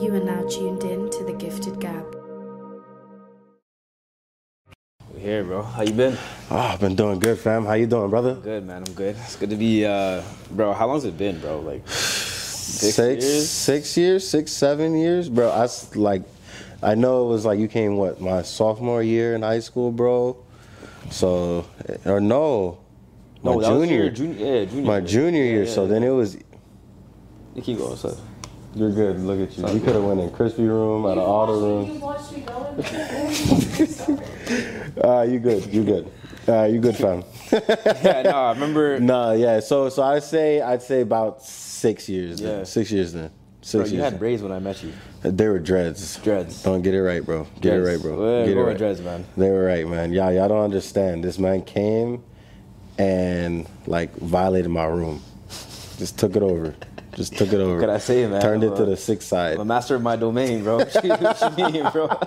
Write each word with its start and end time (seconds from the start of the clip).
You 0.00 0.14
are 0.14 0.20
now 0.24 0.42
tuned 0.48 0.82
in 0.84 1.10
to 1.10 1.24
the 1.24 1.32
Gifted 1.34 1.78
Gab. 1.80 2.16
We 5.12 5.20
here, 5.20 5.44
bro. 5.44 5.62
How 5.62 5.82
you 5.82 5.92
been? 5.92 6.16
Oh, 6.50 6.56
I've 6.56 6.80
been 6.80 6.96
doing 6.96 7.18
good, 7.18 7.38
fam. 7.38 7.64
How 7.66 7.74
you 7.74 7.86
doing, 7.86 8.08
brother? 8.10 8.34
Good, 8.34 8.66
man. 8.66 8.84
I'm 8.86 8.94
good. 8.94 9.16
It's 9.22 9.36
good 9.36 9.50
to 9.50 9.56
be, 9.56 9.84
uh, 9.84 10.22
bro. 10.52 10.72
How 10.72 10.86
long's 10.86 11.04
it 11.04 11.18
been, 11.18 11.38
bro? 11.40 11.60
Like 11.60 11.86
six, 11.86 12.94
six 12.96 13.24
years? 13.24 13.50
six 13.50 13.96
years, 13.96 14.28
six, 14.28 14.52
seven 14.52 14.96
years, 14.96 15.28
bro. 15.28 15.50
I 15.50 15.64
s- 15.64 15.94
like, 15.94 16.22
I 16.82 16.94
know 16.94 17.26
it 17.26 17.28
was 17.28 17.44
like 17.44 17.58
you 17.58 17.68
came 17.68 17.96
what 17.96 18.20
my 18.20 18.42
sophomore 18.42 19.02
year 19.02 19.34
in 19.34 19.42
high 19.42 19.60
school, 19.60 19.92
bro. 19.92 20.36
So, 21.10 21.66
or 22.06 22.20
no, 22.20 22.78
No, 23.42 23.60
that 23.60 23.70
was 23.74 23.88
junior, 23.88 24.10
junior, 24.10 24.46
yeah, 24.60 24.64
junior. 24.64 24.86
my 24.86 24.98
year. 24.98 25.06
junior 25.06 25.44
Yeah, 25.44 25.50
year. 25.50 25.64
yeah, 25.64 25.74
so 25.74 25.82
yeah. 25.82 25.88
then 25.88 26.02
it 26.04 26.10
was. 26.10 26.36
you 27.54 27.62
keep 27.62 27.78
going. 27.78 27.96
So. 27.96 28.16
You're 28.74 28.92
good. 28.92 29.18
Look 29.20 29.40
at 29.40 29.58
you. 29.58 29.68
You 29.68 29.80
could 29.80 29.94
have 29.94 30.04
went 30.04 30.20
in 30.20 30.30
crispy 30.30 30.64
room, 30.64 31.04
out 31.04 31.18
of 31.18 31.28
auto 31.28 31.60
room. 31.60 31.90
You 31.92 31.98
watched 31.98 32.32
me 32.32 32.40
go 32.42 32.74
in. 32.78 32.84
Uh, 35.02 35.22
you 35.28 35.38
good. 35.40 35.66
You 35.74 35.84
good. 35.84 36.12
Uh, 36.48 36.64
you 36.64 36.80
good, 36.80 36.96
fam. 36.96 37.24
yeah, 37.52 38.22
no, 38.22 38.30
I 38.30 38.52
remember. 38.52 39.00
no, 39.00 39.32
yeah. 39.32 39.60
So, 39.60 39.88
so 39.88 40.02
I 40.02 40.20
say 40.20 40.60
I'd 40.60 40.82
say 40.82 41.00
about 41.00 41.42
six 41.42 42.08
years. 42.08 42.40
Yeah. 42.40 42.48
Then. 42.48 42.66
Six 42.66 42.90
years 42.92 43.12
then. 43.12 43.28
Bro, 43.28 43.32
Six 43.62 43.90
you 43.90 43.98
years. 43.98 44.10
had 44.10 44.18
braids 44.18 44.42
when 44.42 44.52
I 44.52 44.58
met 44.58 44.82
you. 44.82 44.92
They 45.22 45.48
were 45.48 45.58
dreads. 45.58 46.16
Dreads. 46.18 46.62
Don't 46.62 46.80
get 46.80 46.94
it 46.94 47.02
right, 47.02 47.22
bro. 47.24 47.46
Get 47.60 47.74
it 47.74 47.80
right, 47.80 47.84
Dreads. 48.00 48.02
bro. 48.02 48.40
Yeah, 48.40 48.46
get 48.46 48.56
it 48.56 48.60
right. 48.62 48.78
dreads, 48.78 49.00
man. 49.02 49.26
They 49.36 49.50
were 49.50 49.64
right, 49.64 49.86
man. 49.86 50.12
Y'all, 50.12 50.32
y'all 50.32 50.48
don't 50.48 50.64
understand. 50.64 51.22
This 51.22 51.38
man 51.38 51.62
came 51.62 52.22
and 52.98 53.66
like 53.86 54.14
violated 54.16 54.70
my 54.70 54.86
room. 54.86 55.20
Just 55.98 56.18
took 56.18 56.36
it 56.36 56.42
over. 56.42 56.74
Just 57.20 57.36
took 57.36 57.52
it 57.52 57.60
over. 57.60 57.74
What 57.74 57.80
can 57.80 57.90
I 57.90 57.98
say, 57.98 58.26
man? 58.26 58.40
Turned 58.40 58.64
it 58.64 58.70
I'm 58.70 58.76
to 58.76 58.82
a- 58.84 58.86
the 58.86 58.96
sixth 58.96 59.28
side. 59.28 59.56
I'm 59.56 59.60
a 59.60 59.64
master 59.66 59.94
of 59.94 60.00
my 60.00 60.16
domain, 60.16 60.62
bro. 60.64 60.78
what 60.78 60.94
you 61.58 61.64
mean, 61.70 61.90
bro? 61.92 62.08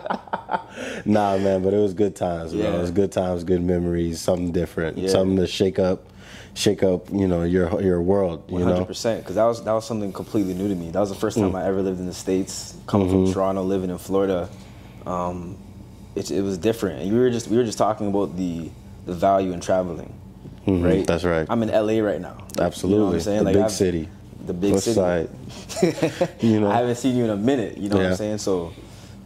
Nah, 1.06 1.38
man, 1.38 1.64
but 1.64 1.74
it 1.74 1.78
was 1.80 1.94
good 1.96 2.16
times, 2.16 2.54
bro. 2.54 2.62
Yeah. 2.62 2.76
It 2.76 2.82
was 2.82 2.92
good 2.92 3.12
times, 3.12 3.44
good 3.44 3.64
memories, 3.64 4.22
something 4.22 4.52
different, 4.52 4.98
Yeah. 5.00 5.10
something 5.10 5.38
to 5.38 5.48
shake 5.48 5.80
up, 5.80 6.06
shake 6.54 6.84
up, 6.84 7.10
you 7.12 7.28
know, 7.28 7.42
your 7.44 7.82
your 7.82 8.02
world. 8.04 8.44
You 8.48 8.54
One 8.56 8.64
hundred 8.64 8.80
know, 8.82 8.86
percent. 8.86 9.22
Because 9.24 9.36
that 9.36 9.46
was 9.46 9.64
that 9.64 9.72
was 9.74 9.86
something 9.86 10.14
completely 10.14 10.54
new 10.54 10.68
to 10.68 10.76
me. 10.76 10.92
That 10.92 11.00
was 11.00 11.10
the 11.10 11.16
first 11.16 11.38
Mm. 11.38 11.42
time 11.42 11.56
I 11.56 11.66
ever 11.66 11.82
lived 11.82 12.00
in 12.00 12.06
the 12.06 12.14
states. 12.14 12.76
Coming 12.86 13.10
from 13.10 13.24
Mm-hmm. 13.24 13.34
Toronto, 13.34 13.64
living 13.64 13.90
in 13.90 13.98
Florida, 13.98 14.48
um, 15.08 15.58
it, 16.16 16.30
it 16.30 16.42
was 16.44 16.58
different. 16.60 17.02
And 17.02 17.12
we 17.12 17.18
were 17.18 17.32
just 17.32 17.48
we 17.48 17.58
were 17.58 17.64
just 17.66 17.78
talking 17.80 18.08
about 18.08 18.38
the 18.38 18.70
the 19.08 19.14
value 19.14 19.54
in 19.54 19.60
traveling, 19.60 20.14
right? 20.68 20.76
Mm-hmm. 20.76 21.04
that's 21.04 21.24
right. 21.24 21.48
I'm 21.50 21.64
in 21.64 21.70
LA 21.70 22.00
right 22.06 22.22
now. 22.22 22.38
absolutely. 22.60 22.94
You 22.96 23.00
know 23.00 23.06
what 23.08 23.16
I'm 23.16 23.22
saying? 23.22 23.38
The 23.40 23.44
Like, 23.46 23.54
big 23.56 23.64
I've- 23.64 23.74
city. 23.74 24.10
The 24.46 24.54
big 24.54 24.74
West 24.74 24.86
city. 24.86 24.96
side. 24.96 25.30
You 26.42 26.60
know. 26.60 26.70
I 26.70 26.76
haven't 26.78 26.96
seen 26.96 27.16
you 27.16 27.24
in 27.24 27.30
a 27.30 27.38
minute. 27.38 27.78
You 27.78 27.90
know 27.90 27.98
what 27.98 28.06
I'm 28.08 28.16
saying? 28.16 28.38
So. 28.40 28.74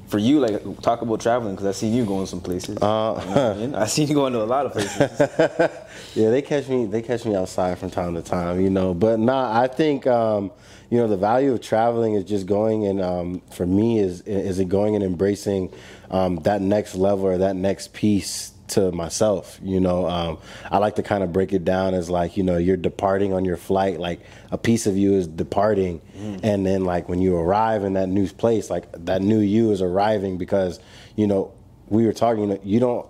For 0.08 0.20
you, 0.20 0.40
like 0.40 0.82
talk 0.82 1.02
about 1.02 1.20
traveling, 1.20 1.56
because 1.56 1.68
I 1.68 1.74
seen 1.74 1.94
you 1.94 2.06
going 2.06 2.28
some 2.28 2.40
places. 2.40 2.78
Uh, 2.78 3.22
you 3.28 3.36
know 3.36 3.52
I 3.52 3.54
mean? 3.56 3.76
I 3.76 3.86
seen 3.88 4.08
you 4.08 4.14
going 4.14 4.32
to 4.32 4.42
a 4.42 4.46
lot 4.46 4.66
of 4.66 4.72
places. 4.72 5.70
Yeah, 6.16 6.30
they 6.30 6.42
catch 6.42 6.70
me. 6.70 6.86
They 6.86 7.02
catch 7.02 7.26
me 7.26 7.36
outside 7.36 7.78
from 7.78 7.90
time 7.90 8.16
to 8.16 8.22
time, 8.22 8.62
you 8.62 8.70
know. 8.70 8.94
But 8.94 9.20
nah, 9.20 9.60
I 9.60 9.68
think 9.68 10.08
um, 10.08 10.52
you 10.90 10.98
know 10.98 11.08
the 11.08 11.18
value 11.18 11.54
of 11.54 11.62
traveling 11.62 12.14
is 12.14 12.24
just 12.24 12.46
going 12.46 12.86
and 12.86 13.02
um, 13.02 13.42
for 13.52 13.66
me 13.66 14.00
is 14.00 14.22
is 14.22 14.60
it 14.60 14.70
going 14.70 14.96
and 14.96 15.04
embracing 15.04 15.72
um, 16.10 16.38
that 16.38 16.62
next 16.62 16.96
level 16.96 17.26
or 17.26 17.38
that 17.40 17.56
next 17.56 17.94
piece 17.94 18.52
to 18.70 18.92
myself. 18.92 19.60
You 19.64 19.80
know, 19.80 20.08
um, 20.08 20.40
I 20.72 20.78
like 20.78 20.96
to 20.96 21.04
kind 21.04 21.24
of 21.24 21.32
break 21.34 21.54
it 21.54 21.66
down 21.66 21.94
as 21.94 22.10
like 22.10 22.38
you 22.38 22.44
know 22.44 22.58
you're 22.58 22.78
departing 22.78 23.34
on 23.34 23.46
your 23.46 23.58
flight, 23.58 24.00
like 24.00 24.22
a 24.52 24.58
piece 24.58 24.88
of 24.88 24.98
you 24.98 25.14
is 25.14 25.28
departing, 25.28 26.02
and 26.44 26.66
then 26.66 26.86
like 26.86 27.10
when 27.10 27.22
you 27.22 27.36
arrive 27.36 27.84
in 27.84 27.94
that 27.94 28.10
new 28.10 28.28
place, 28.28 28.70
like 28.70 28.92
that 29.06 29.22
new 29.22 29.40
you 29.40 29.72
is 29.72 29.82
arriving 29.82 30.38
because 30.38 30.80
you 31.16 31.28
know 31.28 31.54
we 31.88 32.06
were 32.06 32.14
talking. 32.14 32.44
You, 32.44 32.48
know, 32.48 32.60
you 32.64 32.80
don't 32.80 33.10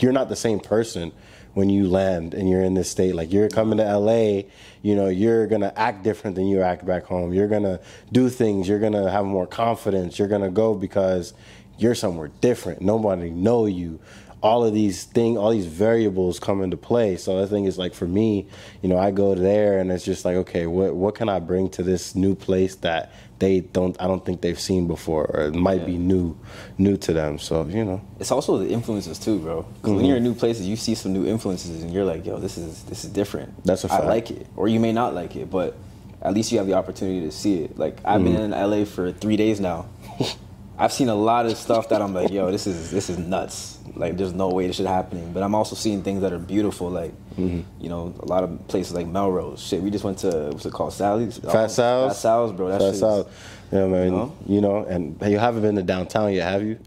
you're 0.00 0.12
not 0.12 0.28
the 0.28 0.36
same 0.36 0.60
person 0.60 1.12
when 1.54 1.70
you 1.70 1.88
land 1.88 2.34
and 2.34 2.50
you're 2.50 2.62
in 2.62 2.74
this 2.74 2.90
state. 2.90 3.14
Like 3.14 3.32
you're 3.32 3.48
coming 3.48 3.78
to 3.78 3.98
LA, 3.98 4.42
you 4.82 4.94
know, 4.94 5.08
you're 5.08 5.46
gonna 5.46 5.72
act 5.74 6.02
different 6.02 6.36
than 6.36 6.46
you 6.46 6.60
act 6.60 6.84
back 6.84 7.04
home. 7.04 7.32
You're 7.32 7.48
gonna 7.48 7.80
do 8.12 8.28
things. 8.28 8.68
You're 8.68 8.78
gonna 8.78 9.10
have 9.10 9.24
more 9.24 9.46
confidence. 9.46 10.18
You're 10.18 10.28
gonna 10.28 10.50
go 10.50 10.74
because 10.74 11.32
you're 11.78 11.94
somewhere 11.94 12.28
different. 12.40 12.82
Nobody 12.82 13.30
know 13.30 13.66
you. 13.66 14.00
All 14.46 14.64
of 14.64 14.72
these 14.74 15.04
thing, 15.04 15.36
all 15.36 15.50
these 15.50 15.66
variables 15.66 16.38
come 16.38 16.62
into 16.62 16.76
play. 16.76 17.16
So 17.16 17.42
I 17.42 17.46
think 17.46 17.66
it's 17.66 17.78
like 17.78 17.94
for 17.94 18.06
me, 18.06 18.46
you 18.82 18.88
know, 18.88 18.98
I 18.98 19.10
go 19.10 19.34
there 19.34 19.78
and 19.78 19.90
it's 19.90 20.04
just 20.04 20.24
like, 20.24 20.36
okay, 20.36 20.66
what 20.66 20.94
what 20.94 21.14
can 21.14 21.28
I 21.28 21.38
bring 21.40 21.68
to 21.70 21.82
this 21.82 22.14
new 22.14 22.34
place 22.34 22.76
that 22.76 23.12
they 23.38 23.60
don't 23.60 24.00
I 24.00 24.06
don't 24.06 24.24
think 24.24 24.40
they've 24.40 24.58
seen 24.58 24.86
before 24.86 25.24
or 25.24 25.46
it 25.46 25.54
might 25.54 25.84
be 25.84 25.98
new 25.98 26.36
new 26.78 26.96
to 26.98 27.12
them. 27.12 27.38
So, 27.38 27.64
you 27.66 27.84
know. 27.84 28.00
it's 28.18 28.30
also 28.30 28.58
the 28.58 28.68
influences 28.68 29.18
too, 29.18 29.38
bro. 29.38 29.62
Because 29.62 29.82
when 29.82 29.98
mm-hmm. 29.98 30.06
you're 30.06 30.16
in 30.16 30.24
new 30.24 30.34
places, 30.34 30.66
you 30.66 30.76
see 30.76 30.94
some 30.94 31.12
new 31.12 31.26
influences, 31.26 31.82
and 31.82 31.92
you're 31.92 32.04
like, 32.04 32.24
"Yo, 32.24 32.38
this 32.38 32.56
is 32.56 32.84
this 32.84 33.04
is 33.04 33.10
different." 33.10 33.64
That's 33.64 33.84
a 33.84 33.88
I 33.88 33.90
fact. 33.90 34.04
I 34.04 34.06
like 34.06 34.30
it, 34.30 34.46
or 34.56 34.68
you 34.68 34.80
may 34.80 34.92
not 34.92 35.14
like 35.14 35.36
it, 35.36 35.50
but 35.50 35.76
at 36.22 36.34
least 36.34 36.50
you 36.50 36.58
have 36.58 36.66
the 36.66 36.74
opportunity 36.74 37.20
to 37.26 37.32
see 37.32 37.62
it. 37.62 37.78
Like 37.78 37.98
I've 38.04 38.22
been 38.22 38.34
mm-hmm. 38.34 38.52
in 38.52 38.70
LA 38.70 38.84
for 38.84 39.12
three 39.12 39.36
days 39.36 39.60
now. 39.60 39.86
I've 40.78 40.92
seen 40.92 41.08
a 41.08 41.14
lot 41.14 41.46
of 41.46 41.56
stuff 41.56 41.88
that 41.90 42.02
I'm 42.02 42.14
like, 42.14 42.30
"Yo, 42.30 42.50
this 42.50 42.66
is 42.66 42.90
this 42.90 43.10
is 43.10 43.18
nuts." 43.18 43.75
Like, 43.96 44.16
there's 44.16 44.32
no 44.32 44.48
way 44.48 44.66
this 44.66 44.76
shit 44.76 44.86
happening. 44.86 45.32
But 45.32 45.42
I'm 45.42 45.54
also 45.54 45.74
seeing 45.74 46.02
things 46.02 46.20
that 46.22 46.32
are 46.32 46.38
beautiful, 46.38 46.90
like 46.90 47.12
mm-hmm. 47.36 47.60
you 47.82 47.88
know, 47.88 48.14
a 48.20 48.26
lot 48.26 48.44
of 48.44 48.66
places 48.68 48.94
like 48.94 49.06
Melrose. 49.06 49.60
Shit, 49.60 49.82
we 49.82 49.90
just 49.90 50.04
went 50.04 50.18
to 50.18 50.50
what's 50.52 50.66
it 50.66 50.72
called, 50.72 50.92
Sally's? 50.92 51.38
Fat 51.38 51.70
Sal's. 51.70 52.12
Fat 52.12 52.18
Sal's, 52.18 52.52
bro. 52.52 52.68
That 52.68 52.80
Fat 52.80 52.94
Sal's. 52.94 53.26
Yeah, 53.72 53.86
man. 53.86 54.04
You 54.04 54.10
know? 54.10 54.36
You 54.46 54.60
know, 54.60 54.84
and 54.84 55.20
you 55.22 55.38
haven't 55.38 55.62
been 55.62 55.76
to 55.76 55.82
downtown 55.82 56.32
yet, 56.32 56.50
have 56.50 56.62
you? 56.62 56.78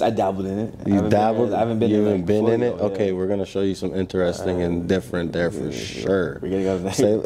I 0.00 0.10
dabbled 0.10 0.46
in 0.46 0.58
it. 0.58 0.74
You 0.86 0.94
haven't 0.94 1.10
dabbled. 1.10 1.52
I 1.52 1.60
haven't 1.60 1.78
been. 1.78 1.90
You 1.90 1.98
in 2.00 2.04
haven't 2.04 2.26
been 2.26 2.48
in 2.48 2.62
it. 2.62 2.78
though, 2.78 2.86
Okay, 2.86 3.06
yeah. 3.08 3.12
we're 3.12 3.28
gonna 3.28 3.46
show 3.46 3.60
you 3.60 3.74
some 3.74 3.94
interesting 3.94 4.62
and 4.62 4.88
different 4.88 5.32
there 5.32 5.50
for 5.50 5.70
sure. 5.72 6.38
We're 6.42 6.48
getting 6.48 6.68
up 6.68 6.92
Say- 6.94 7.20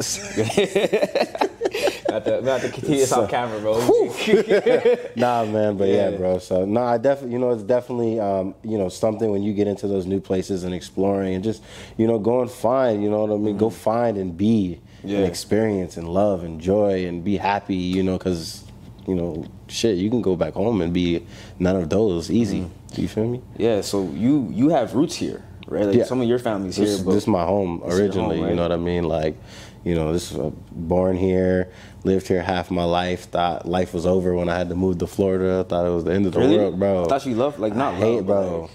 not 2.11 2.25
to, 2.25 2.41
not 2.41 2.61
to 2.61 2.69
continue 2.69 2.97
this 2.99 3.11
off 3.11 3.29
camera, 3.29 3.59
bro. 3.59 3.79
nah, 5.15 5.45
man, 5.45 5.77
but 5.77 5.87
yeah, 5.87 6.09
Yeah. 6.09 6.17
bro. 6.17 6.37
So 6.39 6.65
no, 6.65 6.81
I 6.81 6.97
definitely, 6.97 7.33
you 7.33 7.39
know, 7.39 7.51
it's 7.51 7.63
definitely, 7.63 8.19
um, 8.19 8.55
you 8.63 8.77
know, 8.77 8.89
something 8.89 9.29
when 9.31 9.43
you 9.43 9.53
get 9.53 9.67
into 9.67 9.87
those 9.87 10.05
new 10.05 10.19
places 10.19 10.63
and 10.63 10.73
exploring 10.73 11.35
and 11.35 11.43
just, 11.43 11.63
you 11.97 12.07
know, 12.07 12.19
go 12.19 12.41
and 12.41 12.49
find, 12.51 13.03
you 13.03 13.09
know 13.09 13.21
what 13.25 13.31
I 13.33 13.37
mean? 13.37 13.57
Go 13.57 13.69
find 13.69 14.17
and 14.17 14.35
be 14.37 14.79
Yeah. 15.03 15.19
and 15.19 15.27
experience 15.27 15.97
and 15.97 16.07
love 16.09 16.43
and 16.43 16.59
joy 16.59 17.05
and 17.05 17.23
be 17.23 17.37
happy, 17.37 17.75
you 17.75 18.03
know, 18.03 18.17
because, 18.17 18.63
you 19.07 19.15
know, 19.15 19.45
shit, 19.67 19.97
you 19.97 20.09
can 20.09 20.21
go 20.21 20.35
back 20.35 20.53
home 20.53 20.81
and 20.81 20.93
be 20.93 21.25
none 21.57 21.75
of 21.75 21.89
those 21.89 22.29
easy. 22.31 22.65
Do 22.93 23.01
you 23.01 23.07
feel 23.07 23.27
me? 23.27 23.41
yeah, 23.57 23.81
so 23.81 24.09
you 24.13 24.49
you 24.51 24.69
have 24.69 24.95
roots 24.95 25.15
here, 25.15 25.43
right? 25.67 25.85
Like 25.85 25.95
Yeah. 25.95 26.05
some 26.05 26.21
of 26.21 26.27
your 26.27 26.39
family's 26.39 26.75
This, 26.75 26.95
here, 26.97 27.05
but 27.05 27.13
this 27.13 27.23
is 27.23 27.27
my 27.27 27.45
home 27.45 27.81
This 27.85 27.93
is 27.93 27.99
your 27.99 28.05
originally. 28.07 28.37
home, 28.39 28.49
You 28.49 28.55
know 28.55 28.63
what 28.63 28.71
I 28.71 28.77
mean? 28.77 29.03
Like, 29.03 29.35
you 29.83 29.95
know, 29.95 30.11
this 30.13 30.31
was 30.31 30.53
born 30.71 31.15
here, 31.17 31.71
lived 32.03 32.27
here 32.27 32.41
half 32.41 32.69
my 32.71 32.83
life. 32.83 33.25
Thought 33.29 33.67
life 33.67 33.93
was 33.93 34.05
over 34.05 34.33
when 34.35 34.49
I 34.49 34.57
had 34.57 34.69
to 34.69 34.75
move 34.75 34.97
to 34.99 35.07
Florida. 35.07 35.63
Thought 35.63 35.85
it 35.87 35.89
was 35.89 36.03
the 36.03 36.13
end 36.13 36.25
of 36.25 36.33
the 36.33 36.39
Really? 36.39 36.57
world, 36.57 36.79
bro. 36.79 37.05
I 37.05 37.07
thought 37.07 37.25
you 37.25 37.35
loved 37.35 37.59
like 37.59 37.75
not 37.75 37.93
I 37.95 37.97
hate, 37.97 38.15
love, 38.17 38.25
bro. 38.25 38.61
like, 38.61 38.71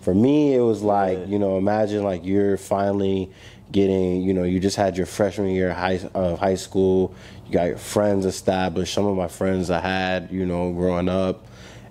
For 0.00 0.14
me, 0.14 0.54
it 0.54 0.60
was 0.60 0.82
like 0.82 1.18
Yeah. 1.18 1.24
you 1.26 1.38
know, 1.38 1.58
imagine 1.58 2.02
like 2.04 2.24
you're 2.24 2.56
finally 2.56 3.30
getting, 3.70 4.22
you 4.22 4.32
know, 4.32 4.44
you 4.44 4.58
just 4.60 4.76
had 4.76 4.96
your 4.96 5.06
freshman 5.06 5.50
year 5.50 5.70
of 5.70 5.76
high, 5.76 6.00
of 6.14 6.38
high 6.38 6.54
school. 6.54 7.12
You 7.46 7.52
got 7.52 7.64
your 7.68 7.76
friends 7.78 8.24
established. 8.26 8.94
Some 8.94 9.06
of 9.06 9.16
my 9.16 9.28
friends 9.28 9.70
I 9.70 9.80
had, 9.80 10.30
you 10.32 10.44
know, 10.46 10.72
growing 10.72 11.08
up, 11.08 11.46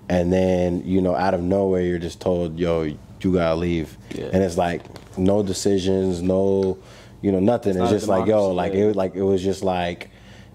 and 0.08 0.32
then 0.32 0.82
you 0.84 1.00
know, 1.00 1.14
out 1.14 1.34
of 1.34 1.42
nowhere, 1.42 1.82
you're 1.82 1.98
just 1.98 2.20
told, 2.20 2.58
"Yo, 2.58 2.82
you 2.82 3.32
gotta 3.32 3.54
leave," 3.56 3.96
Yeah. 4.14 4.26
and 4.32 4.42
it's 4.42 4.56
like 4.58 4.82
no 5.18 5.42
decisions, 5.42 6.20
no, 6.22 6.78
you 7.22 7.32
know, 7.32 7.40
nothing. 7.40 7.70
It's, 7.70 7.78
not 7.78 7.90
just 7.90 8.08
like, 8.08 8.26
yo, 8.26 8.50
like 8.50 8.72
yeah. 8.72 8.86
it, 8.86 8.96
like 8.96 9.14
it 9.14 9.22
was 9.22 9.42
just 9.42 9.62
like, 9.62 10.10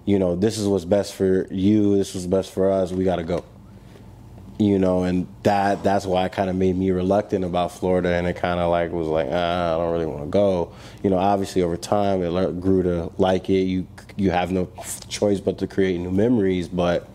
you 0.05 0.19
know, 0.19 0.35
this 0.35 0.57
is 0.57 0.67
what's 0.67 0.85
best 0.85 1.13
for 1.13 1.47
you. 1.51 1.97
This 1.97 2.13
was 2.13 2.27
best 2.27 2.51
for 2.51 2.71
us. 2.71 2.91
We 2.91 3.03
gotta 3.03 3.23
go 3.23 3.43
you 4.59 4.77
know, 4.77 5.03
and 5.03 5.27
that 5.43 5.83
that's 5.83 6.05
why 6.05 6.25
it 6.25 6.31
kind 6.31 6.49
of 6.49 6.55
made 6.55 6.75
me 6.75 6.91
reluctant 6.91 7.43
about 7.43 7.71
Florida, 7.71 8.09
and 8.09 8.27
it 8.27 8.35
kind 8.35 8.59
of 8.59 8.69
like 8.69 8.91
was 8.91 9.07
like 9.07 9.27
ah, 9.31 9.73
I 9.73 9.77
don't 9.77 9.91
really 9.91 10.05
want 10.05 10.23
to 10.23 10.29
go. 10.29 10.71
You 11.03 11.09
know, 11.09 11.17
obviously 11.17 11.61
over 11.61 11.77
time 11.77 12.21
it 12.21 12.61
grew 12.61 12.83
to 12.83 13.11
like 13.17 13.49
it. 13.49 13.63
You 13.63 13.87
you 14.15 14.31
have 14.31 14.51
no 14.51 14.69
choice 15.09 15.39
but 15.39 15.57
to 15.59 15.67
create 15.67 15.99
new 15.99 16.11
memories, 16.11 16.67
but 16.67 17.09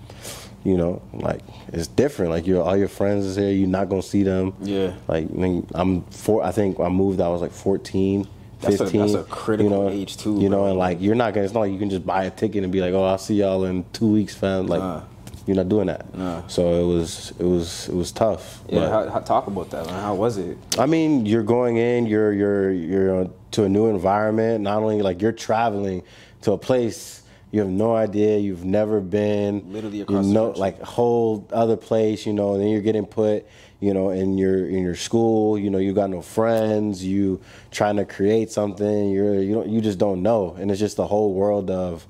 you 0.65 0.77
know, 0.77 1.01
like 1.13 1.41
it's 1.69 1.87
different. 1.87 2.33
Like 2.33 2.47
your 2.47 2.63
all 2.63 2.77
your 2.77 2.89
friends 2.89 3.25
is 3.25 3.37
here, 3.37 3.51
you're 3.51 3.69
not 3.69 3.89
gonna 3.89 4.03
see 4.03 4.25
them. 4.25 4.55
Yeah. 4.61 4.95
Like 5.07 5.29
I'm 5.75 6.03
four. 6.05 6.43
I 6.43 6.51
think 6.51 6.81
I 6.81 6.89
moved. 6.89 7.21
I 7.21 7.29
was 7.29 7.41
like 7.41 7.53
14. 7.53 8.29
That's 8.61 8.75
a- 8.77 8.85
15, 8.85 9.01
that's 9.01 9.15
a 9.15 9.23
critical 9.25 9.71
you 9.73 9.85
know, 9.85 9.89
age, 9.91 10.17
too, 10.17 10.39
You 10.41 10.49
know, 10.49 10.59
bro. 10.59 10.67
and 10.71 10.79
like 10.79 11.01
you're 11.01 11.15
not 11.15 11.33
gonna. 11.35 11.45
It's 11.45 11.55
not 11.55 11.61
like 11.61 11.73
you 11.73 11.79
can 11.79 11.91
just 11.91 12.05
buy 12.07 12.25
a 12.25 12.31
ticket 12.31 12.65
and 12.65 12.73
be 12.73 12.81
like, 12.81 12.93
"Oh, 12.93 13.05
I'll 13.05 13.19
see 13.19 13.35
y'all 13.37 13.65
in 13.65 13.85
two 13.93 14.09
weeks, 14.09 14.35
fam." 14.35 14.67
Like, 14.67 14.81
Nah. 14.81 15.03
you're 15.47 15.57
not 15.57 15.69
doing 15.69 15.87
that. 15.87 16.13
Nah. 16.17 16.43
So 16.49 16.63
it 16.83 16.87
was, 16.93 17.33
it 17.39 17.45
was, 17.45 17.89
it 17.89 17.95
was 17.95 18.11
tough. 18.13 18.63
Yeah, 18.69 18.89
how, 18.91 19.09
how, 19.09 19.21
talk 19.21 19.47
about 19.47 19.71
that, 19.71 19.87
man. 19.87 20.03
How 20.03 20.15
was 20.15 20.39
it? 20.39 20.59
I 20.79 20.87
mean, 20.87 21.25
you're 21.25 21.43
going 21.45 21.77
in, 21.77 22.07
you're 22.07 22.33
you're 22.33 22.73
you're 22.73 23.31
to 23.53 23.65
a 23.65 23.69
new 23.69 23.87
environment. 23.87 24.63
Not 24.63 24.83
only 24.83 25.03
like 25.03 25.23
you're 25.23 25.33
traveling 25.33 26.03
to 26.43 26.53
a 26.53 26.59
place 26.59 27.23
You 27.51 27.61
have 27.61 27.71
no 27.71 27.97
idea. 27.97 28.37
You've 28.39 28.67
never 28.67 29.01
been. 29.01 29.73
Literally 29.73 29.97
you 29.99 30.03
across 30.03 30.27
the 30.27 30.33
know, 30.35 30.51
like 30.51 30.83
whole 30.83 31.47
other 31.51 31.77
place. 31.79 32.27
You 32.27 32.35
know, 32.35 32.53
and 32.53 32.61
then 32.63 32.69
you're 32.69 32.83
getting 32.83 33.07
put. 33.07 33.47
You 33.81 33.95
know, 33.95 34.11
in 34.11 34.39
your 34.39 34.67
in 34.69 34.83
your 34.83 34.97
school. 34.97 35.57
You 35.59 35.71
know, 35.71 35.79
you 35.79 35.93
got 35.93 36.11
no 36.11 36.21
friends. 36.23 37.05
You 37.05 37.41
trying 37.71 37.97
to 37.97 38.05
create 38.05 38.51
something. 38.51 39.11
You're 39.11 39.41
you 39.41 39.55
don't 39.55 39.69
you 39.69 39.81
just 39.81 39.99
don't 39.99 40.23
know, 40.23 40.57
and 40.59 40.71
it's 40.71 40.81
just 40.81 40.97
the 40.97 41.07
whole 41.07 41.33
world 41.35 41.71
of 41.71 42.07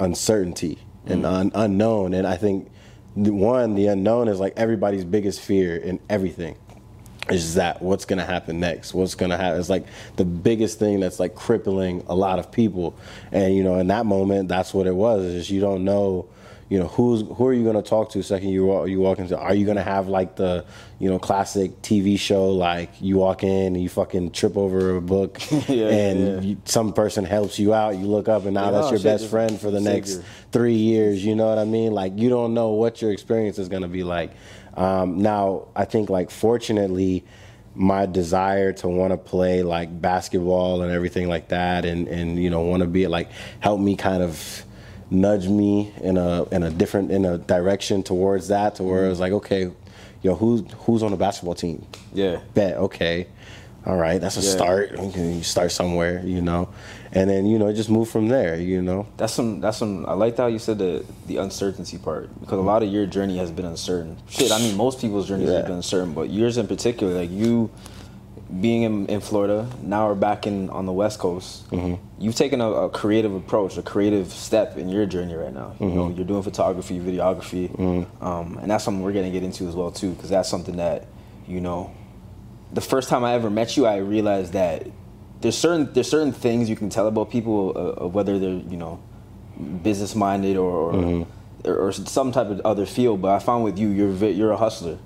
uncertainty 0.00 0.78
and 1.06 1.22
Mm. 1.24 1.32
un- 1.32 1.52
unknown. 1.54 2.14
And 2.14 2.26
I 2.26 2.36
think 2.36 2.68
one, 3.14 3.74
the 3.76 3.86
unknown 3.86 4.28
is 4.28 4.40
like 4.40 4.54
everybody's 4.56 5.04
biggest 5.04 5.40
fear 5.40 5.76
in 5.76 6.00
everything. 6.10 6.56
Is 7.30 7.54
that 7.54 7.82
what's 7.82 8.04
gonna 8.04 8.24
happen 8.24 8.60
next? 8.60 8.94
What's 8.94 9.14
gonna 9.14 9.36
happen? 9.36 9.58
It's 9.58 9.68
like 9.70 9.86
the 10.16 10.24
biggest 10.24 10.78
thing 10.78 11.00
that's 11.00 11.18
like 11.18 11.34
crippling 11.34 12.04
a 12.08 12.14
lot 12.14 12.38
of 12.38 12.52
people. 12.52 12.94
And 13.32 13.54
you 13.54 13.64
know, 13.64 13.76
in 13.78 13.86
that 13.88 14.06
moment, 14.06 14.48
that's 14.48 14.72
what 14.74 14.86
it 14.86 14.94
was. 14.94 15.22
Is 15.24 15.34
just 15.34 15.50
you 15.50 15.60
don't 15.60 15.84
know, 15.84 16.26
you 16.68 16.80
know, 16.80 16.88
who's 16.88 17.22
who 17.22 17.46
are 17.46 17.52
you 17.52 17.64
gonna 17.64 17.80
talk 17.82 18.10
to 18.10 18.22
second 18.22 18.48
you 18.48 18.66
walk, 18.66 18.88
you 18.88 18.98
walk 18.98 19.20
into? 19.20 19.38
Are 19.38 19.54
you 19.54 19.64
gonna 19.64 19.84
have 19.84 20.08
like 20.08 20.34
the 20.34 20.64
you 20.98 21.08
know 21.08 21.18
classic 21.18 21.80
TV 21.82 22.18
show 22.18 22.50
like 22.50 22.90
you 23.00 23.18
walk 23.18 23.44
in 23.44 23.74
and 23.74 23.82
you 23.82 23.88
fucking 23.88 24.32
trip 24.32 24.56
over 24.56 24.96
a 24.96 25.00
book 25.00 25.40
Yeah, 25.68 25.88
and 25.88 26.20
yeah. 26.20 26.40
You, 26.40 26.56
some 26.64 26.92
person 26.92 27.24
helps 27.24 27.58
you 27.60 27.72
out. 27.72 27.96
You 27.96 28.06
look 28.06 28.28
up 28.28 28.46
and 28.46 28.54
now 28.54 28.66
Yeah, 28.66 28.70
that's 28.72 28.90
your 28.90 29.00
best 29.00 29.28
friend 29.28 29.60
for 29.60 29.70
the 29.70 29.80
next 29.80 30.22
three 30.50 30.74
years. 30.74 31.24
You 31.24 31.36
know 31.36 31.46
what 31.46 31.58
I 31.58 31.64
mean? 31.64 31.92
Like 31.92 32.18
you 32.18 32.28
don't 32.28 32.52
know 32.52 32.70
what 32.70 33.00
your 33.00 33.12
experience 33.12 33.58
is 33.58 33.68
gonna 33.68 33.88
be 33.88 34.02
like. 34.02 34.32
Um, 34.74 35.22
now 35.22 35.68
I 35.76 35.84
think 35.84 36.10
like 36.10 36.32
fortunately, 36.32 37.24
my 37.76 38.06
desire 38.06 38.72
to 38.72 38.88
want 38.88 39.12
to 39.12 39.16
play 39.18 39.62
like 39.62 40.00
basketball 40.00 40.82
and 40.82 40.90
everything 40.90 41.28
like 41.28 41.48
that, 41.50 41.84
and 41.84 42.08
and 42.08 42.42
you 42.42 42.50
know 42.50 42.62
want 42.62 42.80
to 42.80 42.88
be 42.88 43.06
like 43.06 43.30
help 43.60 43.80
me 43.80 43.94
kind 43.94 44.24
of 44.24 44.65
nudge 45.10 45.48
me 45.48 45.92
in 46.02 46.16
a 46.16 46.44
in 46.50 46.62
a 46.62 46.70
different 46.70 47.10
in 47.12 47.24
a 47.24 47.38
direction 47.38 48.02
towards 48.02 48.48
that 48.48 48.74
to 48.76 48.82
where 48.82 49.06
it 49.06 49.08
was 49.08 49.20
like 49.20 49.32
okay, 49.32 49.70
yo 50.22 50.34
who's 50.34 50.62
who's 50.78 51.02
on 51.02 51.10
the 51.12 51.16
basketball 51.16 51.54
team? 51.54 51.84
Yeah. 52.12 52.40
bet 52.54 52.76
okay 52.76 53.26
all 53.86 53.96
right 53.96 54.20
that's 54.20 54.36
a 54.36 54.40
Yeah. 54.40 54.50
start 54.50 55.16
you 55.16 55.42
start 55.44 55.70
somewhere 55.70 56.20
you 56.24 56.42
know 56.42 56.68
and 57.12 57.30
then 57.30 57.46
you 57.46 57.56
know 57.56 57.72
just 57.72 57.88
move 57.88 58.08
from 58.10 58.26
there 58.26 58.56
you 58.56 58.82
know 58.82 59.06
That's 59.16 59.32
some. 59.32 59.60
That's 59.60 59.78
some. 59.78 60.04
I 60.06 60.14
like 60.14 60.36
how 60.36 60.48
you 60.48 60.58
said 60.58 60.78
the 60.78 61.04
the 61.28 61.36
uncertainty 61.36 61.96
part 61.98 62.28
because 62.40 62.58
a 62.58 62.62
lot 62.62 62.82
of 62.82 62.88
your 62.92 63.06
journey 63.06 63.38
has 63.38 63.52
been 63.52 63.64
uncertain. 63.64 64.16
Shit, 64.28 64.50
I 64.50 64.58
mean 64.58 64.76
most 64.76 65.00
people's 65.00 65.28
journeys 65.28 65.48
Yeah. 65.50 65.58
have 65.58 65.66
been 65.66 65.76
uncertain, 65.76 66.14
but 66.14 66.30
yours 66.30 66.58
in 66.58 66.66
particular, 66.66 67.14
like 67.14 67.30
you 67.30 67.70
being 68.60 68.82
in, 68.82 69.06
in 69.06 69.20
Florida, 69.20 69.68
now 69.82 70.06
we're 70.08 70.14
back 70.14 70.46
in 70.46 70.70
on 70.70 70.86
the 70.86 70.92
West 70.92 71.18
Coast. 71.18 71.68
Mm-hmm. 71.70 71.94
You've 72.22 72.36
taken 72.36 72.60
a, 72.60 72.70
a 72.70 72.88
creative 72.90 73.34
approach, 73.34 73.76
a 73.76 73.82
creative 73.82 74.32
step 74.32 74.76
in 74.76 74.88
your 74.88 75.04
journey 75.06 75.34
right 75.34 75.52
now. 75.52 75.74
You 75.80 75.86
Mm-hmm. 75.86 75.96
know, 75.96 76.08
you're 76.10 76.24
doing 76.24 76.42
photography, 76.42 76.98
videography, 77.00 78.06
um, 78.22 78.58
and 78.58 78.70
that's 78.70 78.84
something 78.84 79.02
we're 79.02 79.12
gonna 79.12 79.30
get 79.30 79.42
into 79.42 79.66
as 79.68 79.74
well 79.74 79.90
too, 79.90 80.12
because 80.12 80.30
that's 80.30 80.48
something 80.48 80.76
that 80.76 81.06
you 81.48 81.60
know. 81.60 81.92
The 82.72 82.80
first 82.80 83.08
time 83.08 83.24
I 83.24 83.34
ever 83.34 83.48
met 83.50 83.76
you, 83.76 83.86
I 83.86 83.96
realized 83.98 84.52
that 84.54 84.86
there's 85.40 85.56
certain 85.58 85.92
there's 85.92 86.08
certain 86.10 86.32
things 86.32 86.68
you 86.70 86.76
can 86.76 86.88
tell 86.88 87.06
about 87.08 87.30
people 87.30 87.72
uh, 88.00 88.06
whether 88.06 88.38
they're 88.38 88.50
you 88.50 88.76
know 88.76 89.00
business 89.82 90.14
minded 90.14 90.56
or 90.56 90.70
or, 90.70 90.92
Mm-hmm. 90.92 91.68
or 91.70 91.76
or 91.88 91.92
some 91.92 92.30
type 92.32 92.48
of 92.48 92.60
other 92.64 92.86
field. 92.86 93.22
But 93.22 93.30
I 93.34 93.38
found 93.40 93.64
with 93.64 93.76
you, 93.78 93.88
you're 93.88 94.12
you're 94.30 94.52
a 94.52 94.56
hustler. 94.56 94.98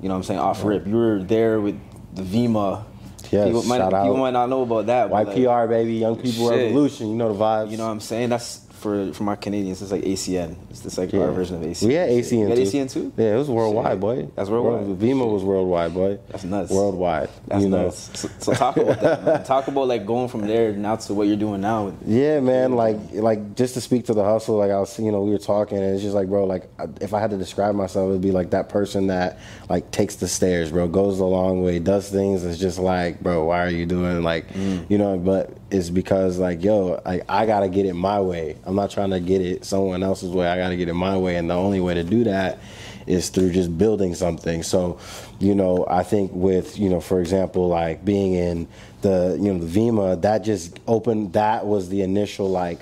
You 0.00 0.08
know 0.08 0.14
what 0.14 0.18
I'm 0.18 0.22
saying? 0.24 0.40
Off 0.40 0.62
rip, 0.64 0.86
you 0.86 0.94
were 0.96 1.22
there 1.22 1.60
with 1.60 1.78
the 2.14 2.22
Vemma. 2.22 2.84
Yes, 3.30 3.46
people 3.46 3.62
might, 3.64 3.78
shout 3.78 3.90
people 3.90 4.14
out. 4.14 4.18
might 4.18 4.30
not 4.30 4.48
know 4.48 4.62
about 4.62 4.86
that. 4.86 5.10
but, 5.10 5.26
like, 5.26 5.36
YPR 5.36 5.68
baby 5.68 5.94
Young 5.94 6.16
People 6.16 6.48
Shit. 6.50 6.58
Revolution 6.66 7.08
you 7.08 7.14
know 7.16 7.32
the 7.32 7.38
vibes 7.38 7.70
you 7.70 7.76
know 7.76 7.86
what 7.86 7.92
I'm 7.92 8.00
saying? 8.00 8.28
That's 8.30 8.60
for 8.78 9.12
for 9.12 9.24
my 9.24 9.36
Canadians. 9.36 9.82
It's 9.82 9.92
like 9.92 10.02
ACN. 10.02 10.56
It's 10.70 10.80
just 10.80 10.96
like 10.98 11.12
Yeah. 11.12 11.22
our 11.22 11.32
version 11.32 11.56
of 11.56 11.62
ACN. 11.62 11.88
We 11.88 11.94
had 11.94 12.08
ACN 12.10 12.38
You 12.40 12.46
had 12.48 12.56
too. 12.56 12.62
ACN 12.62 12.88
too? 12.92 13.12
Yeah, 13.16 13.34
it 13.34 13.38
was 13.38 13.48
worldwide, 13.50 13.92
Shit. 13.92 14.00
boy. 14.00 14.28
That's 14.36 14.48
worldwide. 14.50 14.86
World- 14.86 14.98
Vemma 15.00 15.32
was 15.32 15.42
worldwide, 15.44 15.94
boy. 15.94 16.18
That's 16.30 16.44
nuts. 16.44 16.70
Worldwide. 16.70 17.28
That's 17.46 17.62
you 17.64 17.68
know. 17.70 17.84
nuts. 17.84 18.10
So, 18.14 18.28
so 18.38 18.52
talk 18.54 18.76
about 18.76 19.00
that. 19.00 19.24
Man. 19.24 19.44
Talk 19.48 19.68
about 19.68 19.88
like 19.88 20.06
going 20.06 20.28
from 20.28 20.46
there 20.46 20.72
now 20.72 20.96
to 20.96 21.14
what 21.14 21.26
you're 21.26 21.36
doing 21.36 21.60
now. 21.60 21.92
Yeah, 22.06 22.40
man. 22.40 22.74
Like, 22.74 22.96
like 23.12 23.54
just 23.56 23.74
to 23.74 23.80
speak 23.80 24.06
to 24.06 24.14
the 24.14 24.24
hustle. 24.24 24.56
Like 24.56 24.70
I 24.70 24.78
was, 24.78 24.98
you 24.98 25.10
know, 25.12 25.22
we 25.22 25.30
were 25.30 25.38
talking, 25.38 25.78
and 25.78 25.94
it's 25.94 26.02
just 26.02 26.14
like, 26.14 26.28
bro. 26.28 26.44
Like, 26.44 26.68
if 27.00 27.14
I 27.14 27.20
had 27.20 27.30
to 27.30 27.36
describe 27.36 27.74
myself, 27.74 28.10
it'd 28.10 28.20
be 28.22 28.32
like 28.32 28.50
that 28.50 28.68
person 28.68 29.08
that 29.08 29.38
like 29.68 29.90
takes 29.90 30.16
the 30.16 30.28
stairs, 30.28 30.70
bro. 30.70 30.88
Goes 30.88 31.18
a 31.20 31.24
long 31.24 31.62
way, 31.62 31.78
does 31.78 32.08
things. 32.08 32.44
It's 32.44 32.58
just 32.58 32.78
like, 32.78 33.20
bro, 33.20 33.44
why 33.44 33.64
are 33.64 33.70
you 33.70 33.86
doing 33.86 34.22
like, 34.22 34.48
mm. 34.52 34.88
you 34.90 34.98
know? 34.98 35.16
But 35.18 35.56
it's 35.70 35.90
because 35.90 36.38
like, 36.38 36.62
yo, 36.62 37.00
I, 37.04 37.22
I 37.28 37.46
gotta 37.46 37.68
get 37.68 37.86
it 37.86 37.94
my 37.94 38.20
way. 38.20 38.56
I'm 38.64 38.74
not 38.74 38.90
trying 38.90 39.10
to 39.10 39.20
get 39.20 39.40
it 39.40 39.64
someone 39.64 40.02
else's 40.02 40.30
way. 40.30 40.46
I 40.46 40.56
gotta 40.56 40.76
get 40.76 40.88
it 40.88 40.94
my 40.94 41.16
way, 41.16 41.36
and 41.36 41.50
the 41.50 41.54
only 41.54 41.80
way 41.80 41.94
to 41.94 42.04
do 42.04 42.24
that 42.24 42.58
is 43.06 43.30
through 43.30 43.50
just 43.50 43.76
building 43.76 44.14
something. 44.14 44.62
So, 44.62 44.98
you 45.38 45.54
know, 45.54 45.86
I 45.88 46.02
think 46.02 46.30
with, 46.34 46.78
you 46.78 46.90
know, 46.90 47.00
for 47.00 47.20
example, 47.20 47.68
like 47.68 48.04
being 48.04 48.34
in 48.34 48.68
the, 49.00 49.36
you 49.40 49.52
know, 49.52 49.64
the 49.64 49.66
Vemma, 49.66 50.20
that 50.20 50.44
just 50.44 50.78
opened, 50.86 51.32
that 51.32 51.66
was 51.66 51.88
the 51.88 52.02
initial 52.02 52.50
like 52.50 52.80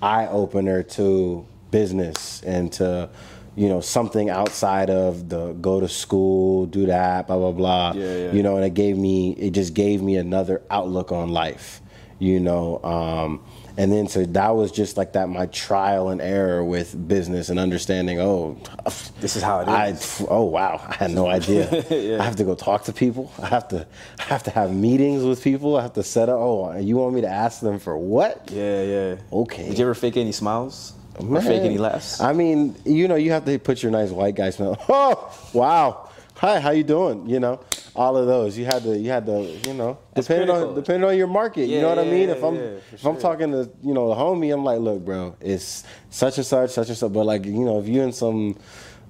eye 0.00 0.26
opener 0.28 0.82
to 0.82 1.44
business 1.72 2.40
and 2.44 2.72
to, 2.74 3.10
you 3.56 3.68
know, 3.68 3.80
something 3.80 4.30
outside 4.30 4.90
of 4.90 5.28
the 5.28 5.52
go 5.54 5.80
to 5.80 5.88
school, 5.88 6.66
do 6.66 6.86
that, 6.86 7.26
blah, 7.26 7.36
blah, 7.36 7.52
blah. 7.52 7.92
Yeah, 7.94 8.16
yeah. 8.16 8.32
You 8.32 8.42
know, 8.42 8.56
and 8.56 8.64
it 8.64 8.74
gave 8.74 8.96
me, 8.96 9.32
it 9.32 9.50
just 9.50 9.74
gave 9.74 10.02
me 10.02 10.16
another 10.16 10.62
outlook 10.70 11.10
on 11.10 11.30
life, 11.30 11.80
you 12.18 12.40
know. 12.40 12.82
Um, 12.82 13.40
and 13.76 13.90
then 13.92 14.06
so 14.06 14.24
that 14.24 14.50
was 14.50 14.70
just 14.70 14.96
like 14.96 15.14
that 15.14 15.28
my 15.28 15.46
trial 15.46 16.10
and 16.10 16.20
error 16.20 16.64
with 16.64 17.08
business 17.08 17.48
and 17.48 17.58
understanding. 17.58 18.20
Oh, 18.20 18.56
This 19.20 19.36
is 19.36 19.42
how 19.42 19.60
it 19.60 19.68
is 19.98 20.20
I 20.20 20.26
oh 20.28 20.44
wow, 20.44 20.80
I 20.86 20.94
had 20.94 21.10
no 21.10 21.26
idea. 21.38 21.84
Yeah. 21.90 22.20
I 22.20 22.24
have 22.24 22.36
to 22.36 22.44
go 22.44 22.54
talk 22.54 22.84
to 22.84 22.92
people. 22.92 23.32
I 23.40 23.46
have 23.46 23.68
to 23.68 23.86
I 24.18 24.22
have 24.24 24.42
to 24.44 24.50
have 24.50 24.72
meetings 24.72 25.24
with 25.24 25.42
people. 25.42 25.76
I 25.76 25.82
have 25.82 25.94
to 25.94 26.02
set 26.02 26.28
up. 26.28 26.38
Oh, 26.38 26.76
you 26.78 26.96
want 26.96 27.14
me 27.14 27.22
to 27.22 27.28
ask 27.28 27.60
them 27.60 27.78
for 27.78 27.96
what? 27.98 28.50
Yeah, 28.52 28.82
yeah. 28.82 29.16
Okay. 29.32 29.68
Did 29.68 29.78
you 29.78 29.84
ever 29.86 29.94
fake 29.94 30.16
any 30.16 30.32
smiles? 30.32 30.92
Or 31.18 31.40
fake 31.40 31.62
any 31.62 31.78
laughs? 31.78 32.20
I 32.20 32.32
mean, 32.32 32.74
you 32.84 33.06
know, 33.06 33.14
you 33.14 33.30
have 33.32 33.44
to 33.44 33.58
put 33.58 33.82
your 33.82 33.92
nice 33.92 34.10
white 34.10 34.34
guy 34.34 34.50
smile 34.50 34.76
Oh, 34.88 35.32
wow. 35.52 36.10
Hi, 36.36 36.58
how 36.58 36.70
you 36.70 36.82
doing? 36.82 37.28
You 37.28 37.38
know, 37.38 37.60
all 37.96 38.16
of 38.16 38.26
those. 38.26 38.56
You 38.58 38.64
had 38.64 38.82
to, 38.82 38.96
you 38.98 39.10
had 39.10 39.26
to, 39.26 39.42
you 39.66 39.74
know, 39.74 39.98
That's 40.14 40.26
depending 40.26 40.48
critical. 40.48 40.68
on 40.70 40.74
depending 40.74 41.08
on 41.10 41.16
your 41.16 41.26
market. 41.28 41.66
you 41.68 41.80
know 41.80 41.88
what 41.90 41.98
I 41.98 42.04
mean? 42.04 42.28
yeah, 42.28 42.34
if 42.34 42.42
I'm 42.44 42.54
yeah, 42.56 42.60
if 42.92 43.00
for 43.00 43.10
I'm 43.10 43.18
talking 43.20 43.52
to 43.52 43.70
you 43.82 43.94
know 43.94 44.08
the 44.08 44.14
homie, 44.16 44.52
I'm 44.52 44.64
like, 44.64 44.80
look, 44.80 45.04
bro, 45.04 45.36
it's 45.40 45.84
such 46.10 46.38
and 46.38 46.46
such, 46.46 46.70
such 46.70 46.88
and 46.88 46.96
such. 46.96 47.12
But 47.12 47.24
like, 47.24 47.44
you 47.44 47.52
know, 47.64 47.78
if 47.80 47.86
you're 47.86 48.04
in 48.04 48.12
some 48.12 48.56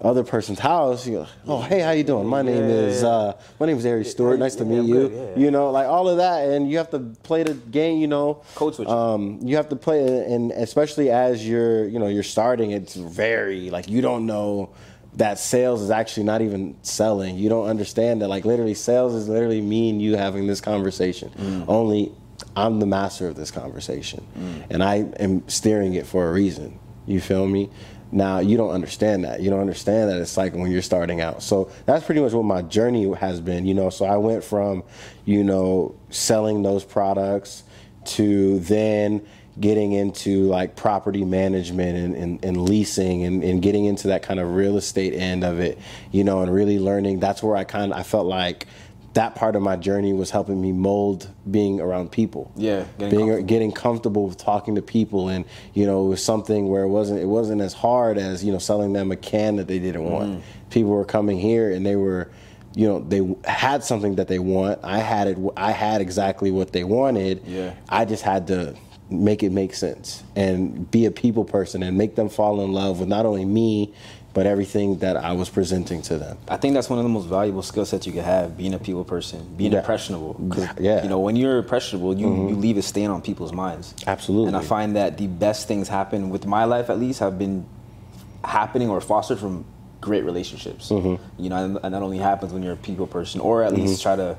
other 0.01 0.25
person's 0.25 0.59
house, 0.59 1.07
you 1.07 1.13
go, 1.15 1.27
oh, 1.47 1.61
hey, 1.63 1.79
how 1.81 1.93
you 1.93 2.03
doing? 2.03 2.27
My 2.27 2.43
name 2.43 2.69
Yeah, 2.69 2.75
is 2.75 3.03
yeah. 3.03 3.09
uh, 3.09 3.33
my 3.61 3.67
name 3.67 3.79
is 3.79 3.87
Ari 3.87 4.05
Stewart. 4.05 4.39
Nice 4.39 4.57
to 4.57 4.65
meet 4.65 4.85
you. 4.87 5.09
yeah. 5.09 5.39
You 5.43 5.51
know, 5.51 5.71
like 5.71 5.87
all 5.87 6.09
of 6.09 6.17
that, 6.19 6.49
and 6.49 6.69
you 6.71 6.77
have 6.79 6.91
to 6.91 6.99
play 7.23 7.43
the 7.45 7.55
game. 7.55 7.99
You 8.01 8.09
know, 8.09 8.43
Code 8.55 8.75
switching. 8.75 8.93
um, 8.93 9.39
you 9.43 9.57
have 9.57 9.69
to 9.71 9.77
play, 9.77 10.01
and 10.31 10.51
especially 10.53 11.11
as 11.11 11.47
you're, 11.49 11.87
you 11.89 11.99
know, 11.99 12.09
you're 12.09 12.23
starting, 12.25 12.73
it's 12.73 12.95
very 12.97 13.71
like 13.71 13.89
you 13.89 14.03
don't 14.03 14.27
know 14.27 14.75
that 15.17 15.39
sales 15.39 15.81
is 15.81 15.91
actually 15.91 16.25
not 16.25 16.43
even 16.43 16.77
selling. 16.83 17.37
You 17.37 17.49
don't 17.49 17.67
understand 17.67 18.23
that, 18.23 18.29
like 18.29 18.45
literally, 18.45 18.75
sales 18.75 19.15
is 19.15 19.29
literally 19.29 19.61
me 19.61 19.91
and 19.91 20.03
you 20.03 20.17
having 20.17 20.47
this 20.47 20.61
conversation. 20.61 21.31
Mm. 21.37 21.65
Only 21.69 22.13
I'm 22.57 22.81
the 22.81 22.87
master 22.87 23.29
of 23.29 23.37
this 23.37 23.51
conversation, 23.51 24.27
and 24.71 24.83
I 24.83 24.97
am 25.21 25.49
steering 25.49 25.95
it 25.95 26.07
for 26.07 26.29
a 26.29 26.33
reason. 26.33 26.79
You 27.07 27.21
feel 27.21 27.47
me? 27.47 27.71
Now 28.11 28.39
you 28.39 28.57
don't 28.57 28.71
understand 28.71 29.25
that. 29.25 29.41
You 29.41 29.51
don't 29.51 29.61
understand 29.61 30.11
that 30.11 30.21
it's 30.21 30.37
like 30.37 30.55
when 30.55 30.71
you're 30.71 30.83
starting 30.83 31.21
out. 31.21 31.43
So 31.43 31.71
that's 31.85 32.05
pretty 32.05 32.21
much 32.21 32.33
what 32.33 32.45
my 32.45 32.63
journey 32.63 33.13
has 33.15 33.41
been. 33.41 33.67
You 33.67 33.75
know, 33.75 33.91
so 33.91 34.05
I 34.05 34.17
went 34.17 34.45
from, 34.45 34.85
you 35.25 35.43
know, 35.43 35.97
selling 36.11 36.63
those 36.63 36.85
products 36.85 37.65
to 38.05 38.61
then 38.61 39.27
getting 39.61 39.93
into 39.93 40.47
like 40.49 40.75
property 40.77 41.25
management 41.25 41.97
and, 41.97 42.17
and, 42.17 42.45
and 42.45 42.69
leasing 42.69 43.25
and, 43.25 43.43
and 43.45 43.63
getting 43.63 43.85
into 43.85 44.09
that 44.09 44.23
kind 44.23 44.41
of 44.41 44.55
real 44.55 44.77
estate 44.77 45.15
end 45.15 45.45
of 45.45 45.61
it, 45.61 45.79
you 46.11 46.25
know, 46.25 46.43
and 46.43 46.53
really 46.53 46.79
learning. 46.79 47.21
That's 47.21 47.43
where 47.43 47.57
I 47.57 47.65
kind 47.65 47.93
of 47.93 47.99
I 47.99 48.03
felt 48.03 48.27
like 48.27 48.67
that 49.13 49.37
part 49.37 49.55
of 49.55 49.63
my 49.63 49.77
journey 49.77 50.13
was 50.13 50.31
helping 50.31 50.61
me 50.61 50.73
mold 50.73 51.31
being 51.49 51.81
around 51.81 52.11
people. 52.11 52.51
Yeah, 52.57 52.85
getting 52.99 53.11
being 53.11 53.11
comfortable. 53.29 53.47
getting 53.47 53.73
comfortable 53.73 54.27
with 54.27 54.39
talking 54.39 54.75
to 54.75 54.83
people, 54.83 55.29
and 55.29 55.45
you 55.73 55.87
know, 55.87 56.05
it 56.05 56.09
was 56.09 56.25
something 56.25 56.69
where 56.69 56.83
it 56.83 56.89
wasn't 56.89 57.21
it 57.21 57.27
wasn't 57.27 57.61
as 57.61 57.75
hard 57.75 58.19
as 58.19 58.45
you 58.45 58.53
know 58.53 58.59
selling 58.59 58.93
them 58.93 59.13
a 59.13 59.17
can 59.17 59.57
that 59.57 59.69
they 59.69 59.79
didn't 59.79 60.05
want. 60.05 60.31
Mm-hmm. 60.31 60.71
People 60.71 60.91
were 60.91 61.05
coming 61.05 61.39
here 61.39 61.71
and 61.71 61.87
they 61.87 61.95
were 61.95 62.29
you 62.75 62.89
know 62.89 62.99
they 62.99 63.23
had 63.49 63.85
something 63.85 64.17
that 64.17 64.27
they 64.27 64.41
want 64.41 64.81
i 64.83 64.99
had 64.99 65.29
it 65.29 65.39
i 65.57 65.71
had 65.71 66.01
exactly 66.01 66.51
what 66.51 66.73
they 66.73 66.83
wanted 66.83 67.41
Yeah. 67.47 67.73
i 67.89 68.05
just 68.05 68.25
had 68.25 68.49
to 68.49 68.75
make 69.23 69.43
it 69.43 69.53
make 69.53 69.75
sense 69.75 70.23
and 70.35 70.91
be 70.91 71.07
a 71.07 71.11
people 71.11 71.45
person 71.45 71.83
and 71.83 71.97
make 71.97 72.17
them 72.17 72.29
fall 72.29 72.61
in 72.63 72.73
love 72.73 73.01
with 73.01 73.09
not 73.09 73.27
only 73.27 73.45
me 73.45 73.93
but 74.33 74.47
everything 74.47 74.99
that 74.99 75.17
I 75.17 75.31
was 75.33 75.49
presenting 75.49 76.03
to 76.03 76.19
them. 76.19 76.37
I 76.49 76.57
think 76.57 76.75
that's 76.75 76.91
one 76.91 76.99
of 76.99 77.05
the 77.05 77.09
most 77.09 77.27
valuable 77.27 77.63
skill 77.63 77.85
sets 77.85 78.05
you 78.05 78.13
can 78.13 78.25
have, 78.25 78.59
being 78.59 78.75
a 78.75 78.81
people 78.81 79.05
person, 79.05 79.55
being 79.57 79.71
Yeah. 79.71 79.79
impressionable. 79.79 80.35
Yeah. 80.41 80.67
Mm-hmm. 80.67 81.05
You 81.05 81.09
know, 81.09 81.21
when 81.21 81.37
you're 81.37 81.59
impressionable, 81.59 82.19
you, 82.19 82.49
you 82.49 82.57
leave 82.57 82.77
a 82.77 82.83
stain 82.83 83.11
on 83.11 83.23
people's 83.23 83.53
minds. 83.53 83.95
Absolutely. 84.09 84.49
And 84.49 84.57
I 84.57 84.63
find 84.63 84.97
that 84.97 85.19
the 85.19 85.29
best 85.29 85.69
things 85.69 85.87
happen 85.87 86.31
with 86.31 86.47
my 86.47 86.65
life, 86.65 86.91
at 86.91 86.99
least, 86.99 87.21
have 87.21 87.39
been 87.39 87.65
happening 88.43 88.91
or 88.91 89.01
fostered 89.01 89.39
from 89.39 89.65
great 90.01 90.25
relationships. 90.25 90.91
Mm-hmm. 90.91 91.43
You 91.43 91.51
know, 91.51 91.65
and, 91.65 91.79
and 91.85 91.95
that 91.95 92.03
only 92.03 92.19
happens 92.19 92.53
when 92.53 92.65
you're 92.65 92.75
a 92.75 92.77
people 92.77 93.07
person, 93.07 93.41
or 93.41 93.63
at 93.63 93.73
least 93.73 94.03
try 94.03 94.17
to 94.17 94.37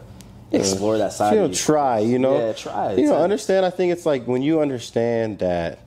explore 0.59 0.97
that 0.97 1.13
side. 1.13 1.35
you 1.35 1.43
you. 1.47 1.53
try, 1.53 1.99
you 1.99 2.19
know. 2.19 2.37
Yeah, 2.37 2.53
try. 2.53 2.93
You 2.93 3.05
know, 3.07 3.17
understand. 3.17 3.65
I 3.65 3.69
think 3.69 3.91
it's 3.93 4.05
like 4.05 4.25
when 4.27 4.41
you 4.41 4.61
understand 4.61 5.39
that, 5.39 5.79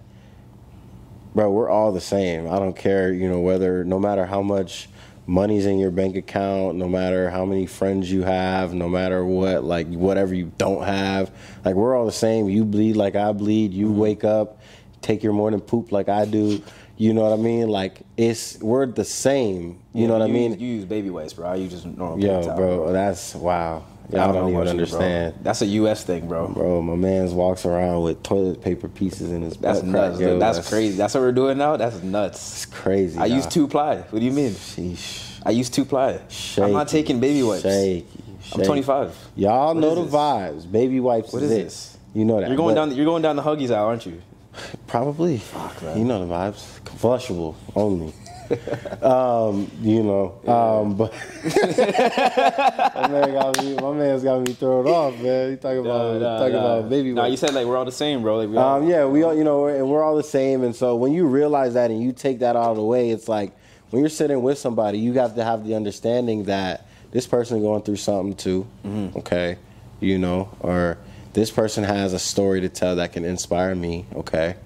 bro, 1.35 1.51
we're 1.51 1.69
all 1.71 1.93
the 1.93 2.01
same. 2.01 2.47
I 2.49 2.59
don't 2.59 2.77
care, 2.77 3.13
you 3.13 3.29
know, 3.29 3.41
whether 3.41 3.85
no 3.85 3.99
matter 3.99 4.27
how 4.27 4.43
much 4.43 4.89
money's 5.27 5.67
in 5.67 5.79
your 5.79 5.91
bank 5.91 6.17
account, 6.17 6.77
no 6.77 6.89
matter 6.89 7.29
how 7.31 7.45
many 7.45 7.67
friends 7.67 8.11
you 8.11 8.23
have, 8.23 8.73
no 8.73 8.89
matter 8.89 9.25
what, 9.25 9.63
like 9.65 9.87
whatever 9.89 10.35
you 10.35 10.51
don't 10.59 10.85
have, 10.85 11.31
like 11.65 11.75
we're 11.75 11.95
all 11.97 12.07
the 12.07 12.13
same. 12.13 12.49
You 12.49 12.65
bleed 12.65 12.97
like 12.97 13.15
I 13.17 13.33
bleed. 13.33 13.73
You 13.75 13.89
Mm-hmm. 13.89 13.99
wake 13.99 14.25
up, 14.25 14.59
take 15.03 15.23
your 15.23 15.33
morning 15.35 15.61
poop 15.61 15.93
like 15.93 16.09
I 16.09 16.25
do. 16.25 16.63
You 16.97 17.15
know 17.15 17.23
what 17.23 17.33
I 17.39 17.41
mean? 17.41 17.69
Like 17.69 18.01
it's 18.17 18.59
we're 18.61 18.87
the 18.87 19.05
same. 19.05 19.79
You 19.93 20.03
Yeah, 20.03 20.07
know 20.09 20.13
what 20.15 20.23
I 20.23 20.27
mean? 20.33 20.53
use- 20.53 20.61
You 20.61 20.69
use 20.69 20.85
baby 20.87 21.11
wipes, 21.11 21.33
bro. 21.35 21.47
I 21.47 21.55
use 21.57 21.71
just 21.73 21.87
normal 21.87 22.19
Yo, 22.19 22.43
towel, 22.43 22.57
bro, 22.57 22.93
that's 22.93 23.35
wow. 23.37 23.85
I 24.13 24.17
Y'all 24.17 24.29
know 24.29 24.33
don't 24.33 24.49
even 24.49 24.51
you, 24.53 24.63
bro. 24.63 24.71
understand. 24.71 25.35
That's 25.43 25.61
a 25.61 25.67
U.S. 25.67 26.03
thing, 26.05 26.29
bro. 26.29 26.49
Bro, 26.49 26.81
my 26.83 26.95
man's 26.97 27.35
walks 27.35 27.67
around 27.67 28.03
with 28.05 28.23
toilet 28.23 28.63
paper 28.63 28.89
pieces 28.89 29.31
in 29.33 29.43
his 29.43 29.57
That's 29.59 29.83
nuts. 29.83 30.19
yo. 30.19 30.33
dude. 30.33 30.41
That's, 30.43 30.67
crazy. 30.69 30.97
That's 30.97 31.13
what 31.15 31.21
we're 31.21 31.33
doing 31.33 31.59
now. 31.59 31.77
That's 31.77 32.03
nuts. 32.03 32.39
It's 32.65 32.67
crazy. 32.67 33.19
I 33.19 33.27
use 33.27 33.47
two 33.47 33.69
ply. 33.69 33.97
What 33.99 34.19
do 34.21 34.25
you 34.25 34.33
mean? 34.33 34.53
Sheesh. 34.53 35.41
I 35.45 35.51
use 35.51 35.69
two 35.69 35.85
ply. 35.85 36.21
I'm 36.57 36.73
not 36.73 36.89
taking 36.89 37.21
baby 37.21 37.43
wipes. 37.43 37.63
Shaky, 37.63 38.07
I'm 38.55 38.63
25. 38.63 39.15
Y'all 39.37 39.75
What 39.75 39.77
know 39.81 39.95
the 39.95 40.05
this? 40.05 40.13
vibes. 40.15 40.73
Baby 40.73 41.01
wipes 41.01 41.33
What 41.33 41.43
is, 41.43 41.51
is 41.51 41.57
this? 41.65 41.99
You 42.15 42.25
know 42.25 42.41
that. 42.41 42.49
You're 42.49 42.57
going 42.57 42.75
but 42.75 42.87
down. 42.87 42.97
You're 42.97 43.05
going 43.05 43.23
down 43.23 43.37
the 43.37 43.43
Huggies 43.43 43.71
aisle, 43.71 43.87
aren't 43.87 44.07
you? 44.07 44.21
Probably. 44.87 45.43
man. 45.83 45.99
You 45.99 46.05
know 46.05 46.27
the 46.27 46.33
vibes. 46.33 46.81
Flushable 46.99 47.55
only. 47.77 48.13
um, 49.03 49.71
you 49.83 50.03
know. 50.03 50.41
Um, 50.47 50.95
but 50.97 51.13
my 51.93 53.09
man 53.09 53.33
got 53.33 53.63
me. 53.63 53.75
My 53.77 53.93
man's 53.93 54.23
got 54.23 54.41
me 54.47 54.53
thrown 54.55 54.87
off, 54.87 55.15
man. 55.21 55.51
You 55.51 55.57
talking 55.57 55.79
about 55.81 56.21
talking 56.39 56.55
about 56.55 56.89
baby 56.89 57.13
Nah, 57.13 57.27
you 57.27 57.37
said 57.37 57.55
like 57.55 57.67
we're 57.67 57.77
all 57.77 57.85
the 57.85 57.93
same, 57.93 58.23
bro. 58.23 58.39
Like 58.39 58.49
we 58.49 58.57
all, 58.57 58.77
Um, 58.83 58.89
yeah, 58.89 59.05
we 59.05 59.23
all, 59.23 59.35
you 59.37 59.45
know, 59.45 59.63
we're, 59.63 59.85
we're 59.85 60.03
all 60.03 60.17
the 60.17 60.23
same, 60.23 60.63
and 60.65 60.75
so 60.75 60.97
when 60.97 61.13
you 61.13 61.27
realize 61.27 61.75
that 61.75 61.91
and 61.91 62.03
you 62.03 62.13
take 62.13 62.41
that 62.41 62.57
out 62.57 62.71
of 62.71 62.77
the 62.77 62.83
way, 62.83 63.11
it's 63.11 63.29
like 63.29 63.53
when 63.91 64.01
you're 64.01 64.11
sitting 64.11 64.43
with 64.43 64.59
somebody, 64.59 64.99
you 64.99 65.15
have 65.15 65.35
to 65.37 65.45
have 65.45 65.67
the 65.67 65.75
understanding 65.75 66.45
that 66.45 66.87
this 67.11 67.27
person 67.27 67.61
going 67.61 67.83
through 67.83 67.97
something 67.97 68.35
too, 68.37 68.67
Mm-hmm. 68.85 69.19
okay, 69.19 69.57
you 70.01 70.19
know, 70.19 70.51
or 70.61 70.99
this 71.33 71.51
person 71.51 71.85
has 71.85 72.13
a 72.13 72.19
story 72.19 72.61
to 72.63 72.69
tell 72.69 72.97
that 72.97 73.13
can 73.13 73.25
inspire 73.25 73.75
me, 73.75 74.05
okay, 74.15 74.57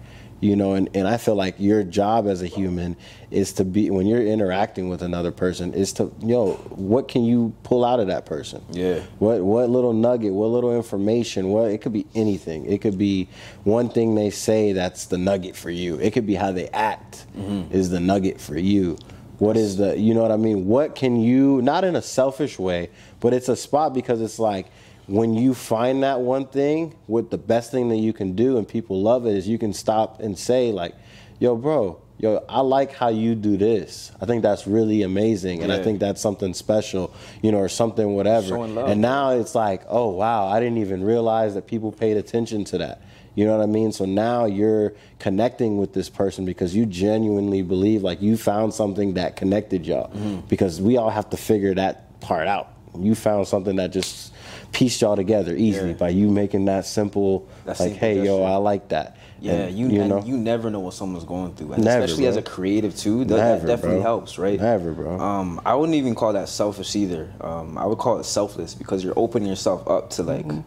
you 0.43 0.57
know, 0.57 0.75
and, 0.75 0.91
and 0.93 1.07
I 1.07 1.19
feel 1.19 1.37
like 1.37 1.55
your 1.59 1.85
job 1.85 2.27
as 2.27 2.43
a 2.43 2.49
human 2.49 2.97
is 3.31 3.53
to 3.55 3.65
be 3.65 3.91
when 3.91 4.07
you're 4.09 4.27
interacting 4.27 4.89
with 4.89 5.01
another 5.01 5.31
person 5.31 5.73
is 5.73 5.93
to, 5.95 6.13
you 6.21 6.27
know, 6.35 6.53
what 6.71 7.07
can 7.07 7.25
you 7.25 7.55
pull 7.63 7.85
out 7.85 8.01
of 8.01 8.09
that 8.09 8.27
person? 8.27 8.61
Yeah. 8.73 9.01
What 9.21 9.41
what 9.43 9.71
little 9.71 9.93
nugget, 9.93 10.33
what 10.33 10.49
little 10.49 10.75
information, 10.77 11.49
what 11.51 11.71
it 11.71 11.79
could 11.79 11.93
be 11.93 12.07
anything. 12.17 12.67
It 12.67 12.81
could 12.81 12.99
be 12.99 13.29
one 13.63 13.89
thing 13.89 14.17
they 14.17 14.31
say 14.31 14.73
that's 14.73 15.07
the 15.07 15.17
nugget 15.17 15.55
for 15.55 15.71
you. 15.71 16.01
It 16.01 16.13
could 16.13 16.27
be 16.27 16.35
how 16.35 16.51
they 16.53 16.69
act 16.69 17.25
Mm-hmm. 17.39 17.73
is 17.73 17.89
the 17.89 18.01
nugget 18.01 18.41
for 18.41 18.59
you. 18.59 18.99
What 19.39 19.57
is 19.57 19.77
the 19.77 19.97
you 19.99 20.13
know 20.13 20.23
what 20.23 20.33
I 20.33 20.37
mean? 20.37 20.67
What 20.67 20.95
can 20.97 21.21
you 21.21 21.63
not 21.63 21.85
in 21.85 21.95
a 21.97 22.03
selfish 22.03 22.59
way, 22.59 22.91
but 23.21 23.33
it's 23.33 23.49
a 23.49 23.57
spot 23.57 23.95
because 23.95 24.21
it's 24.21 24.39
like 24.39 24.67
when 25.07 25.35
you 25.35 25.55
find 25.55 26.03
that 26.03 26.21
one 26.21 26.47
thing, 26.47 26.95
what 27.07 27.31
the 27.31 27.39
best 27.39 27.71
thing 27.71 27.89
that 27.89 27.97
you 27.97 28.13
can 28.13 28.35
do 28.35 28.57
and 28.59 28.67
people 28.67 29.03
love 29.03 29.27
it 29.27 29.35
is 29.35 29.49
you 29.49 29.59
can 29.59 29.73
stop 29.73 30.21
and 30.21 30.39
say 30.39 30.73
like, 30.73 30.95
"Yo, 31.39 31.57
bro, 31.57 32.01
yo, 32.19 32.45
I 32.49 32.61
like 32.61 32.93
how 32.93 33.09
you 33.09 33.35
do 33.35 33.57
this. 33.57 34.13
I 34.21 34.27
think 34.27 34.43
that's 34.43 34.67
really 34.67 35.03
amazing, 35.03 35.63
and 35.63 35.73
I 35.73 35.83
think 35.83 35.99
that's 35.99 36.21
something 36.21 36.55
special, 36.55 37.13
you 37.43 37.51
know, 37.51 37.59
or 37.59 37.69
something 37.69 38.15
whatever." 38.15 38.57
And 38.57 39.01
now 39.01 39.31
it's 39.31 39.55
like, 39.55 39.83
oh 39.89 40.11
wow, 40.11 40.47
I 40.47 40.61
didn't 40.61 40.79
even 40.79 41.03
realize 41.03 41.55
that 41.55 41.67
people 41.67 41.93
paid 41.93 42.17
attention 42.17 42.65
to 42.67 42.79
that. 42.79 43.03
You 43.35 43.47
know 43.47 43.57
what 43.57 43.63
I 43.63 43.67
mean? 43.67 43.93
So 43.93 44.05
now 44.05 44.45
you're 44.45 44.93
connecting 45.19 45.79
with 45.79 45.95
this 45.95 46.11
person 46.11 46.45
because 46.45 46.77
you 46.77 46.85
genuinely 46.85 47.63
believe 47.63 48.03
like 48.03 48.21
you 48.21 48.37
found 48.37 48.75
something 48.75 49.15
that 49.15 49.37
connected 49.37 49.87
y'all. 49.87 50.11
Mm-hmm. 50.11 50.47
Because 50.49 50.81
we 50.81 50.97
all 50.99 51.11
have 51.11 51.31
to 51.31 51.37
figure 51.37 51.75
that 51.75 52.21
part 52.21 52.47
out. 52.47 52.69
You 52.99 53.15
found 53.15 53.49
something 53.49 53.77
that 53.77 53.91
just 53.91 54.32
pieced 54.73 55.01
y'all 55.03 55.17
together 55.17 55.55
easily 55.55 55.91
Yeah. 55.91 55.97
by 55.97 56.09
you 56.11 56.29
making 56.31 56.65
that 56.67 56.87
simple 56.87 57.47
That 57.65 57.79
like, 57.79 57.91
simple 57.91 57.99
hey 57.99 58.25
yo. 58.25 58.43
I 58.43 58.57
like 58.57 58.89
that. 58.89 59.17
Yeah, 59.41 59.53
And, 59.55 59.77
you 59.77 59.89
you 59.89 60.01
and 60.01 60.09
know 60.11 60.23
you 60.25 60.37
never 60.37 60.71
know 60.71 60.79
what 60.81 60.95
someone's 60.95 61.25
going 61.25 61.55
through, 61.55 61.73
and 61.73 61.85
Never, 61.85 62.05
especially 62.05 62.27
as 62.29 62.37
a 62.37 62.43
creative 62.43 62.97
too. 62.97 63.25
That, 63.25 63.37
Never, 63.37 63.61
that 63.61 63.67
definitely 63.67 63.97
bro. 63.97 64.03
helps, 64.03 64.39
right? 64.39 64.61
Never, 64.61 64.93
bro. 64.93 65.19
Um, 65.19 65.61
I 65.67 65.75
wouldn't 65.75 65.97
even 65.97 66.15
call 66.15 66.33
that 66.35 66.49
selfish 66.49 66.95
either. 66.95 67.29
Um, 67.41 67.77
I 67.77 67.85
would 67.85 67.99
call 67.99 68.21
it 68.21 68.25
selfless 68.25 68.75
because 68.75 69.03
you're 69.03 69.19
opening 69.19 69.49
yourself 69.49 69.87
up 69.89 70.11
to 70.11 70.23
like 70.23 70.47
Mm-hmm. 70.47 70.61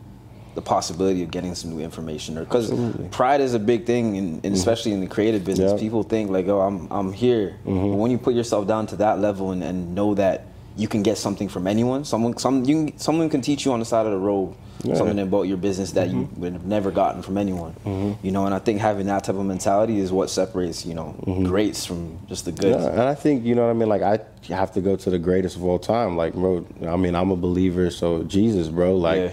the 0.55 0.61
possibility 0.61 1.23
of 1.23 1.31
getting 1.31 1.55
some 1.55 1.71
new 1.75 1.81
information, 1.83 2.37
or 2.37 2.43
because 2.43 2.71
pride 3.11 3.39
is 3.41 3.53
a 3.53 3.59
big 3.59 3.85
thing, 3.85 4.17
and, 4.17 4.45
and 4.45 4.53
especially 4.55 4.91
in 4.91 4.99
the 4.99 5.07
creative 5.07 5.43
business, 5.45 5.71
Mm-hmm. 5.71 5.79
People 5.85 6.03
think 6.03 6.29
like, 6.29 6.47
"Oh, 6.49 6.59
I'm 6.61 6.87
I'm 6.91 7.11
here." 7.13 7.55
But 7.65 7.71
when 8.01 8.11
you 8.11 8.17
put 8.17 8.33
yourself 8.35 8.67
down 8.67 8.87
to 8.87 8.95
that 8.97 9.19
level 9.19 9.51
and, 9.51 9.63
and 9.63 9.95
know 9.95 10.15
that 10.15 10.47
you 10.77 10.87
can 10.87 11.03
get 11.03 11.17
something 11.17 11.47
from 11.47 11.67
anyone, 11.67 12.03
someone 12.05 12.37
some 12.37 12.65
you 12.65 12.85
can, 12.85 12.97
someone 12.97 13.29
can 13.29 13.41
teach 13.41 13.65
you 13.65 13.71
on 13.71 13.79
the 13.79 13.85
side 13.85 14.05
of 14.05 14.11
the 14.11 14.17
road 14.17 14.55
Yeah. 14.83 14.95
something 14.95 15.19
about 15.19 15.43
your 15.43 15.57
business 15.57 15.91
that 15.93 16.09
you 16.09 16.23
mm-hmm. 16.23 16.41
would 16.41 16.53
have 16.53 16.65
never 16.65 16.91
gotten 16.91 17.21
from 17.21 17.37
anyone. 17.37 17.73
Mm-hmm. 17.85 18.25
You 18.25 18.31
know, 18.31 18.45
and 18.45 18.53
I 18.53 18.59
think 18.59 18.79
having 18.81 19.07
that 19.07 19.23
type 19.23 19.35
of 19.35 19.45
mentality 19.45 19.99
is 19.99 20.11
what 20.11 20.29
separates 20.29 20.85
you 20.85 20.93
know 20.93 21.15
mm-hmm. 21.25 21.45
greats 21.45 21.85
from 21.85 22.19
just 22.27 22.45
the 22.45 22.51
good. 22.51 22.79
Yeah, 22.79 22.89
and 22.89 23.01
I 23.01 23.15
think 23.15 23.45
you 23.45 23.55
know 23.55 23.63
what 23.63 23.71
I 23.71 23.73
mean. 23.73 23.89
Like 23.89 24.01
I 24.01 24.19
have 24.53 24.73
to 24.73 24.81
go 24.81 24.95
to 24.95 25.09
the 25.09 25.19
greatest 25.19 25.55
of 25.55 25.63
all 25.63 25.79
time. 25.79 26.17
Like, 26.17 26.33
bro, 26.33 26.65
I 26.85 26.97
mean, 26.97 27.15
I'm 27.15 27.31
a 27.31 27.37
believer, 27.37 27.89
so 27.89 28.23
Jesus, 28.23 28.67
bro. 28.67 28.97
Like, 28.97 29.19
Yeah. 29.19 29.31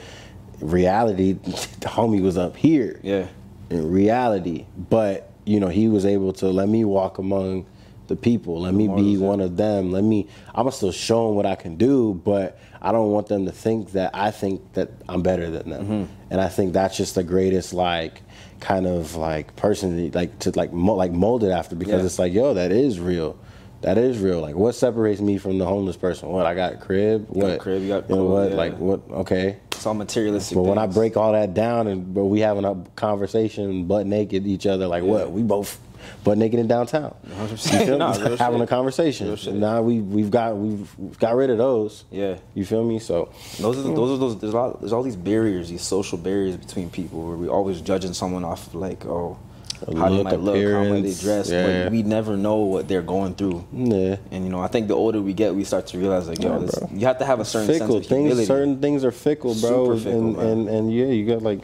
reality, 0.61 1.33
the 1.81 1.89
homie 1.89 2.23
was 2.23 2.39
up 2.39 2.57
here. 2.57 3.01
Yeah. 3.03 3.27
In 3.71 3.91
reality, 3.91 4.67
but 4.91 5.31
you 5.45 5.59
know, 5.59 5.69
he 5.69 5.89
was 5.89 6.07
able 6.07 6.33
to 6.35 6.49
let 6.49 6.69
me 6.69 6.85
walk 6.85 7.19
among 7.19 7.67
the 8.09 8.17
people. 8.17 8.61
Let 8.61 8.75
me 8.75 8.89
be 8.89 9.17
one 9.17 9.41
of 9.41 9.57
them. 9.57 9.93
Let 9.93 10.05
me. 10.05 10.29
I'm 10.55 10.71
still 10.71 10.93
showing 10.93 11.35
what 11.37 11.47
I 11.47 11.55
can 11.55 11.77
do, 11.77 12.15
but 12.25 12.59
I 12.81 12.93
don't 12.93 13.11
want 13.11 13.29
them 13.29 13.47
to 13.47 13.53
think 13.53 13.93
that 13.93 14.11
I 14.15 14.31
think 14.31 14.73
that 14.75 14.91
I'm 15.09 15.23
better 15.23 15.51
than 15.51 15.71
them. 15.71 15.85
Mm-hmm. 15.85 16.13
And 16.31 16.41
I 16.41 16.49
think 16.49 16.73
that's 16.73 16.97
just 16.97 17.15
the 17.15 17.23
greatest 17.25 17.73
like 17.73 18.23
kind 18.61 18.87
of 18.87 19.17
like 19.17 19.55
person 19.57 20.11
like 20.13 20.39
to 20.41 20.51
like 20.53 20.73
mo- 20.73 20.95
like 20.95 21.13
mold 21.13 21.43
it 21.45 21.51
after 21.51 21.75
because 21.75 22.01
Yeah. 22.01 22.07
it's 22.07 22.19
like 22.19 22.33
yo 22.33 22.55
that 22.55 22.73
is 22.73 22.99
real. 23.01 23.39
That 23.83 23.99
is 23.99 24.21
real. 24.21 24.41
Like, 24.41 24.55
what 24.55 24.77
separates 24.77 25.21
me 25.21 25.39
from 25.39 25.59
the 25.59 25.67
homeless 25.67 25.97
person? 25.97 26.29
What 26.29 26.47
I 26.47 26.55
got 26.55 26.79
crib. 26.79 27.27
got 27.27 27.37
a 27.37 27.39
What 27.41 27.59
crib, 27.59 27.83
you 27.83 27.89
got 27.89 28.09
know 28.09 28.23
what? 28.27 28.51
clothes, 28.51 28.55
Like 28.55 28.79
what? 28.79 29.01
Okay. 29.11 29.57
It's 29.73 29.85
all 29.85 29.95
materialistic. 29.95 30.55
But 30.55 30.63
when 30.63 30.79
I 30.79 30.87
break 30.87 31.17
all 31.17 31.33
that 31.33 31.53
down 31.55 31.89
and 31.89 32.15
but 32.15 32.27
we 32.27 32.39
having 32.39 32.65
a 32.65 32.77
conversation 32.95 33.87
butt 33.87 34.07
naked 34.07 34.47
each 34.47 34.67
other 34.67 34.87
like 34.87 35.03
what? 35.03 35.33
We 35.33 35.43
both 35.43 35.81
butt 36.25 36.39
naked 36.39 36.59
in 36.61 36.67
downtown. 36.67 37.15
You 37.51 37.57
feel? 37.57 37.99
Nah, 38.03 38.13
having 38.37 38.59
shit. 38.59 38.61
a 38.63 38.67
conversation. 38.67 39.61
Now 39.61 39.83
we 39.83 40.01
we've 40.01 40.31
got 40.31 40.57
we've, 40.57 40.89
we've 40.99 41.19
got 41.19 41.35
rid 41.37 41.51
of 41.51 41.59
those. 41.59 42.05
Yeah. 42.11 42.37
You 42.55 42.65
feel 42.65 42.85
me? 42.85 42.99
So 42.99 43.31
Those 43.59 43.79
are 43.79 43.83
the, 43.83 43.95
those 43.95 44.11
are 44.13 44.17
those. 44.19 44.39
There's 44.39 44.53
a 44.55 44.57
lot. 44.57 44.81
There's 44.81 44.93
all 44.93 45.03
these 45.03 45.17
barriers, 45.17 45.69
these 45.69 45.83
social 45.83 46.19
barriers 46.19 46.57
between 46.57 46.91
people, 46.91 47.27
where 47.27 47.37
we 47.37 47.49
always 47.49 47.81
judging 47.81 48.13
someone 48.15 48.45
off 48.45 48.67
of 48.69 48.75
like, 48.75 49.05
oh, 49.07 49.39
how 49.85 50.09
they 50.09 50.15
look, 50.17 50.25
might 50.25 50.39
look, 50.41 50.57
how 50.73 50.85
might 50.85 51.03
they 51.03 51.13
dress, 51.15 51.51
yeah. 51.51 51.85
but 51.85 51.93
we 51.93 52.05
never 52.05 52.37
know 52.37 52.59
what 52.59 52.87
they're 52.87 53.03
going 53.03 53.35
through. 53.35 53.65
yeah. 53.73 54.17
And 54.31 54.45
you 54.45 54.51
know, 54.51 54.61
I 54.61 54.69
think 54.69 54.87
the 54.87 54.95
older 54.95 55.21
we 55.21 55.33
get, 55.33 55.55
we 55.57 55.65
start 55.65 55.89
to 55.89 55.99
realize 55.99 56.29
like, 56.29 56.41
yo, 56.41 56.53
Yeah, 56.53 56.59
this, 56.67 56.79
you 56.93 57.07
have 57.07 57.19
to 57.19 57.25
have 57.25 57.41
a 57.41 57.45
certain 57.45 57.67
fickle 57.75 57.95
sense 57.97 58.05
of 58.07 58.09
humility. 58.09 58.35
things 58.37 58.47
certain 58.47 58.81
things 58.81 59.05
are 59.05 59.11
fickle 59.11 59.55
bro 59.57 59.97
Super 59.97 59.99
fickle, 59.99 60.21
and, 60.21 60.37
man. 60.37 60.47
and 60.47 60.69
and 60.69 60.95
yeah 60.95 61.07
you 61.07 61.27
got 61.27 61.43
like 61.43 61.63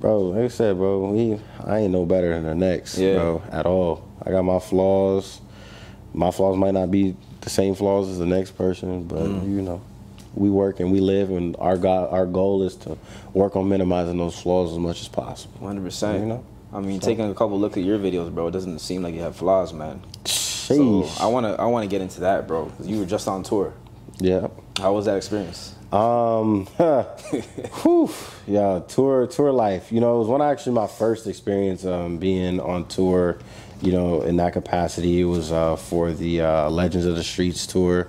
bro 0.00 0.18
like 0.20 0.44
i 0.44 0.48
said 0.48 0.76
bro 0.76 1.10
we 1.10 1.38
i 1.66 1.78
ain't 1.80 1.92
no 1.92 2.04
better 2.06 2.30
than 2.30 2.44
the 2.44 2.54
next 2.54 2.98
Yeah. 2.98 3.14
bro 3.16 3.42
at 3.52 3.66
all 3.66 4.08
i 4.24 4.30
got 4.30 4.42
my 4.42 4.58
flaws 4.58 5.40
my 6.14 6.30
flaws 6.30 6.56
might 6.56 6.74
not 6.74 6.90
be 6.90 7.14
the 7.42 7.50
same 7.50 7.74
flaws 7.74 8.08
as 8.08 8.18
the 8.18 8.26
next 8.26 8.52
person 8.52 9.04
but 9.04 9.18
Mm. 9.22 9.44
you 9.54 9.62
know 9.62 9.80
we 10.34 10.48
work 10.48 10.78
and 10.80 10.92
we 10.92 11.00
live 11.00 11.30
and 11.30 11.56
our 11.58 11.76
god 11.76 12.10
our 12.12 12.24
goal 12.26 12.62
is 12.62 12.76
to 12.76 12.96
work 13.34 13.56
on 13.56 13.68
minimizing 13.68 14.16
those 14.16 14.38
flaws 14.40 14.72
as 14.72 14.78
much 14.78 15.00
as 15.00 15.08
possible 15.08 15.54
One 15.60 15.74
hundred 15.74 15.84
percent. 15.84 16.20
You 16.20 16.26
know? 16.26 16.44
I 16.72 16.78
mean, 16.78 17.00
taking 17.00 17.28
a 17.28 17.34
couple 17.34 17.58
look 17.58 17.76
at 17.76 17.82
your 17.82 17.98
videos, 17.98 18.32
bro, 18.32 18.46
it 18.46 18.52
doesn't 18.52 18.78
seem 18.78 19.02
like 19.02 19.12
you 19.12 19.22
have 19.22 19.34
flaws, 19.34 19.72
man. 19.72 20.00
So 20.24 21.04
I 21.18 21.26
wanna, 21.26 21.54
I 21.54 21.64
wanna 21.66 21.88
get 21.88 22.00
into 22.00 22.20
that, 22.20 22.46
bro. 22.46 22.70
you 22.80 23.00
were 23.00 23.06
just 23.06 23.26
on 23.26 23.42
tour. 23.42 23.72
Yeah. 24.20 24.46
How 24.78 24.92
was 24.92 25.06
that 25.06 25.16
experience? 25.16 25.74
Um, 25.92 26.66
whew, 27.82 28.10
yeah, 28.46 28.80
tour 28.86 29.26
tour 29.26 29.52
life. 29.52 29.90
You 29.90 30.00
know, 30.00 30.16
it 30.16 30.18
was 30.20 30.28
one 30.28 30.42
actually 30.42 30.72
my 30.72 30.86
first 30.86 31.26
experience 31.26 31.84
um, 31.84 32.18
being 32.18 32.60
on 32.60 32.86
tour. 32.86 33.38
You 33.82 33.92
know, 33.92 34.20
in 34.22 34.36
that 34.36 34.52
capacity, 34.52 35.20
it 35.20 35.24
was 35.24 35.52
uh, 35.52 35.76
for 35.76 36.12
the 36.12 36.42
uh, 36.42 36.70
Legends 36.70 37.06
of 37.06 37.16
the 37.16 37.22
Streetz 37.22 37.70
tour. 37.70 38.08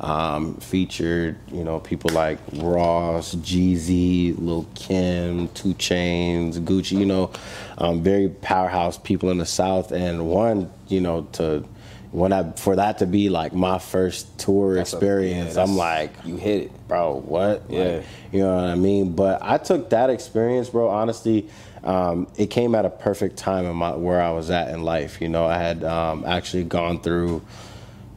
Um, 0.00 0.56
featured, 0.56 1.38
you 1.52 1.62
know, 1.62 1.78
people 1.78 2.10
like 2.10 2.40
Ross, 2.54 3.36
Jeezy, 3.36 4.34
Lil 4.36 4.66
Kim, 4.74 5.46
2 5.48 5.74
Chainz, 5.74 6.58
Gucci. 6.58 6.98
You 6.98 7.06
know, 7.06 7.30
um, 7.78 8.02
very 8.02 8.28
powerhouse 8.28 8.98
people 8.98 9.30
in 9.30 9.38
the 9.38 9.46
South, 9.46 9.92
and 9.92 10.26
one, 10.26 10.72
you 10.88 11.00
know, 11.00 11.22
to 11.34 11.64
when 12.12 12.30
I 12.32 12.52
for 12.52 12.76
that 12.76 12.98
to 12.98 13.06
be 13.06 13.30
like 13.30 13.54
my 13.54 13.78
first 13.78 14.38
tour 14.38 14.74
That's 14.74 14.92
experience, 14.92 15.56
yeah, 15.56 15.62
I'm 15.62 15.76
like, 15.76 16.12
you 16.24 16.36
hit 16.36 16.64
it. 16.64 16.88
bro, 16.88 17.16
what? 17.16 17.64
Yeah. 17.68 17.84
Like, 17.84 18.04
you 18.30 18.40
know 18.40 18.54
what 18.54 18.64
I 18.64 18.74
mean? 18.74 19.14
But 19.16 19.40
I 19.42 19.58
took 19.58 19.90
that 19.90 20.10
experience, 20.10 20.68
bro. 20.68 20.88
Honestly, 20.88 21.48
um, 21.82 22.28
it 22.36 22.48
came 22.48 22.74
at 22.74 22.84
a 22.84 22.90
perfect 22.90 23.38
time 23.38 23.64
in 23.64 23.74
my 23.74 23.96
where 23.96 24.20
I 24.20 24.30
was 24.30 24.50
at 24.50 24.68
in 24.68 24.82
life. 24.82 25.22
You 25.22 25.30
know, 25.30 25.46
I 25.46 25.56
had 25.56 25.82
um, 25.84 26.24
actually 26.26 26.64
gone 26.64 27.00
through 27.00 27.42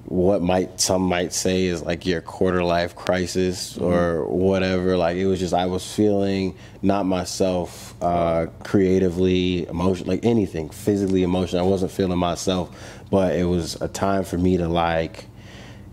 what 0.06 0.42
might 0.42 0.80
some 0.80 1.02
might 1.02 1.34
say 1.34 1.66
is 1.66 1.82
like 1.82 2.06
your 2.06 2.22
quarter 2.22 2.64
life 2.64 2.96
crisis 2.96 3.78
or 3.78 4.26
whatever. 4.28 4.98
Like 4.98 5.18
it 5.18 5.26
was 5.26 5.40
just 5.40 5.54
I 5.54 5.66
was 5.66 5.86
feeling 5.96 6.56
not 6.82 7.06
myself 7.06 7.96
uh, 8.02 8.48
creatively, 8.64 9.68
emotion, 9.68 10.08
like 10.08 10.24
anything, 10.24 10.70
physically, 10.70 11.24
emotionally. 11.24 11.66
I 11.66 11.70
wasn't 11.70 11.92
feeling 11.92 12.20
myself, 12.20 12.76
but 13.10 13.36
it 13.36 13.46
was 13.46 13.82
a 13.82 13.88
time 13.88 14.24
for 14.24 14.38
me 14.38 14.58
to 14.58 14.68
like 14.68 15.26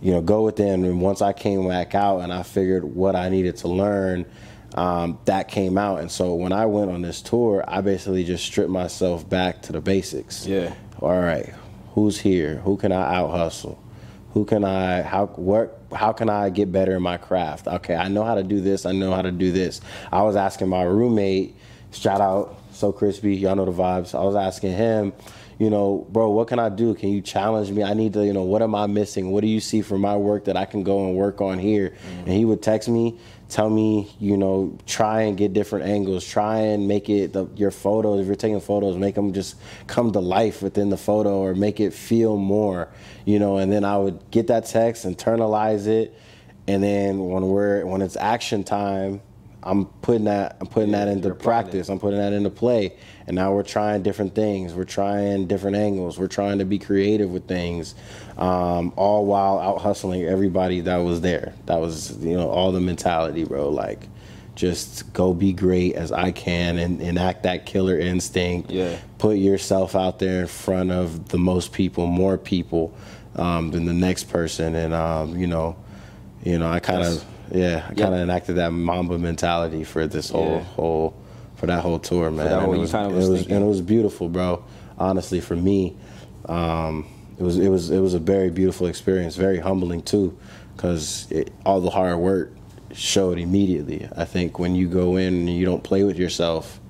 you 0.03 0.13
know, 0.13 0.21
go 0.21 0.43
within. 0.43 0.85
And 0.85 1.01
once 1.01 1.23
I 1.23 1.33
came 1.33 1.67
back 1.67 1.95
out 1.95 2.21
and 2.21 2.33
I 2.33 2.43
figured 2.43 2.85
what 2.85 3.15
I 3.15 3.29
needed 3.29 3.57
to 3.59 3.69
learn, 3.69 4.27
um, 4.75 5.19
that 5.27 5.49
came 5.49 5.79
out. 5.79 6.01
And 6.01 6.11
so 6.11 6.35
when 6.35 6.53
I 6.53 6.67
went 6.67 6.91
on 6.91 7.03
this 7.03 7.23
tour, 7.23 7.65
I 7.67 7.81
basically 7.81 8.25
just 8.25 8.45
stripped 8.45 8.71
myself 8.71 9.29
back 9.29 9.63
to 9.63 9.73
the 9.73 9.81
basics. 9.81 10.47
Yeah. 10.47 10.75
All 11.01 11.21
right, 11.21 11.53
who's 11.95 12.19
here? 12.21 12.57
Who 12.59 12.77
can 12.77 12.93
I 12.93 13.17
out 13.17 13.31
hustle? 13.31 13.82
Who 14.33 14.45
can 14.45 14.65
I 14.65 15.03
how 15.03 15.27
what 15.27 15.79
how 15.95 16.13
can 16.13 16.31
I 16.31 16.51
get 16.51 16.73
better 16.73 16.97
in 16.97 17.03
my 17.03 17.19
craft? 17.19 17.67
Okay, 17.67 17.95
I 17.95 18.09
know 18.09 18.25
how 18.25 18.35
to 18.35 18.43
do 18.43 18.61
this. 18.61 18.87
I 18.87 18.93
know 18.93 19.13
how 19.13 19.23
to 19.23 19.33
do 19.33 19.53
this. 19.53 19.81
I 20.11 20.23
was 20.23 20.37
asking 20.37 20.69
my 20.69 20.83
roommate, 20.83 21.55
shout 21.93 22.21
out 22.21 22.59
so 22.73 22.93
crispy, 22.93 23.37
y'all 23.37 23.55
know 23.55 23.65
the 23.65 23.73
vibes. 23.73 24.19
I 24.19 24.25
was 24.25 24.35
asking 24.35 24.73
him, 24.73 25.13
you 25.59 25.71
know, 25.71 26.07
bro, 26.11 26.31
what 26.31 26.49
can 26.49 26.59
I 26.59 26.69
do? 26.69 26.95
Can 26.95 27.11
you 27.11 27.21
challenge 27.21 27.71
me? 27.71 27.83
I 27.83 27.95
need 27.95 28.15
to, 28.15 28.25
you 28.25 28.33
know, 28.33 28.43
what 28.43 28.63
am 28.63 28.75
I 28.75 28.87
missing? 28.87 29.31
What 29.31 29.43
do 29.43 29.47
you 29.47 29.61
see 29.61 29.83
from 29.83 30.01
my 30.01 30.17
work 30.17 30.47
that 30.47 30.57
I 30.57 30.65
can 30.65 30.83
go 30.83 31.07
and 31.07 31.15
work 31.15 31.41
on 31.41 31.59
here? 31.59 31.91
Mm-hmm. 31.91 32.19
And 32.21 32.29
he 32.29 32.45
would 32.45 32.63
text 32.63 32.89
me, 32.89 33.19
tell 33.49 33.69
me, 33.69 34.11
you 34.19 34.37
know, 34.37 34.77
try 34.87 35.23
and 35.23 35.37
get 35.37 35.53
different 35.53 35.87
angles, 35.87 36.27
try 36.27 36.59
and 36.59 36.89
make 36.89 37.09
it 37.09 37.33
the, 37.33 37.47
your 37.55 37.71
photos. 37.71 38.21
If 38.21 38.27
you're 38.27 38.35
taking 38.35 38.61
photos, 38.61 38.97
make 38.97 39.15
them 39.15 39.33
just 39.33 39.57
come 39.87 40.11
to 40.13 40.21
life 40.21 40.63
within 40.63 40.89
the 40.89 40.97
photo 40.97 41.39
or 41.39 41.55
make 41.55 41.79
it 41.79 41.93
feel 41.93 42.37
more, 42.37 42.89
you 43.25 43.39
know. 43.39 43.59
And 43.59 43.73
then 43.73 43.85
I 43.85 43.97
would 43.99 44.31
get 44.31 44.49
that 44.49 44.67
text, 44.67 45.05
internalize 45.05 45.87
it, 45.87 46.15
and 46.67 46.83
then 46.83 47.29
when 47.29 47.49
we're 47.49 47.85
when 47.85 48.03
it's 48.03 48.17
action 48.17 48.65
time, 48.65 49.21
I'm 49.63 49.87
putting 49.87 50.25
that 50.25 50.57
I'm 50.61 50.67
putting 50.67 50.93
that 50.93 51.09
into 51.09 51.35
practice. 51.35 51.89
I'm 51.89 51.99
putting 51.99 52.19
that 52.19 52.33
into 52.33 52.51
play. 52.51 52.97
And 53.27 53.37
now 53.37 53.53
we're 53.53 53.63
trying 53.63 54.03
different 54.03 54.35
things. 54.35 54.75
We're 54.75 54.85
trying 54.85 55.47
different 55.47 55.77
angles. 55.77 56.19
We're 56.19 56.27
trying 56.27 56.59
to 56.59 56.65
be 56.65 56.79
creative 56.79 57.31
with 57.31 57.47
things, 57.47 57.95
um, 58.37 58.93
all 58.97 59.27
while 59.27 59.59
out 59.59 59.81
hustling 59.81 60.25
everybody 60.25 60.81
that 60.81 60.97
was 60.99 61.21
there. 61.21 61.55
That 61.67 61.81
was 61.81 62.17
you 62.19 62.37
know 62.37 62.49
all 62.49 62.73
the 62.73 62.81
mentality, 62.81 63.45
bro. 63.45 63.69
Like, 63.69 64.09
just 64.55 65.13
go 65.13 65.33
be 65.33 65.53
great 65.53 65.95
as 65.95 66.13
I 66.13 66.31
can 66.31 66.79
and 66.79 67.01
enact 67.01 67.45
that 67.45 67.65
killer 67.67 67.99
instinct. 67.99 68.71
Yeah. 68.71 68.97
Put 69.19 69.37
yourself 69.39 69.95
out 69.97 70.19
there 70.19 70.43
in 70.43 70.47
front 70.47 70.91
of 70.91 71.29
the 71.29 71.39
most 71.39 71.73
people, 71.73 72.07
more 72.07 72.37
people 72.37 72.95
um, 73.37 73.71
than 73.71 73.87
the 73.87 73.93
next 73.95 74.25
person, 74.25 74.75
and 74.75 74.93
um, 74.93 75.39
you 75.39 75.47
know, 75.47 75.77
you 76.45 76.59
know, 76.59 76.71
I 76.71 76.81
kind 76.81 77.03
of 77.03 77.25
yeah, 77.51 77.87
I 77.89 77.95
kind 77.95 78.15
of 78.15 78.21
enacted 78.21 78.57
that 78.57 78.71
Mamba 78.73 79.19
mentality 79.19 79.85
for 79.85 80.07
this 80.07 80.31
whole 80.31 80.57
Yeah. 80.57 80.65
whole 80.65 81.15
for 81.57 81.67
that 81.67 81.81
whole 81.83 81.99
tour, 81.99 82.31
man. 82.31 82.47
that 82.47 82.53
And 82.55 82.63
whole- 82.63 82.75
it 82.75 82.79
was, 82.79 82.93
it 82.93 83.07
was 83.09 83.29
was 83.29 83.47
and 83.47 83.65
it 83.65 83.67
was 83.69 83.81
beautiful, 83.81 84.29
bro. 84.29 84.65
Honestly, 84.99 85.41
for 85.41 85.57
me, 85.57 85.95
um, 86.47 87.07
it 87.39 87.43
was 87.43 87.59
it 87.59 87.69
was 87.69 87.91
it 87.91 88.01
was 88.01 88.15
a 88.15 88.19
very 88.19 88.51
beautiful 88.51 88.87
experience, 88.87 89.37
very 89.37 89.59
humbling 89.59 90.03
too, 90.03 90.37
because 90.77 91.33
all 91.65 91.81
the 91.81 91.91
hard 91.91 92.19
work 92.19 92.53
showed 92.95 93.39
immediately. 93.39 94.09
I 94.17 94.25
think 94.25 94.59
when 94.59 94.75
you 94.75 94.89
go 94.89 95.17
in 95.17 95.35
and 95.35 95.51
you 95.51 95.65
don't 95.65 95.83
play 95.83 96.05
with 96.05 96.19
yourself, 96.19 96.81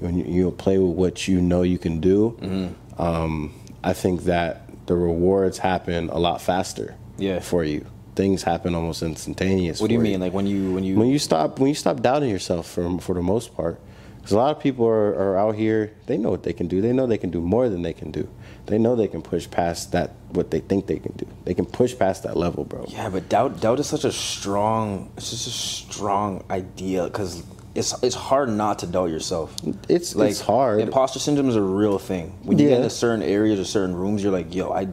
when 0.00 0.18
you, 0.18 0.24
you 0.24 0.50
play 0.50 0.78
with 0.78 0.96
what 0.96 1.28
you 1.28 1.40
know 1.40 1.62
you 1.62 1.78
can 1.78 2.00
do, 2.00 2.36
Mm-hmm. 2.40 3.02
um, 3.02 3.52
I 3.82 3.92
think 3.94 4.24
that 4.24 4.62
the 4.86 4.94
rewards 4.96 5.58
happen 5.58 6.10
a 6.10 6.18
lot 6.18 6.40
faster. 6.42 6.94
Yeah. 7.18 7.40
for 7.40 7.64
you, 7.64 7.84
things 8.14 8.42
happen 8.42 8.74
almost 8.74 9.02
instantaneous. 9.02 9.80
What 9.80 9.88
do 9.88 9.94
you 9.94 10.00
mean? 10.00 10.20
Like 10.20 10.32
when 10.32 10.46
you 10.46 10.72
when 10.72 10.84
you 10.84 10.96
when 10.96 11.08
you 11.08 11.18
stop 11.18 11.58
when 11.58 11.68
you 11.68 11.74
stop 11.74 12.00
doubting 12.00 12.30
yourself 12.30 12.66
for 12.66 12.98
for 12.98 13.14
the 13.14 13.22
most 13.22 13.54
part 13.54 13.78
because 14.16 14.32
a 14.32 14.36
lot 14.36 14.56
of 14.56 14.62
people 14.62 14.86
are, 14.86 15.14
are 15.14 15.38
out 15.38 15.54
here 15.54 15.92
they 16.06 16.16
know 16.18 16.30
what 16.30 16.42
they 16.42 16.52
can 16.54 16.66
do 16.66 16.80
they 16.80 16.92
know 16.94 17.06
they 17.06 17.18
can 17.18 17.30
do 17.30 17.40
more 17.42 17.68
than 17.68 17.82
they 17.82 17.92
can 17.92 18.10
do 18.10 18.26
they 18.70 18.78
know 18.78 18.94
they 18.96 19.08
can 19.08 19.22
push 19.22 19.50
past 19.50 19.92
that 19.92 20.12
what 20.30 20.50
they 20.50 20.60
think 20.60 20.86
they 20.86 20.98
can 20.98 21.12
do 21.12 21.26
they 21.44 21.54
can 21.54 21.66
push 21.66 21.96
past 21.98 22.22
that 22.22 22.36
level 22.36 22.64
bro 22.64 22.84
Yeah, 22.88 23.08
but 23.10 23.28
doubt 23.28 23.60
doubt 23.60 23.80
is 23.80 23.86
such 23.86 24.04
a 24.04 24.12
strong 24.12 25.10
it's 25.16 25.30
just 25.30 25.46
a 25.46 25.50
strong 25.50 26.44
idea 26.50 27.04
because 27.04 27.42
it's 27.74 27.94
it's 28.02 28.14
hard 28.16 28.48
not 28.48 28.78
to 28.80 28.86
doubt 28.86 29.10
yourself. 29.10 29.54
it's 29.88 30.14
it's 30.14 30.40
hard 30.40 30.80
Imposter 30.80 31.18
syndrome 31.18 31.48
is 31.48 31.56
a 31.56 31.62
real 31.62 31.98
thing. 31.98 32.26
When 32.42 32.58
you 32.58 32.64
get 32.64 32.70
Yeah. 32.70 32.76
into 32.78 32.90
certain 32.90 33.22
areas 33.22 33.60
or 33.60 33.64
certain 33.64 33.94
rooms, 33.94 34.22
you're 34.22 34.32
like, 34.32 34.54
yo, 34.54 34.72
I 34.72 34.88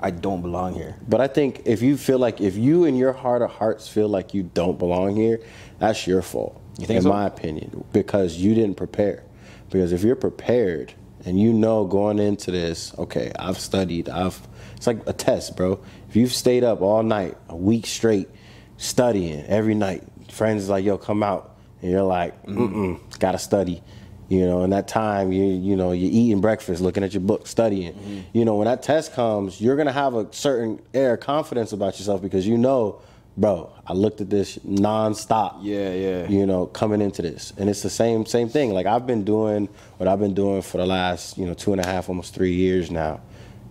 I 0.00 0.10
don't 0.10 0.42
belong 0.42 0.74
here. 0.74 0.94
but 1.08 1.20
i 1.20 1.26
think 1.26 1.62
if 1.64 1.82
you 1.82 1.96
feel 1.96 2.18
like 2.20 2.40
if 2.40 2.54
you 2.56 2.84
in 2.84 2.94
your 2.96 3.12
heart 3.12 3.42
of 3.42 3.50
hearts 3.50 3.88
feel 3.88 4.08
like 4.08 4.32
you 4.32 4.42
don't 4.60 4.78
belong 4.78 5.16
here 5.16 5.40
that's 5.80 6.06
your 6.06 6.22
fault 6.22 6.54
You 6.78 6.86
think 6.86 6.98
in 6.98 7.02
so? 7.02 7.08
my 7.08 7.26
opinion 7.26 7.84
because 7.92 8.36
you 8.36 8.54
didn't 8.54 8.76
prepare 8.76 9.24
because 9.70 9.92
if 9.92 10.02
you're 10.04 10.14
prepared 10.30 10.92
and 11.28 11.38
you 11.40 11.52
know 11.52 11.84
going 11.84 12.18
into 12.18 12.50
this 12.50 12.92
okay 12.98 13.30
i've 13.38 13.58
studied 13.58 14.08
i've 14.08 14.40
it's 14.78 14.86
like 14.86 15.00
a 15.06 15.12
test 15.12 15.56
bro. 15.56 15.80
If 16.08 16.16
you've 16.16 16.32
stayed 16.32 16.64
up 16.64 16.80
all 16.80 17.02
night 17.02 17.36
a 17.48 17.56
week 17.56 17.84
straight 17.84 18.28
studying 18.76 19.44
every 19.46 19.74
night 19.74 20.04
friends 20.30 20.62
is 20.62 20.68
like 20.68 20.84
yo 20.84 20.96
come 20.96 21.22
out. 21.22 21.56
And 21.82 21.90
you're 21.90 22.02
like 22.02 22.46
mm-mm 22.46 23.00
gotta 23.18 23.38
study. 23.38 23.82
You 24.28 24.46
know 24.46 24.62
in 24.62 24.70
that 24.70 24.86
time 24.86 25.32
you 25.32 25.44
you 25.44 25.74
know 25.74 25.90
you're 25.90 26.12
eating 26.12 26.40
breakfast 26.40 26.80
looking 26.80 27.02
at 27.02 27.12
your 27.12 27.22
book 27.22 27.46
studying. 27.48 27.92
Mm-hmm. 27.92 28.20
you 28.32 28.44
know 28.44 28.54
when 28.54 28.66
that 28.66 28.82
test 28.82 29.12
comes 29.14 29.60
you're 29.60 29.76
gonna 29.76 29.92
have 29.92 30.14
a 30.14 30.28
certain 30.32 30.80
air 30.94 31.14
of 31.14 31.20
confidence 31.20 31.72
about 31.72 31.98
yourself 31.98 32.22
because 32.22 32.46
you 32.46 32.56
know 32.56 33.02
bro 33.38 33.72
i 33.86 33.92
looked 33.92 34.20
at 34.20 34.28
this 34.28 34.58
nonstop 34.58 35.58
Yeah, 35.62 35.92
yeah. 35.94 36.28
you 36.28 36.44
know 36.44 36.66
coming 36.66 37.00
into 37.00 37.22
this. 37.22 37.52
And 37.56 37.70
it's 37.70 37.82
the 37.82 37.90
same 37.90 38.26
same 38.26 38.48
thing. 38.48 38.74
Like 38.74 38.86
i've 38.86 39.06
been 39.06 39.24
doing 39.24 39.68
what 39.96 40.08
i've 40.08 40.18
been 40.18 40.34
doing 40.34 40.60
for 40.62 40.78
the 40.78 40.86
last 40.86 41.38
you 41.38 41.46
know 41.46 41.54
two 41.54 41.72
and 41.72 41.80
a 41.80 41.86
half 41.86 42.08
almost 42.08 42.34
three 42.34 42.52
years 42.52 42.90
now. 42.90 43.20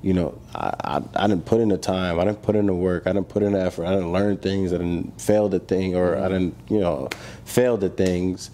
You 0.02 0.14
know 0.14 0.40
i 0.56 0.74
i, 0.84 1.02
I 1.16 1.28
didn't 1.28 1.46
put 1.46 1.60
in 1.60 1.70
the 1.70 1.78
time. 1.78 2.20
I 2.20 2.24
didn't 2.26 2.42
put 2.42 2.56
in 2.56 2.66
the 2.66 2.74
work. 2.74 3.04
I 3.08 3.12
didn't 3.14 3.30
put 3.30 3.44
in 3.44 3.54
the 3.54 3.62
effort. 3.62 3.86
I 3.86 3.92
didn't 3.94 4.12
learn 4.14 4.38
things. 4.38 4.74
I 4.74 4.78
didn't 4.78 5.20
fail 5.22 5.50
the 5.50 5.60
thing 5.60 5.96
or 5.96 6.18
i 6.18 6.28
didn't 6.30 6.56
you 6.70 6.80
know 6.80 7.10
failed 7.46 7.82
the 7.82 7.90
things 7.90 8.50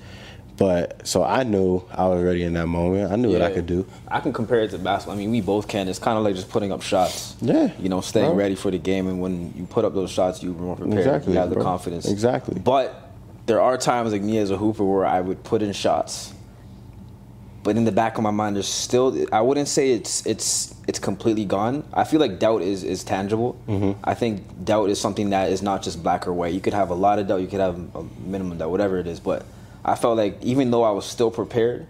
but 0.57 1.05
so 1.07 1.23
i 1.23 1.43
knew 1.43 1.83
i 1.91 2.05
was 2.07 2.23
ready 2.23 2.43
in 2.43 2.53
that 2.53 2.67
moment 2.67 3.11
i 3.11 3.15
knew 3.15 3.31
what 3.31 3.41
i 3.41 3.51
could 3.51 3.65
do 3.65 3.85
I 4.07 4.19
can 4.19 4.31
compare 4.31 4.59
it 4.59 4.69
to 4.69 4.77
basketball. 4.77 5.15
I 5.15 5.17
mean, 5.17 5.31
we 5.31 5.41
both 5.41 5.67
can. 5.67 5.87
It's 5.87 5.97
kind 5.97 6.15
of 6.19 6.23
like 6.23 6.35
just 6.35 6.47
putting 6.47 6.71
up 6.71 6.83
shots. 6.83 7.35
Yeah, 7.41 7.71
You 7.79 7.89
know, 7.89 7.99
staying 8.01 8.27
bro. 8.27 8.35
ready 8.35 8.53
for 8.53 8.69
the 8.69 8.77
game, 8.77 9.07
and 9.07 9.19
when 9.19 9.51
you 9.57 9.65
put 9.65 9.85
up 9.85 9.95
those 9.95 10.11
shots, 10.11 10.43
you're 10.43 10.53
more 10.53 10.75
prepared. 10.75 10.99
Exactly, 10.99 11.33
You 11.33 11.39
have 11.39 11.49
the 11.49 11.55
confidence. 11.59 12.07
Exactly. 12.07 12.59
But 12.59 13.09
there 13.47 13.59
are 13.59 13.75
times, 13.75 14.11
like 14.11 14.21
me 14.21 14.37
as 14.37 14.51
a 14.51 14.57
hooper, 14.57 14.83
where 14.83 15.03
I 15.03 15.19
would 15.19 15.43
put 15.43 15.63
in 15.63 15.73
shots, 15.73 16.31
but 17.63 17.75
in 17.75 17.85
the 17.85 17.91
back 17.91 18.17
of 18.19 18.23
my 18.23 18.29
mind, 18.29 18.55
there's 18.55 18.67
still. 18.67 19.25
I 19.31 19.41
wouldn't 19.41 19.67
say 19.67 19.93
it's 19.93 20.23
it's 20.27 20.75
it's 20.87 20.99
completely 20.99 21.45
gone. 21.45 21.83
I 21.91 22.03
feel 22.03 22.19
like 22.19 22.37
doubt 22.37 22.61
is 22.61 22.83
is 22.83 23.03
tangible. 23.03 23.55
Mm-hmm. 23.67 23.99
I 24.03 24.13
think 24.13 24.43
doubt 24.63 24.91
is 24.91 25.01
something 25.01 25.31
that 25.31 25.49
is 25.49 25.63
not 25.63 25.81
just 25.81 26.03
black 26.03 26.27
or 26.27 26.33
white. 26.33 26.53
You 26.53 26.61
could 26.61 26.73
have 26.73 26.91
a 26.91 26.95
lot 26.95 27.17
of 27.17 27.27
doubt. 27.27 27.41
You 27.41 27.47
could 27.47 27.61
have 27.61 27.79
a 27.95 28.03
minimum 28.23 28.59
doubt, 28.59 28.69
whatever 28.69 28.99
it 28.99 29.07
is. 29.07 29.19
But 29.19 29.43
I 29.85 29.95
felt 29.95 30.17
like 30.17 30.41
even 30.43 30.71
though 30.71 30.83
I 30.83 30.91
was 30.91 31.05
still 31.05 31.31
prepared, 31.31 31.85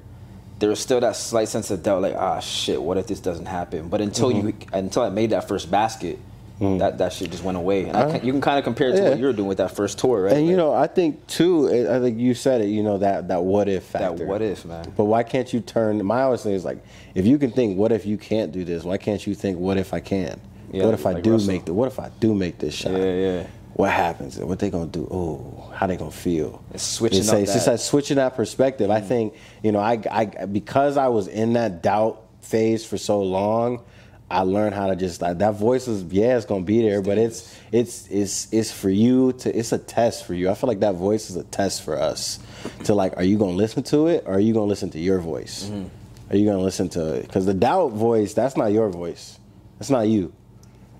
there 0.59 0.69
was 0.69 0.79
still 0.79 0.99
that 1.01 1.15
slight 1.15 1.47
sense 1.49 1.69
of 1.71 1.83
doubt, 1.83 2.01
like 2.01 2.15
ah 2.15 2.39
shit, 2.39 2.81
what 2.81 2.97
if 2.97 3.07
this 3.07 3.19
doesn't 3.19 3.45
happen? 3.47 3.89
But 3.89 4.01
until 4.01 4.31
you 4.31 4.43
Mm-hmm. 4.43 4.73
until 4.75 5.03
I 5.03 5.09
made 5.09 5.29
that 5.31 5.47
first 5.47 5.69
basket, 5.69 6.19
that 6.59 6.97
that 6.99 7.11
shit 7.11 7.29
just 7.29 7.43
went 7.43 7.57
away. 7.57 7.83
And 7.89 7.97
I 7.97 8.17
you 8.19 8.31
can 8.31 8.39
kind 8.39 8.57
of 8.57 8.63
compare 8.63 8.89
it 8.89 8.93
to 8.93 9.03
Yeah. 9.03 9.09
what 9.09 9.19
you 9.19 9.25
were 9.25 9.33
doing 9.33 9.49
with 9.49 9.57
that 9.57 9.75
first 9.75 9.99
tour, 9.99 10.23
right? 10.23 10.33
and 10.33 10.47
you 10.47 10.55
know 10.55 10.71
i 10.73 10.87
think 10.87 11.27
too 11.27 11.67
i 11.91 11.99
think 11.99 12.17
you 12.17 12.33
said 12.33 12.61
it 12.61 12.67
you 12.67 12.81
know 12.83 12.99
that 12.99 13.27
that 13.27 13.43
what 13.43 13.67
if 13.67 13.83
factor. 13.83 14.19
that 14.19 14.27
what 14.27 14.41
if, 14.41 14.63
man? 14.63 14.93
But 14.95 15.05
why 15.05 15.23
can't 15.23 15.51
you 15.51 15.59
turn? 15.59 16.03
My 16.05 16.21
always 16.21 16.41
thing 16.43 16.53
is 16.53 16.63
like, 16.63 16.81
if 17.15 17.25
you 17.25 17.37
can 17.37 17.51
think, 17.51 17.77
what 17.77 17.91
if 17.91 18.05
you 18.05 18.17
can't 18.17 18.51
do 18.53 18.63
this? 18.63 18.83
Why 18.85 18.97
can't 18.97 19.25
you 19.27 19.35
think, 19.35 19.57
what 19.59 19.77
if 19.77 19.93
I 19.93 19.99
can? 19.99 20.39
Yeah, 20.71 20.85
what 20.85 20.93
if 20.93 21.05
I 21.05 21.19
do 21.19 21.33
Russell. 21.33 21.47
make 21.51 21.65
the? 21.65 21.73
What 21.73 21.87
if 21.87 21.99
I 21.99 22.09
do 22.21 22.33
make 22.33 22.57
this 22.59 22.73
shot? 22.73 22.93
Yeah, 22.93 23.13
yeah. 23.13 23.47
What 23.75 23.91
happens? 23.91 24.37
What 24.37 24.59
they 24.59 24.69
gonna 24.69 24.85
do? 24.85 25.07
Oh, 25.09 25.71
how 25.75 25.87
they 25.87 25.97
gonna 25.97 26.11
feel? 26.11 26.63
It's 26.73 26.83
switching 26.83 27.19
It's, 27.19 27.29
up 27.29 27.39
it's 27.39 27.53
just 27.53 27.65
that- 27.65 27.71
that 27.73 27.79
switching 27.79 28.17
that 28.17 28.35
perspective. 28.35 28.89
I 28.91 29.01
think 29.01 29.33
you 29.63 29.71
know, 29.71 29.79
I, 29.79 29.99
I 30.11 30.25
because 30.45 30.97
I 30.97 31.07
was 31.07 31.27
in 31.27 31.53
that 31.53 31.81
doubt 31.81 32.21
phase 32.41 32.85
for 32.85 32.97
so 32.97 33.21
long, 33.21 33.83
I 34.29 34.41
learned 34.41 34.75
how 34.75 34.87
to 34.87 34.95
just 34.95 35.21
like, 35.21 35.37
that 35.39 35.55
voice 35.55 35.87
is 35.87 36.03
yeah, 36.11 36.37
it's 36.37 36.45
gonna 36.45 36.63
be 36.63 36.81
there, 36.81 37.01
but 37.01 37.17
it's 37.17 37.57
it's 37.71 38.07
it's 38.09 38.51
it's 38.53 38.71
for 38.71 38.89
you 38.89 39.33
to 39.33 39.57
it's 39.57 39.71
a 39.71 39.77
test 39.77 40.25
for 40.25 40.33
you. 40.33 40.49
I 40.49 40.53
feel 40.55 40.67
like 40.67 40.81
that 40.81 40.95
voice 40.95 41.29
is 41.29 41.35
a 41.35 41.43
test 41.43 41.83
for 41.83 41.99
us 41.99 42.39
to 42.85 42.93
like, 42.93 43.17
are 43.17 43.23
you 43.23 43.37
gonna 43.37 43.51
listen 43.51 43.83
to 43.83 44.07
it 44.07 44.23
or 44.27 44.33
are 44.35 44.39
you 44.39 44.53
gonna 44.53 44.65
listen 44.65 44.89
to 44.91 44.99
your 44.99 45.19
voice? 45.19 45.65
Mm-hmm. 45.65 45.87
Are 46.31 46.35
you 46.37 46.45
gonna 46.45 46.63
listen 46.63 46.89
to 46.89 47.13
it? 47.15 47.23
Because 47.23 47.45
the 47.45 47.53
doubt 47.53 47.93
voice, 47.93 48.33
that's 48.33 48.55
not 48.57 48.71
your 48.71 48.89
voice. 48.89 49.39
That's 49.79 49.89
not 49.89 50.07
you. 50.07 50.31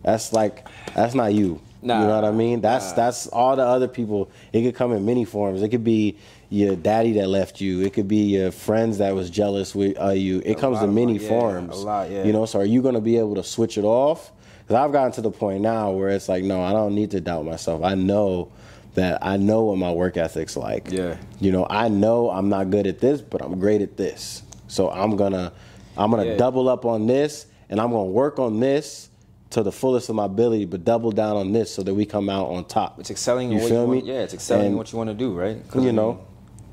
That's 0.04 0.34
like 0.34 0.68
that's 0.94 1.14
not 1.16 1.34
you. 1.34 1.62
Nah. 1.84 2.02
you 2.02 2.08
know 2.08 2.16
what 2.16 2.26
I 2.26 2.32
mean? 2.32 2.62
That's 2.62 2.90
Nah. 2.92 2.96
that's 2.96 3.28
all 3.28 3.56
the 3.56 3.64
other 3.66 3.88
people. 3.88 4.30
It 4.52 4.62
could 4.64 4.76
come 4.76 4.92
in 4.94 5.06
many 5.06 5.26
forms. 5.26 5.62
It 5.62 5.70
could 5.70 5.84
be 5.84 6.18
your 6.50 6.76
daddy 6.76 7.14
that 7.14 7.28
left 7.28 7.60
you. 7.62 7.82
It 7.82 7.94
could 7.94 8.08
be 8.08 8.18
your 8.36 8.52
friends 8.52 9.00
that 9.00 9.16
was 9.16 9.30
jealous 9.30 9.74
with 9.74 10.00
uh, 10.00 10.10
you. 10.12 10.42
It 10.46 10.58
comes 10.60 10.82
in 10.82 10.94
many 10.94 11.18
yeah, 11.18 11.28
forms. 11.28 11.76
a 11.76 11.86
lot, 11.86 12.12
yeah. 12.12 12.24
You 12.24 12.32
know, 12.34 12.46
so 12.46 12.60
are 12.60 12.66
you 12.66 12.82
gonna 12.82 13.02
be 13.02 13.18
able 13.18 13.36
to 13.36 13.44
switch 13.44 13.78
it 13.78 13.84
off? 13.84 14.32
Because 14.62 14.76
I've 14.76 14.92
gotten 14.92 15.12
to 15.14 15.22
the 15.22 15.32
point 15.32 15.62
now 15.62 15.92
where 15.92 16.10
it's 16.10 16.30
like, 16.30 16.44
no, 16.44 16.62
I 16.62 16.72
don't 16.72 16.96
need 16.96 17.12
to 17.12 17.20
doubt 17.22 17.46
myself. 17.46 17.84
I 17.84 17.96
know 17.96 18.50
that 18.94 19.26
I 19.26 19.38
know 19.38 19.64
what 19.66 19.78
my 19.78 19.92
work 19.92 20.16
ethic's 20.16 20.56
like. 20.56 20.92
Yeah. 20.92 21.18
You 21.40 21.52
know, 21.52 21.66
I 21.70 21.90
know 21.90 22.30
I'm 22.30 22.48
not 22.50 22.70
good 22.70 22.86
at 22.88 23.00
this, 23.00 23.20
but 23.22 23.42
I'm 23.42 23.60
great 23.60 23.82
at 23.82 23.98
this. 23.98 24.44
So 24.68 24.90
I'm 24.92 25.16
gonna 25.16 25.52
I'm 25.98 26.12
gonna 26.12 26.26
Yeah. 26.26 26.38
double 26.38 26.70
up 26.70 26.86
on 26.86 27.08
this 27.08 27.48
and 27.70 27.82
I'm 27.82 27.90
gonna 27.92 28.04
work 28.06 28.38
on 28.40 28.60
this 28.60 29.10
to 29.54 29.64
the 29.64 29.72
fullest 29.72 30.10
of 30.10 30.16
my 30.16 30.26
ability, 30.26 30.66
but 30.66 30.84
double 30.84 31.12
down 31.12 31.36
on 31.38 31.52
this 31.52 31.74
so 31.74 31.84
that 31.84 31.94
we 31.94 32.06
come 32.06 32.30
out 32.30 32.50
on 32.50 32.66
top. 32.66 33.00
It's 33.00 33.10
excelling 33.12 33.50
You 33.52 33.58
in 33.58 33.62
what 33.64 33.70
feel 33.70 33.82
you 33.82 33.88
me? 33.88 33.96
want. 33.98 34.06
Yeah, 34.08 34.20
it's 34.22 34.34
excelling 34.34 34.62
in 34.66 34.68
And- 34.70 34.78
what 34.78 34.92
you 34.92 34.98
want 34.98 35.10
to 35.10 35.14
do, 35.14 35.34
right? 35.34 35.58
You 35.76 35.92
know. 35.92 36.20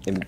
in, 0.07 0.23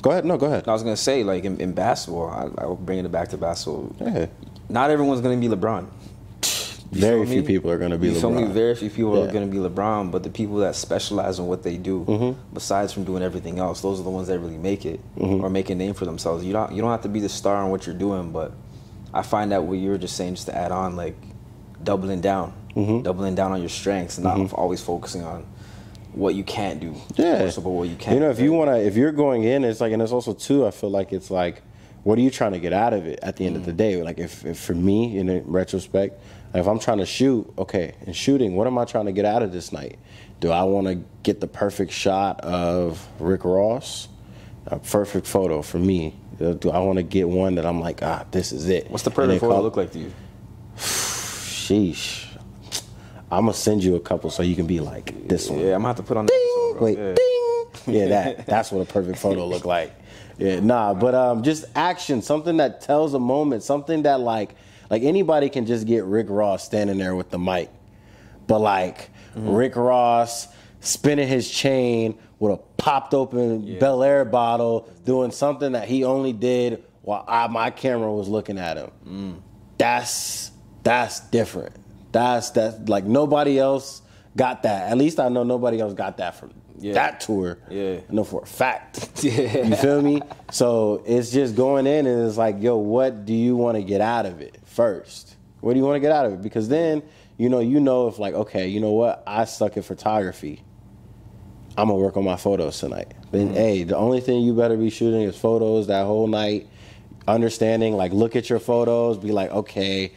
Go 0.00 0.10
ahead, 0.12 0.24
no, 0.24 0.36
go 0.36 0.46
ahead. 0.46 0.68
I 0.68 0.72
was 0.72 0.82
gonna 0.84 0.96
say, 0.96 1.24
like 1.24 1.44
in, 1.44 1.60
in 1.60 1.72
basketball, 1.72 2.28
I, 2.28 2.62
I 2.62 2.66
will 2.66 2.76
bring 2.76 3.04
it 3.04 3.10
back 3.10 3.28
to 3.30 3.36
basketball. 3.36 3.94
Yeah. 4.00 4.26
Not 4.68 4.90
everyone's 4.90 5.20
gonna 5.22 5.36
be 5.36 5.48
LeBron. 5.48 5.86
You 6.90 7.00
Very 7.00 7.26
few 7.26 7.40
me? 7.42 7.46
people 7.46 7.70
are 7.70 7.78
gonna 7.78 7.98
be 7.98 8.08
you 8.10 8.14
feel 8.20 8.30
me? 8.30 8.42
LeBron. 8.44 8.52
Very 8.52 8.74
few 8.76 8.90
people 8.90 9.22
are 9.22 9.30
gonna 9.32 9.46
be 9.46 9.56
LeBron, 9.58 10.10
but 10.12 10.22
the 10.22 10.30
people 10.30 10.56
that 10.58 10.74
specialize 10.76 11.38
in 11.38 11.46
what 11.48 11.62
they 11.62 11.76
do, 11.78 12.04
Mm-hmm. 12.06 12.54
besides 12.54 12.92
from 12.92 13.04
doing 13.04 13.22
everything 13.22 13.58
else, 13.58 13.80
those 13.80 13.98
are 13.98 14.04
the 14.04 14.10
ones 14.10 14.28
that 14.28 14.38
really 14.38 14.56
make 14.56 14.86
it 14.86 15.00
Mm-hmm. 15.16 15.42
or 15.44 15.50
make 15.50 15.68
a 15.70 15.74
name 15.74 15.94
for 15.94 16.04
themselves. 16.04 16.44
You 16.44 16.52
don't 16.52 16.70
you 16.72 16.80
don't 16.80 16.90
have 16.90 17.02
to 17.02 17.08
be 17.08 17.20
the 17.20 17.28
star 17.28 17.64
in 17.64 17.70
what 17.70 17.84
you're 17.86 17.96
doing, 17.96 18.30
but 18.30 18.52
I 19.12 19.22
find 19.22 19.50
that 19.52 19.64
what 19.64 19.78
you 19.78 19.90
were 19.90 19.98
just 19.98 20.16
saying, 20.16 20.34
just 20.36 20.46
to 20.46 20.56
add 20.56 20.70
on, 20.70 20.94
like 20.96 21.16
doubling 21.82 22.20
down, 22.20 22.52
Mm-hmm. 22.74 23.02
doubling 23.02 23.34
down 23.34 23.50
on 23.52 23.60
your 23.60 23.68
strengths, 23.68 24.18
and 24.18 24.24
not 24.24 24.52
always 24.52 24.80
focusing 24.80 25.24
on 25.24 25.44
what 26.12 26.34
you 26.34 26.44
can't 26.44 26.78
do. 26.80 26.94
Yeah. 27.16 27.44
but 27.56 27.62
what 27.64 27.88
you 27.88 27.96
can. 27.96 28.14
You 28.14 28.20
know, 28.20 28.30
if 28.30 28.38
you 28.40 28.52
want 28.52 28.70
to, 28.70 28.76
if 28.80 28.96
you're 28.96 29.12
going 29.12 29.44
in, 29.44 29.64
it's 29.64 29.80
like, 29.80 29.92
and 29.92 30.00
it's 30.00 30.12
also 30.12 30.32
too. 30.32 30.66
I 30.66 30.70
feel 30.70 30.90
like 30.90 31.12
it's 31.12 31.30
like, 31.30 31.62
what 32.04 32.18
are 32.18 32.20
you 32.22 32.30
trying 32.30 32.52
to 32.52 32.60
get 32.60 32.72
out 32.72 32.92
of 32.94 33.06
it 33.06 33.18
at 33.22 33.36
the 33.36 33.46
end 33.46 33.56
of 33.56 33.64
the 33.66 33.72
day? 33.72 34.00
Like, 34.02 34.18
if, 34.18 34.44
if 34.44 34.58
for 34.60 34.74
me, 34.74 35.18
in 35.18 35.42
retrospect, 35.46 36.20
if 36.54 36.66
I'm 36.66 36.78
trying 36.78 36.98
to 36.98 37.06
shoot, 37.06 37.52
okay, 37.58 37.94
in 38.06 38.12
shooting, 38.12 38.54
what 38.54 38.66
am 38.66 38.78
I 38.78 38.84
trying 38.84 39.06
to 39.06 39.12
get 39.12 39.24
out 39.24 39.42
of 39.42 39.52
this 39.52 39.72
night? 39.72 39.98
Do 40.40 40.50
I 40.52 40.62
want 40.62 40.86
to 40.86 41.02
get 41.24 41.40
the 41.40 41.48
perfect 41.48 41.90
shot 41.92 42.40
of 42.42 43.04
Rick 43.18 43.44
Ross? 43.44 44.08
A 44.68 44.78
perfect 44.78 45.26
photo 45.26 45.62
for 45.62 45.78
me. 45.78 46.14
Do 46.38 46.70
I 46.70 46.78
want 46.78 46.98
to 46.98 47.02
get 47.02 47.28
one 47.28 47.56
that 47.56 47.66
I'm 47.66 47.80
like, 47.80 48.02
ah, 48.02 48.24
this 48.30 48.52
is 48.52 48.68
it? 48.68 48.88
What's 48.90 49.02
the 49.02 49.10
perfect 49.10 49.40
photo 49.40 49.54
call- 49.54 49.62
look 49.64 49.76
like 49.76 49.90
to 49.92 49.98
you? 49.98 50.12
Sheesh. 51.68 52.24
I'm 53.30 53.44
gonna 53.44 53.52
send 53.54 53.84
you 53.84 53.94
a 53.96 54.00
couple 54.00 54.30
so 54.30 54.42
you 54.42 54.56
can 54.56 54.66
be 54.66 54.80
like 54.80 55.28
this 55.28 55.50
one. 55.50 55.60
Yeah, 55.60 55.74
I'm 55.74 55.82
gonna 55.82 55.88
have 55.88 55.96
to 55.96 56.02
put 56.02 56.16
on. 56.16 56.26
the 56.26 56.32
episode. 56.32 56.82
Wait, 56.82 56.98
Yeah. 56.98 57.14
ding. 57.14 57.94
Yeah, 57.94 58.06
that 58.08 58.46
that's 58.46 58.72
what 58.72 58.80
a 58.88 58.90
perfect 58.90 59.18
photo 59.18 59.46
look 59.46 59.64
like. 59.66 59.92
Yeah, 60.38 60.60
nah, 60.60 60.94
but 60.94 61.14
um, 61.14 61.42
just 61.42 61.66
action, 61.74 62.22
something 62.22 62.56
that 62.56 62.80
tells 62.80 63.12
a 63.14 63.18
moment, 63.18 63.62
something 63.62 64.02
that 64.04 64.20
like 64.20 64.54
like 64.88 65.02
anybody 65.02 65.50
can 65.50 65.66
just 65.66 65.86
get 65.86 66.04
Rick 66.04 66.26
Ross 66.30 66.64
standing 66.64 66.96
there 66.96 67.14
with 67.14 67.30
the 67.30 67.38
mic, 67.38 67.70
but 68.46 68.60
like 68.60 69.10
Mm-hmm. 69.36 69.50
Rick 69.54 69.76
Ross 69.76 70.48
spinning 70.80 71.28
his 71.28 71.48
chain 71.48 72.18
with 72.38 72.52
a 72.54 72.56
popped 72.78 73.12
open 73.14 73.62
Belaire 73.78 74.28
bottle, 74.28 74.88
doing 75.04 75.30
something 75.30 75.72
that 75.72 75.86
he 75.86 76.02
only 76.02 76.32
did 76.32 76.82
while 77.02 77.24
I, 77.28 77.46
my 77.46 77.70
camera 77.70 78.10
was 78.12 78.26
looking 78.26 78.58
at 78.58 78.78
him. 78.78 78.90
Mm. 79.06 79.40
That's 79.76 80.50
that's 80.88 81.20
different. 81.20 81.76
That's 82.12 82.50
that 82.50 82.88
like 82.88 83.04
nobody 83.04 83.58
else 83.58 84.00
got 84.36 84.62
that. 84.62 84.90
At 84.90 84.96
least 84.96 85.20
I 85.20 85.28
know 85.28 85.42
nobody 85.42 85.80
else 85.80 85.92
got 85.92 86.16
that 86.16 86.36
from 86.36 86.52
Yeah. 86.78 86.94
that 86.94 87.20
tour. 87.20 87.58
Yeah. 87.68 87.98
I 88.08 88.12
know 88.12 88.24
for 88.24 88.42
a 88.42 88.46
fact. 88.46 89.10
Yeah. 89.22 89.66
You 89.66 89.76
feel 89.76 90.00
me? 90.00 90.22
So 90.50 91.02
it's 91.04 91.30
just 91.30 91.56
going 91.56 91.86
in 91.86 92.06
and 92.06 92.26
it's 92.26 92.38
like, 92.38 92.62
yo, 92.62 92.76
what 92.78 93.26
do 93.26 93.34
you 93.34 93.56
want 93.56 93.76
to 93.76 93.82
get 93.82 94.00
out 94.00 94.24
of 94.24 94.40
it 94.40 94.58
first? 94.64 95.36
What 95.60 95.74
do 95.74 95.78
you 95.78 95.84
want 95.84 95.96
to 95.96 96.00
get 96.00 96.12
out 96.12 96.24
of 96.24 96.32
it? 96.32 96.42
Because 96.42 96.68
then, 96.68 97.02
you 97.36 97.48
know, 97.48 97.58
you 97.60 97.80
know 97.80 98.08
if 98.08 98.18
like, 98.18 98.34
okay, 98.34 98.68
you 98.68 98.80
know 98.80 98.92
what, 98.92 99.22
I 99.26 99.44
suck 99.44 99.76
at 99.76 99.84
photography. 99.84 100.62
I'm 101.76 101.88
gonna 101.88 102.00
work 102.00 102.16
on 102.16 102.24
my 102.24 102.36
photos 102.36 102.78
tonight. 102.78 103.12
Then 103.30 103.48
mm-hmm. 103.48 103.54
hey, 103.56 103.82
the 103.84 103.96
only 103.96 104.20
thing 104.20 104.42
you 104.42 104.54
better 104.54 104.76
be 104.76 104.90
shooting 104.90 105.22
is 105.22 105.36
photos 105.36 105.86
that 105.88 106.06
whole 106.06 106.26
night. 106.26 106.66
Understanding, 107.28 107.94
like 107.94 108.12
look 108.12 108.36
at 108.36 108.48
your 108.48 108.58
photos, 108.58 109.18
be 109.18 109.32
like, 109.32 109.50
okay, 109.50 110.12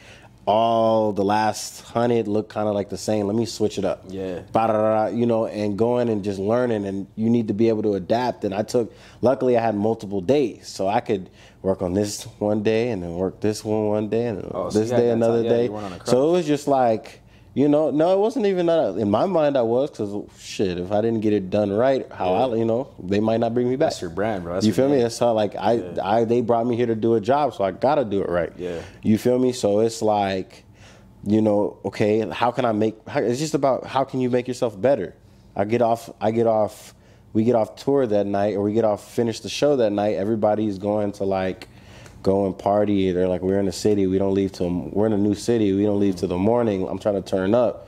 all 0.52 1.14
the 1.14 1.24
last 1.24 1.82
hundred 1.82 2.28
look 2.28 2.50
kind 2.50 2.68
of 2.68 2.76
like 2.76 2.90
the 2.90 2.98
same. 2.98 3.26
Let 3.28 3.36
me 3.36 3.46
switch 3.46 3.78
it 3.78 3.86
up. 3.86 4.04
Yeah. 4.10 4.42
You 5.10 5.26
know, 5.26 5.46
and 5.48 5.78
going 5.78 6.10
and 6.10 6.24
just 6.24 6.40
learning, 6.40 6.86
and 6.86 7.08
you 7.16 7.30
need 7.30 7.48
to 7.48 7.54
be 7.54 7.70
able 7.70 7.84
to 7.84 7.94
adapt. 7.94 8.44
And 8.44 8.54
I 8.54 8.64
took, 8.64 8.94
luckily, 9.22 9.58
I 9.58 9.62
had 9.62 9.76
multiple 9.76 10.22
days, 10.22 10.68
so 10.68 10.88
I 10.88 11.00
could 11.00 11.30
work 11.62 11.82
on 11.82 11.94
this 11.94 12.24
one 12.40 12.64
day, 12.64 12.90
and 12.90 13.02
then 13.02 13.16
work 13.16 13.40
this 13.40 13.64
one 13.64 13.88
one 13.88 14.10
day, 14.10 14.28
and 14.28 14.50
Oh, 14.54 14.70
this 14.70 14.90
had 14.92 14.98
day 14.98 15.10
another 15.12 15.38
time- 15.38 15.46
yeah, 15.46 15.50
day. 15.52 15.64
you 15.66 15.72
weren't 15.72 15.86
on 15.86 15.94
a 15.94 15.98
crutch. 15.98 16.10
So 16.10 16.30
it 16.30 16.32
was 16.34 16.48
just 16.48 16.68
like, 16.68 17.22
you 17.54 17.68
know, 17.68 17.92
no, 17.92 18.14
it 18.14 18.20
wasn't 18.20 18.46
even 18.46 18.68
that. 18.68 18.96
In 18.98 19.12
my 19.12 19.26
mind, 19.26 19.58
I 19.58 19.62
was 19.62 19.92
because 19.92 20.14
shit, 20.40 20.78
if 20.78 20.92
I 20.92 21.02
didn't 21.02 21.20
get 21.20 21.34
it 21.34 21.50
done 21.50 21.72
right, 21.72 22.10
how 22.12 22.34
I, 22.34 22.56
you 22.56 22.64
know, 22.64 22.94
they 22.98 23.20
might 23.20 23.42
not 23.42 23.54
bring 23.54 23.70
me 23.70 23.76
back. 23.76 23.90
That's 23.90 24.02
your 24.02 24.10
brand, 24.10 24.44
bro. 24.44 24.54
That's 24.54 24.66
you 24.66 24.72
feel 24.72 24.88
me? 24.88 25.02
That's 25.02 25.20
how 25.20 25.34
like 25.34 25.56
I, 25.56 25.84
I, 26.02 26.24
they 26.24 26.40
brought 26.42 26.66
me 26.66 26.78
here 26.78 26.86
to 26.86 26.96
do 26.96 27.16
a 27.16 27.22
job, 27.22 27.54
so 27.54 27.66
I 27.66 27.72
gotta 27.72 28.06
do 28.06 28.22
it 28.22 28.30
right. 28.30 28.54
Yeah. 28.58 28.82
You 29.04 29.18
feel 29.18 29.38
me? 29.38 29.52
So 29.52 29.80
it's 29.82 30.02
like, 30.02 30.64
you 31.26 31.42
know, 31.42 31.78
okay, 31.84 32.28
how 32.30 32.52
can 32.52 32.64
I 32.64 32.72
make? 32.72 32.96
How, 33.08 33.20
it's 33.20 33.40
just 33.40 33.54
about 33.54 33.86
how 33.86 34.06
can 34.06 34.22
you 34.22 34.30
make 34.30 34.48
yourself 34.48 34.80
better. 34.80 35.14
I 35.54 35.66
get 35.66 35.82
off. 35.82 36.10
I 36.22 36.32
get 36.32 36.48
off. 36.48 36.96
We 37.34 37.44
get 37.44 37.56
off 37.56 37.76
tour 37.76 38.08
that 38.08 38.26
night, 38.26 38.56
or 38.56 38.62
we 38.62 38.72
get 38.74 38.86
off 38.86 39.14
finish 39.14 39.42
the 39.42 39.50
show 39.50 39.76
that 39.78 39.92
night. 39.92 40.16
Everybody's 40.16 40.78
going 40.78 41.12
to 41.14 41.26
like 41.26 41.68
go 42.24 42.46
and 42.46 42.58
party. 42.58 43.12
They're 43.12 43.28
like, 43.28 43.42
we're 43.42 43.60
in 43.60 43.66
the 43.66 43.72
city. 43.72 44.08
We 44.08 44.18
don't 44.18 44.34
leave 44.34 44.52
till 44.52 44.70
we're 44.70 45.08
in 45.08 45.14
a 45.14 45.18
new 45.18 45.36
city. 45.36 45.74
We 45.74 45.84
don't 45.84 46.00
leave 46.00 46.16
till 46.16 46.30
the 46.30 46.38
morning. 46.38 46.88
I'm 46.88 47.00
trying 47.00 47.22
to 47.22 47.28
turn 47.30 47.54
up. 47.54 47.88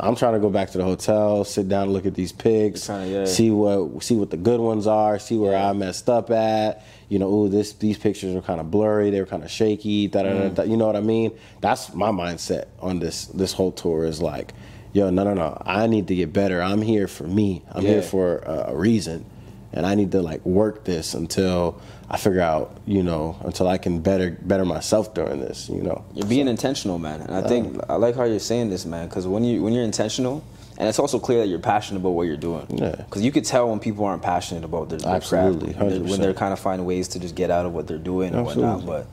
I'm 0.00 0.16
trying 0.16 0.34
to 0.34 0.38
go 0.38 0.50
back 0.50 0.70
to 0.72 0.78
the 0.78 0.84
hotel, 0.84 1.44
sit 1.44 1.68
down, 1.68 1.90
look 1.90 2.04
at 2.04 2.14
these 2.14 2.32
pics, 2.32 2.86
to, 2.86 3.06
yeah. 3.06 3.24
see 3.24 3.50
what 3.50 4.02
see 4.02 4.16
what 4.16 4.28
the 4.30 4.36
good 4.36 4.60
ones 4.60 4.86
are, 4.86 5.18
see 5.18 5.36
where 5.38 5.56
I 5.56 5.72
messed 5.72 6.10
up 6.10 6.30
at. 6.30 6.84
You 7.08 7.18
know, 7.18 7.32
ooh, 7.32 7.48
this 7.48 7.72
these 7.74 7.96
pictures 7.96 8.34
are 8.36 8.42
kind 8.42 8.60
of 8.60 8.70
blurry, 8.70 9.10
they 9.10 9.20
were 9.20 9.26
kind 9.26 9.42
of 9.42 9.50
shaky. 9.50 10.08
Da, 10.08 10.24
da, 10.24 10.32
da, 10.32 10.40
mm. 10.40 10.54
da, 10.54 10.62
you 10.64 10.76
know 10.76 10.86
what 10.86 10.96
I 10.96 11.00
mean? 11.00 11.38
That's 11.60 11.94
my 11.94 12.10
mindset 12.10 12.66
on 12.80 12.98
this 12.98 13.26
this 13.26 13.52
whole 13.52 13.72
tour 13.72 14.04
is 14.04 14.20
like, 14.20 14.52
yo, 14.92 15.08
no, 15.10 15.24
no, 15.24 15.32
no, 15.32 15.62
I 15.64 15.86
need 15.86 16.08
to 16.08 16.14
get 16.14 16.32
better. 16.34 16.60
I'm 16.60 16.82
here 16.82 17.08
for 17.08 17.24
me. 17.24 17.62
I'm 17.72 17.82
Yeah. 17.82 17.92
here 17.92 18.02
for 18.02 18.38
a, 18.38 18.72
a 18.72 18.76
reason, 18.76 19.24
and 19.72 19.86
I 19.86 19.94
need 19.94 20.12
to 20.12 20.22
like 20.22 20.44
work 20.44 20.84
this 20.84 21.14
until 21.14 21.80
I 22.10 22.16
figure 22.16 22.40
out, 22.40 22.76
you 22.86 23.02
know, 23.02 23.36
until 23.44 23.68
I 23.68 23.78
can 23.78 24.00
better 24.00 24.30
better 24.42 24.64
myself 24.64 25.14
during 25.14 25.40
this. 25.40 25.68
You 25.68 25.82
know, 25.82 26.04
You're 26.14 26.26
being 26.26 26.48
intentional, 26.48 26.98
man, 26.98 27.20
and 27.20 27.34
I 27.34 27.46
think 27.48 27.80
I 27.88 27.96
like 27.96 28.16
how 28.16 28.24
you're 28.24 28.38
saying 28.38 28.70
this, 28.70 28.86
man, 28.86 29.08
because 29.08 29.26
when 29.26 29.44
you 29.44 29.62
when 29.62 29.72
you're 29.72 29.84
intentional, 29.84 30.42
and 30.78 30.88
it's 30.88 31.00
also 31.00 31.18
clear 31.18 31.40
that 31.40 31.48
you're 31.48 31.58
passionate 31.58 32.00
about 32.00 32.10
what 32.10 32.28
you're 32.28 32.36
doing. 32.36 32.66
Yeah. 32.70 32.94
Because 32.94 33.22
you 33.22 33.32
could 33.32 33.44
tell 33.44 33.68
when 33.68 33.80
people 33.80 34.04
aren't 34.04 34.22
passionate 34.22 34.62
about 34.62 34.88
their, 34.88 35.00
their 35.00 35.16
Absolutely, 35.16 35.74
craft, 35.74 35.80
when 35.80 35.88
they're, 35.88 36.10
when 36.10 36.20
they're 36.20 36.34
kind 36.34 36.52
of 36.52 36.60
finding 36.60 36.86
ways 36.86 37.08
to 37.08 37.18
just 37.18 37.34
get 37.34 37.50
out 37.50 37.66
of 37.66 37.74
what 37.74 37.88
they're 37.88 37.98
doing 37.98 38.32
and 38.32 38.46
whatnot. 38.46 38.86
But 38.86 39.06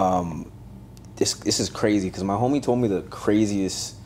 um, 0.00 0.50
this 1.16 1.34
this 1.34 1.58
is 1.58 1.68
crazy 1.68 2.08
because 2.08 2.22
my 2.24 2.34
homie 2.34 2.62
told 2.62 2.78
me 2.78 2.86
the 2.86 3.02
craziest, 3.02 3.96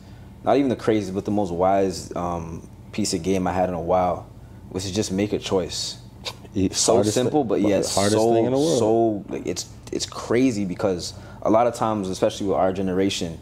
not 0.43 0.57
even 0.57 0.69
the 0.69 0.75
craziest, 0.75 1.13
but 1.13 1.25
the 1.25 1.31
most 1.31 1.51
wise 1.51 2.13
um, 2.15 2.67
piece 2.91 3.13
of 3.13 3.21
game 3.21 3.45
I 3.45 3.53
had 3.53 3.69
in 3.69 3.75
a 3.75 3.81
while, 3.81 4.27
was 4.75 4.85
to 4.85 4.93
just 4.93 5.11
make 5.11 5.31
a 5.33 5.39
choice 5.39 5.97
It's 6.53 6.77
so 6.79 7.01
simple, 7.03 7.41
thing- 7.41 7.47
but 7.49 7.61
the 7.61 7.69
yet 7.69 7.85
hardest 7.87 8.17
so 8.17 8.33
thing 8.33 8.45
in 8.45 8.51
the 8.51 8.57
world. 8.59 8.77
so 8.79 9.25
like, 9.33 9.47
it's 9.47 9.65
it's 9.91 10.05
crazy 10.05 10.65
because 10.65 11.13
a 11.41 11.49
lot 11.49 11.65
of 11.67 11.73
times, 11.75 12.09
especially 12.09 12.47
with 12.47 12.57
our 12.57 12.73
generation, 12.73 13.37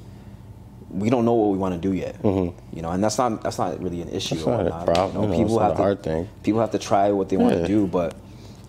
we 0.90 1.10
don't 1.10 1.26
know 1.26 1.34
what 1.34 1.50
we 1.52 1.58
want 1.58 1.74
to 1.74 1.82
do 1.90 1.94
yet. 1.96 2.16
You 2.24 2.54
know, 2.84 2.92
and 2.92 3.04
that's 3.04 3.18
not 3.18 3.42
that's 3.44 3.58
not 3.58 3.82
really 3.82 4.02
an 4.02 4.10
issue. 4.10 4.36
Mm-hmm. 4.36 4.64
That's 4.64 4.70
not 4.70 4.90
a 4.90 4.94
problem, 4.94 5.24
you 5.24 5.30
know, 5.30 5.38
people 5.38 5.56
it's 5.56 5.64
have 5.64 5.72
a 5.72 5.76
to 5.76 5.82
hard 5.82 6.04
thing. 6.04 6.30
people 6.44 6.62
have 6.62 6.72
to 6.72 6.80
try 6.80 7.12
what 7.12 7.30
they 7.30 7.38
want 7.38 7.56
Yeah. 7.56 7.62
to 7.62 7.68
do, 7.68 7.88
but 7.88 8.16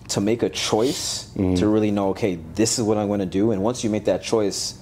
to 0.09 0.21
make 0.21 0.41
a 0.41 0.49
choice 0.49 1.29
Mm-hmm. 1.35 1.55
to 1.55 1.67
really 1.67 1.91
know, 1.91 2.09
okay, 2.09 2.39
this 2.55 2.79
is 2.79 2.83
what 2.87 2.97
I'm 2.97 3.07
going 3.07 3.19
to 3.29 3.33
do, 3.41 3.51
and 3.51 3.61
once 3.61 3.83
you 3.83 3.89
make 3.91 4.05
that 4.05 4.23
choice, 4.23 4.79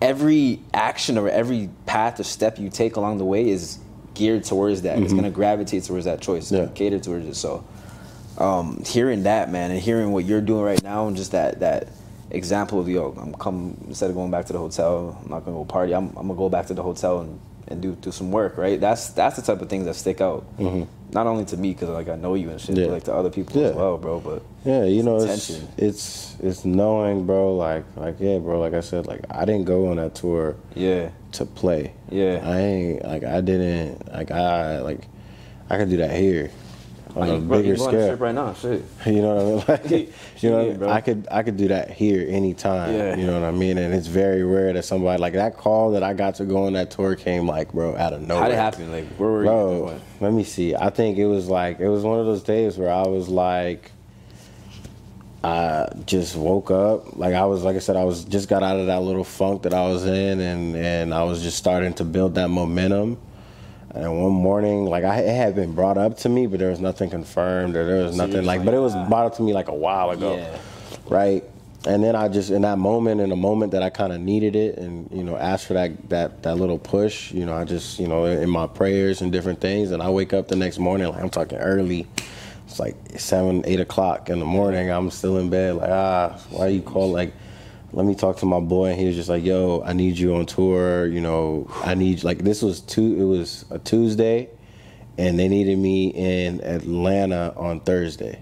every 0.00 0.60
action 0.72 1.18
or 1.18 1.28
every 1.28 1.70
path 1.86 2.20
or 2.20 2.24
step 2.24 2.58
you 2.58 2.68
take 2.70 2.94
along 2.96 3.18
the 3.18 3.24
way 3.24 3.48
is 3.48 3.78
geared 4.14 4.44
towards 4.44 4.82
that. 4.82 4.98
It's 4.98 5.12
gonna 5.12 5.30
gravitate 5.30 5.84
towards 5.84 6.04
that 6.04 6.20
choice. 6.20 6.46
Mm-hmm. 6.50 6.56
Yeah. 6.56 6.66
cater 6.74 6.98
towards 6.98 7.26
it. 7.26 7.34
So, 7.36 7.64
um, 8.38 8.82
hearing 8.86 9.24
that, 9.24 9.50
man, 9.50 9.70
and 9.70 9.80
hearing 9.80 10.12
what 10.12 10.24
you're 10.24 10.40
doing 10.40 10.62
right 10.62 10.82
now, 10.82 11.06
and 11.08 11.16
just 11.16 11.32
that 11.32 11.60
that 11.60 11.88
example 12.30 12.80
of 12.80 12.88
yo, 12.88 13.12
I'm 13.20 13.34
come 13.34 13.76
instead 13.88 14.10
of 14.10 14.16
going 14.16 14.30
back 14.30 14.46
to 14.46 14.52
the 14.52 14.58
hotel, 14.58 15.18
I'm 15.24 15.30
not 15.30 15.44
gonna 15.44 15.56
go 15.56 15.64
party. 15.64 15.94
I'm, 15.94 16.08
I'm 16.16 16.26
gonna 16.28 16.34
go 16.34 16.48
back 16.48 16.66
to 16.66 16.74
the 16.74 16.82
hotel 16.82 17.20
and, 17.20 17.40
and 17.68 17.80
do 17.82 17.92
do 17.96 18.10
some 18.12 18.30
work. 18.32 18.56
Right. 18.56 18.80
That's 18.80 19.10
that's 19.10 19.36
the 19.36 19.42
type 19.42 19.60
of 19.62 19.68
things 19.68 19.84
that 19.86 19.94
stick 19.94 20.20
out. 20.20 20.44
Not 21.12 21.26
only 21.26 21.44
to 21.46 21.56
me 21.56 21.72
because 21.72 21.88
like 21.88 22.08
I 22.08 22.14
know 22.16 22.34
you 22.34 22.50
and 22.50 22.60
shit, 22.60 22.70
Mm-hmm. 22.76 22.80
Yeah. 22.80 22.86
but 22.86 22.92
like 22.92 23.04
to 23.04 23.14
other 23.14 23.30
people 23.30 23.60
as 23.64 23.74
well, 23.74 23.98
bro. 23.98 24.20
But 24.20 24.42
Yeah, 24.64 24.84
you 24.84 25.02
know, 25.02 25.16
it's, 25.16 25.48
Attention. 25.50 25.68
it's 25.76 26.36
it's 26.40 26.64
knowing, 26.64 27.26
bro. 27.26 27.56
Like 27.56 27.84
like 27.96 28.16
yeah, 28.20 28.38
bro. 28.38 28.60
Like 28.60 28.74
I 28.74 28.80
said, 28.80 29.06
like 29.06 29.24
I 29.30 29.44
didn't 29.44 29.64
go 29.64 29.88
on 29.88 29.96
that 29.96 30.14
tour 30.14 30.56
yeah, 30.74 31.10
to 31.32 31.44
play. 31.44 31.92
Yeah. 32.10 32.40
I 32.44 32.58
ain't 32.60 33.04
like 33.04 33.24
I 33.24 33.40
didn't 33.40 34.12
like 34.12 34.30
I 34.30 34.78
like 34.80 35.00
I 35.68 35.76
could 35.78 35.90
do 35.90 35.96
that 35.98 36.10
here 36.12 36.50
on 37.16 37.30
a 37.30 37.38
bro, 37.38 37.58
bigger 37.58 37.74
can 37.74 37.76
go 37.76 37.88
on 37.88 37.94
a 37.94 38.02
scale. 38.02 38.16
right 38.16 38.34
now. 38.34 38.54
Shit. 38.54 38.84
You 39.06 39.22
know 39.22 39.34
what 39.56 39.68
I 39.70 39.82
mean? 39.82 40.00
Like, 40.02 40.14
you 40.42 40.50
know, 40.50 40.70
I 40.70 40.74
bro. 40.74 41.00
Could 41.02 41.28
I 41.30 41.42
could 41.42 41.56
do 41.56 41.68
that 41.68 41.90
here 41.90 42.26
anytime. 42.28 42.94
Yeah. 42.94 43.16
You 43.16 43.26
know 43.26 43.40
what 43.40 43.48
I 43.48 43.52
mean? 43.52 43.78
And 43.78 43.94
it's 43.94 44.06
very 44.06 44.42
rare 44.44 44.72
that 44.72 44.84
somebody 44.84 45.20
like 45.20 45.34
that 45.34 45.56
call 45.56 45.92
that 45.92 46.02
I 46.02 46.14
got 46.14 46.36
to 46.36 46.44
go 46.44 46.64
on 46.64 46.74
that 46.74 46.90
tour 46.90 47.16
came 47.16 47.46
like, 47.46 47.72
bro, 47.72 47.96
out 47.96 48.12
of 48.12 48.22
nowhere. 48.22 48.42
How 48.42 48.48
did 48.48 48.54
it 48.54 48.58
happen? 48.58 48.92
Like, 48.92 49.06
where 49.16 49.30
were 49.30 49.40
you? 49.44 49.48
Bro, 49.48 50.00
let 50.20 50.32
me 50.32 50.44
see. 50.44 50.74
I 50.74 50.90
think 50.90 51.18
it 51.18 51.26
was 51.26 51.48
like 51.48 51.80
it 51.80 51.88
was 51.88 52.02
one 52.04 52.18
of 52.20 52.26
those 52.26 52.42
days 52.42 52.78
where 52.78 52.90
I 52.90 53.06
was 53.06 53.28
like 53.28 53.92
I 55.42 55.88
just 56.04 56.36
woke 56.36 56.70
up. 56.70 57.16
Like 57.16 57.34
I 57.34 57.46
was 57.46 57.62
like 57.62 57.76
I 57.76 57.78
said, 57.78 57.96
I 57.96 58.04
was 58.04 58.24
just 58.24 58.48
got 58.48 58.62
out 58.62 58.78
of 58.78 58.86
that 58.86 59.00
little 59.00 59.24
funk 59.24 59.62
that 59.62 59.72
I 59.72 59.86
was 59.88 60.04
in 60.04 60.40
and 60.40 60.76
and 60.76 61.14
I 61.14 61.22
was 61.24 61.42
just 61.42 61.56
starting 61.56 61.94
to 61.94 62.04
build 62.04 62.34
that 62.34 62.48
momentum. 62.48 63.18
And 63.92 64.22
one 64.22 64.32
morning, 64.32 64.84
like 64.84 65.04
I 65.04 65.18
it 65.20 65.34
had 65.34 65.54
been 65.54 65.74
brought 65.74 65.98
up 65.98 66.16
to 66.18 66.28
me, 66.28 66.46
but 66.46 66.58
there 66.58 66.70
was 66.70 66.80
nothing 66.80 67.10
confirmed 67.10 67.74
or 67.74 67.84
there 67.84 68.04
was 68.04 68.16
So 68.16 68.26
nothing 68.26 68.44
like, 68.44 68.58
like, 68.58 68.64
but 68.66 68.74
it 68.74 68.78
was 68.78 68.94
brought 69.08 69.26
up 69.26 69.36
to 69.36 69.42
me 69.42 69.52
like 69.52 69.68
a 69.68 69.74
while 69.74 70.10
ago. 70.10 70.36
Yeah. 70.36 70.58
Right? 71.08 71.44
And 71.86 72.04
then 72.04 72.14
I 72.14 72.28
just 72.28 72.50
in 72.50 72.62
that 72.62 72.78
moment, 72.78 73.20
in 73.20 73.32
a 73.32 73.36
moment 73.36 73.72
that 73.72 73.82
I 73.82 73.90
kind 73.90 74.12
of 74.12 74.20
needed 74.20 74.54
it, 74.54 74.76
and 74.78 75.10
you 75.10 75.24
know, 75.24 75.36
asked 75.36 75.66
for 75.66 75.74
that 75.74 76.08
that 76.10 76.42
that 76.42 76.56
little 76.56 76.78
push. 76.78 77.32
You 77.32 77.46
know, 77.46 77.54
I 77.54 77.64
just 77.64 77.98
you 77.98 78.06
know 78.06 78.26
in 78.26 78.50
my 78.50 78.66
prayers 78.66 79.22
and 79.22 79.32
different 79.32 79.60
things, 79.60 79.90
and 79.90 80.02
I 80.02 80.10
wake 80.10 80.32
up 80.32 80.48
the 80.48 80.56
next 80.56 80.78
morning, 80.78 81.08
like 81.08 81.22
I'm 81.22 81.30
talking 81.30 81.58
early. 81.58 82.06
It's 82.66 82.78
like 82.78 82.94
seven, 83.18 83.64
eight 83.66 83.80
o'clock 83.80 84.28
in 84.30 84.38
the 84.38 84.44
morning. 84.44 84.90
I'm 84.90 85.10
still 85.10 85.38
in 85.38 85.50
bed. 85.50 85.76
Like 85.76 85.90
ah, 85.90 86.38
why 86.50 86.68
you 86.68 86.82
call? 86.82 87.10
Like, 87.10 87.32
let 87.92 88.06
me 88.06 88.14
talk 88.14 88.38
to 88.38 88.46
my 88.46 88.60
boy. 88.60 88.90
And 88.90 89.00
he 89.00 89.06
was 89.06 89.16
just 89.16 89.28
like, 89.28 89.44
yo, 89.44 89.82
I 89.84 89.92
need 89.92 90.18
you 90.18 90.34
on 90.36 90.46
tour. 90.46 91.06
You 91.06 91.20
know, 91.20 91.70
I 91.84 91.94
need 91.94 92.24
like 92.24 92.38
this 92.38 92.62
was 92.62 92.80
two. 92.80 93.16
It 93.20 93.24
was 93.24 93.64
a 93.70 93.78
Tuesday, 93.78 94.48
and 95.18 95.38
they 95.38 95.48
needed 95.48 95.78
me 95.78 96.08
in 96.08 96.60
Atlanta 96.62 97.52
on 97.56 97.80
Thursday. 97.80 98.40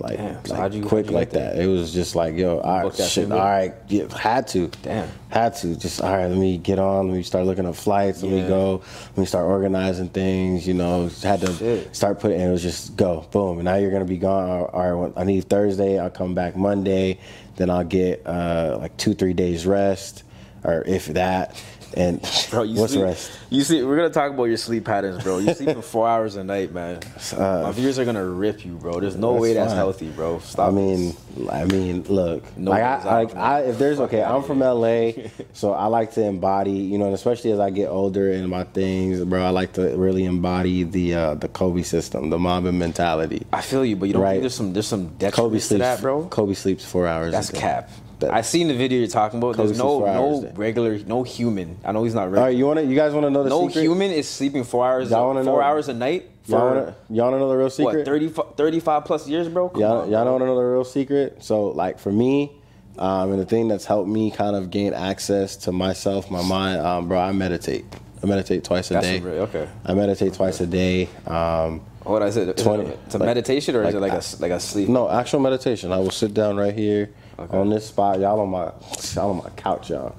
Like, 0.00 0.16
Damn, 0.16 0.44
so 0.44 0.54
like 0.54 0.84
quick 0.86 1.10
like 1.10 1.30
that. 1.30 1.58
It 1.58 1.66
was 1.66 1.92
just 1.92 2.16
like, 2.16 2.34
yo, 2.34 2.58
all 2.60 2.84
right, 2.84 2.94
shit, 2.94 3.30
all 3.30 3.38
right, 3.38 3.74
yeah, 3.88 4.06
had 4.16 4.48
to. 4.48 4.68
Damn. 4.82 5.08
Had 5.28 5.54
to. 5.56 5.76
Just, 5.76 6.00
all 6.00 6.16
right, 6.16 6.26
let 6.26 6.38
me 6.38 6.56
get 6.56 6.78
on, 6.78 7.08
let 7.08 7.16
me 7.16 7.22
start 7.22 7.44
looking 7.44 7.66
at 7.66 7.76
flights, 7.76 8.22
let 8.22 8.32
me 8.32 8.46
go, 8.48 8.82
let 9.10 9.18
me 9.18 9.26
start 9.26 9.44
organizing 9.46 10.08
things, 10.08 10.66
you 10.66 10.74
know, 10.74 11.08
had 11.22 11.40
to 11.42 11.52
Shit. 11.52 11.94
start 11.94 12.18
putting, 12.18 12.40
and 12.40 12.48
it 12.48 12.52
was 12.52 12.62
just 12.62 12.96
go, 12.96 13.26
boom, 13.30 13.58
and 13.58 13.64
now 13.66 13.76
you're 13.76 13.90
going 13.90 14.04
to 14.04 14.08
be 14.08 14.18
gone. 14.18 14.48
All 14.48 14.66
right, 14.66 14.90
all 14.90 14.94
right, 15.04 15.12
I 15.16 15.24
need 15.24 15.44
Thursday, 15.44 15.98
I'll 15.98 16.10
come 16.10 16.34
back 16.34 16.56
Monday, 16.56 17.18
then 17.56 17.68
I'll 17.68 17.84
get 17.84 18.26
uh, 18.26 18.78
like 18.80 18.96
two, 18.96 19.14
three 19.14 19.34
days 19.34 19.66
rest, 19.66 20.24
or 20.64 20.82
if 20.86 21.06
that. 21.08 21.62
And 21.94 22.20
Bro, 22.50 22.62
you 22.64 22.80
what's 22.80 22.92
sleep, 22.92 23.04
rest? 23.04 23.30
You 23.50 23.62
see, 23.62 23.82
we're 23.82 23.96
gonna 23.96 24.10
talk 24.10 24.30
about 24.32 24.44
your 24.44 24.56
sleep 24.56 24.84
patterns, 24.84 25.22
bro. 25.24 25.38
You're 25.38 25.54
sleeping 25.54 25.82
four 25.82 26.08
hours 26.08 26.36
a 26.36 26.44
night, 26.44 26.72
man. 26.72 27.00
My 27.36 27.72
viewers 27.72 27.98
are 27.98 28.04
gonna 28.04 28.24
rip 28.24 28.64
you, 28.64 28.74
bro. 28.74 29.00
There's 29.00 29.16
no 29.16 29.36
Uh, 29.36 29.40
way 29.40 29.54
that's 29.54 29.70
fine. 29.72 29.76
healthy, 29.76 30.08
bro. 30.10 30.38
Stop. 30.38 30.68
I 30.68 30.70
mean, 30.70 31.16
I 31.50 31.64
mean, 31.64 32.04
look, 32.04 32.44
No 32.56 32.70
like 32.70 32.82
I, 32.82 33.04
like 33.20 33.34
I, 33.36 33.60
if 33.62 33.78
there's 33.78 33.98
okay, 34.00 34.22
I'm 34.22 34.42
from 34.44 34.60
LA, 34.60 35.12
so 35.52 35.72
I 35.72 35.86
like 35.86 36.12
to 36.14 36.22
embody, 36.22 36.70
you 36.70 36.96
know, 36.98 37.06
and 37.06 37.14
especially 37.14 37.50
as 37.50 37.58
I 37.58 37.70
get 37.70 37.88
older 37.88 38.30
in 38.30 38.48
my 38.48 38.62
things, 38.64 39.24
bro. 39.24 39.44
I 39.44 39.50
like 39.50 39.72
to 39.72 39.96
really 39.96 40.24
embody 40.26 40.84
the 40.84 41.14
uh, 41.14 41.34
the 41.34 41.48
Kobe 41.48 41.82
system, 41.82 42.30
the 42.30 42.38
Mamba 42.38 42.70
mentality. 42.70 43.46
I 43.52 43.62
feel 43.62 43.84
you, 43.84 43.96
but 43.96 44.06
you 44.06 44.12
don't 44.12 44.22
Right. 44.22 44.30
think 44.34 44.42
there's 44.42 44.54
some 44.54 44.72
there's 44.72 44.86
some 44.86 45.10
Kobe 45.32 45.58
sleeps, 45.58 45.80
that, 45.80 46.00
bro. 46.00 46.26
Kobe 46.28 46.54
sleeps 46.54 46.84
four 46.84 47.06
hours. 47.08 47.32
That's 47.32 47.48
a 47.50 47.52
day. 47.52 47.58
cap. 47.58 47.90
I 48.24 48.40
seen 48.42 48.68
the 48.68 48.74
video 48.74 48.98
you're 48.98 49.08
talking 49.08 49.38
about. 49.38 49.56
There's 49.56 49.78
no 49.78 49.98
four 50.00 50.08
hours 50.08 50.38
a 50.40 50.42
no 50.48 50.52
regular, 50.54 50.98
no 51.00 51.22
human. 51.22 51.78
I 51.84 51.92
know 51.92 52.04
he's 52.04 52.14
not 52.14 52.24
All 52.28 52.30
right, 52.34 52.56
you 52.56 52.66
want 52.66 52.78
to? 52.80 52.84
You 52.84 52.94
guys 52.96 53.12
want 53.12 53.24
to 53.26 53.30
know 53.30 53.42
the 53.42 53.50
secret? 53.50 53.62
no 53.62 53.68
secret? 53.68 53.82
human 53.82 54.10
is 54.10 54.28
sleeping 54.28 54.64
four 54.64 54.86
hours, 54.86 55.10
Y'all 55.10 55.32
four 55.34 55.42
know- 55.44 55.60
hours 55.60 55.88
a 55.88 55.94
night 55.94 56.30
for 56.42 56.50
Y'all 56.52 56.74
want 56.74 56.86
to? 56.86 56.94
Want 57.14 57.34
to 57.34 57.38
know 57.38 57.48
the 57.48 57.54
real 57.56 57.64
what 57.64 57.72
secret? 57.72 58.04
30, 58.04 58.28
35 58.56 59.04
plus 59.04 59.28
years, 59.28 59.48
bro. 59.48 59.68
Come 59.68 59.80
Y'all, 59.80 60.00
on, 60.02 60.10
y'all 60.10 60.24
bro. 60.24 60.38
know 60.38 60.44
another 60.44 60.72
real 60.72 60.84
secret? 60.84 61.42
So, 61.42 61.68
like 61.68 61.98
for 61.98 62.12
me, 62.12 62.52
um, 62.98 63.32
and 63.32 63.40
the 63.40 63.46
thing 63.46 63.68
that's 63.68 63.84
helped 63.86 64.08
me 64.08 64.30
kind 64.30 64.56
of 64.56 64.70
gain 64.70 64.92
access 64.92 65.56
to 65.58 65.72
myself, 65.72 66.30
my 66.30 66.42
mind, 66.42 66.80
um, 66.80 67.08
bro, 67.08 67.18
I 67.18 67.32
meditate. 67.32 67.84
I 68.22 68.26
meditate 68.26 68.64
twice 68.64 68.90
a 68.90 68.94
That's 68.94 69.06
day. 69.06 69.18
some 69.20 69.28
real- 69.30 69.42
okay. 69.44 69.66
I 69.86 69.94
meditate 69.94 70.34
twice 70.34 70.60
a 70.60 70.66
day. 70.66 71.08
Um, 71.26 71.80
What 72.02 72.20
is 72.22 72.36
it? 72.36 72.48
Is 72.58 72.62
20, 72.64 72.84
it 72.84 72.98
it's 73.06 73.14
a 73.14 73.18
like- 73.18 73.26
meditation 73.26 73.76
or 73.76 73.82
is 73.84 73.94
it 73.94 74.00
like 74.00 74.12
like 74.12 74.22
a 74.22 74.42
like 74.42 74.50
a 74.52 74.60
sleep? 74.60 74.88
no, 74.90 75.08
actual 75.08 75.40
meditation. 75.40 75.90
I 75.92 75.98
will 75.98 76.10
sit 76.10 76.34
down 76.34 76.56
right 76.58 76.74
here 76.74 77.10
Okay. 77.40 77.56
on 77.56 77.70
this 77.70 77.86
spot. 77.86 78.20
Y'all 78.20 78.40
on 78.40 78.50
my, 78.50 78.70
y'all 79.14 79.30
on 79.30 79.38
my 79.38 79.50
couch, 79.56 79.90
y'all. 79.90 80.14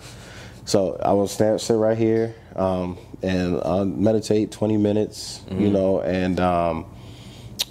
So 0.66 1.00
I 1.04 1.14
will 1.14 1.28
stand, 1.28 1.60
sit 1.62 1.74
right 1.76 1.98
here, 1.98 2.36
um, 2.56 2.98
and 3.22 3.60
I'll 3.64 3.86
meditate 3.86 4.52
20 4.52 4.78
minutes, 4.78 5.42
you 5.50 5.56
Mm-hmm. 5.56 5.74
know, 5.74 6.02
and 6.02 6.40
um, 6.40 6.86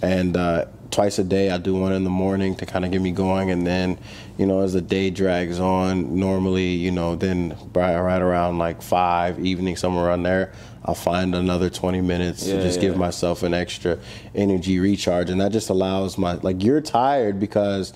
and 0.03 0.37
uh, 0.37 0.67
twice 0.91 1.19
a 1.19 1.25
day 1.25 1.51
I 1.51 1.59
do 1.59 1.75
one 1.75 1.93
in 1.93 2.05
the 2.05 2.11
morning 2.11 2.55
to 2.57 2.67
kind 2.67 2.85
of 2.85 2.91
get 2.91 3.01
me 3.01 3.11
going, 3.13 3.51
and 3.51 3.67
then 3.67 3.99
you 4.39 4.47
know 4.47 4.61
as 4.61 4.73
the 4.73 4.81
day 4.81 5.11
drags 5.11 5.61
on, 5.61 6.19
normally 6.19 6.69
you 6.75 6.91
know 6.91 7.17
then 7.17 7.57
right, 7.75 7.99
right 7.99 8.21
around 8.23 8.59
like 8.59 8.83
five 8.83 9.39
evening 9.45 9.77
somewhere 9.77 10.07
around 10.07 10.23
there, 10.25 10.53
I'll 10.85 10.95
find 10.95 11.35
another 11.35 11.71
20 11.71 12.01
minutes 12.01 12.47
Yeah, 12.47 12.57
to 12.57 12.63
just 12.63 12.81
give 12.81 12.97
myself 12.97 13.43
an 13.43 13.55
extra 13.55 13.99
energy 14.35 14.79
recharge, 14.81 15.31
and 15.31 15.41
that 15.41 15.53
just 15.53 15.71
allows 15.71 16.19
my 16.19 16.35
like 16.35 16.63
you're 16.63 16.81
tired 16.81 17.39
because 17.41 17.93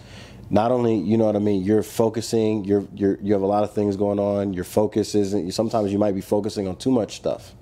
not 0.50 0.70
only 0.70 0.96
you 0.96 1.16
know 1.16 1.24
what 1.24 1.37
I 1.37 1.40
mean, 1.40 1.62
you're 1.62 1.83
focusing, 1.83 2.64
you're 2.64 2.87
you're 2.94 3.18
you 3.20 3.33
have 3.33 3.42
a 3.42 3.46
lot 3.46 3.64
of 3.64 3.72
things 3.72 3.96
going 3.96 4.18
on. 4.18 4.52
Your 4.52 4.64
focus 4.64 5.14
isn't. 5.14 5.52
Sometimes 5.52 5.92
you 5.92 5.98
might 5.98 6.14
be 6.14 6.20
focusing 6.20 6.68
on 6.68 6.76
too 6.76 6.90
much 6.90 7.16
stuff, 7.16 7.54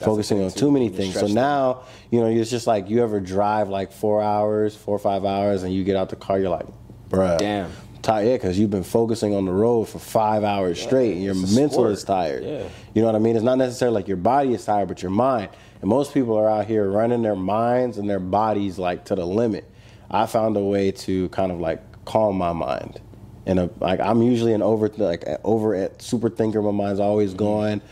focusing 0.00 0.42
on 0.42 0.50
too 0.50 0.60
too. 0.60 0.70
many 0.70 0.88
things. 0.88 1.14
So 1.14 1.26
now 1.26 1.82
you 2.10 2.20
know 2.20 2.26
it's 2.26 2.50
just 2.50 2.66
like 2.66 2.88
you 2.88 3.02
ever 3.02 3.20
drive 3.20 3.68
like 3.68 3.92
four 3.92 4.22
hours, 4.22 4.76
four 4.76 4.96
or 4.96 5.00
five 5.00 5.24
hours, 5.24 5.62
and 5.62 5.72
you 5.72 5.84
get 5.84 5.96
out 5.96 6.10
the 6.10 6.16
car, 6.16 6.38
you're 6.38 6.48
like, 6.48 6.66
bruh, 7.08 7.38
Damn. 7.38 7.70
tired, 8.02 8.26
yeah, 8.26 8.34
because 8.34 8.58
you've 8.58 8.70
been 8.70 8.84
focusing 8.84 9.34
on 9.34 9.44
the 9.44 9.52
road 9.52 9.84
for 9.88 9.98
five 9.98 10.44
hours 10.44 10.80
straight, 10.80 11.14
and 11.14 11.22
your 11.22 11.34
mental 11.34 11.70
sport. 11.70 11.90
is 11.92 12.04
tired. 12.04 12.44
Yeah. 12.44 12.68
You 12.94 13.02
know 13.02 13.06
what 13.06 13.16
I 13.16 13.20
mean? 13.20 13.36
It's 13.36 13.44
not 13.44 13.58
necessarily 13.58 13.96
like 13.96 14.08
your 14.08 14.16
body 14.16 14.54
is 14.54 14.64
tired, 14.64 14.88
but 14.88 15.02
your 15.02 15.10
mind. 15.10 15.50
And 15.80 15.88
most 15.88 16.12
people 16.12 16.36
are 16.36 16.50
out 16.50 16.66
here 16.66 16.88
running 16.90 17.22
their 17.22 17.36
minds 17.36 17.98
and 17.98 18.10
their 18.10 18.18
bodies 18.18 18.78
like 18.78 19.04
to 19.06 19.14
the 19.14 19.24
limit. 19.24 19.70
I 20.10 20.26
found 20.26 20.56
a 20.56 20.60
way 20.60 20.90
to 20.90 21.28
kind 21.28 21.52
of 21.52 21.60
like 21.60 21.80
calm 22.08 22.38
my 22.38 22.52
mind. 22.52 23.00
And 23.46 23.58
a, 23.60 23.70
like 23.80 24.00
I'm 24.00 24.22
usually 24.22 24.52
an 24.52 24.62
over 24.62 24.88
like 24.88 25.24
over 25.44 25.74
at 25.74 26.02
super 26.02 26.28
thinker. 26.28 26.60
My 26.60 26.70
mind's 26.70 27.00
always 27.00 27.30
mm-hmm. 27.30 27.38
going, 27.38 27.82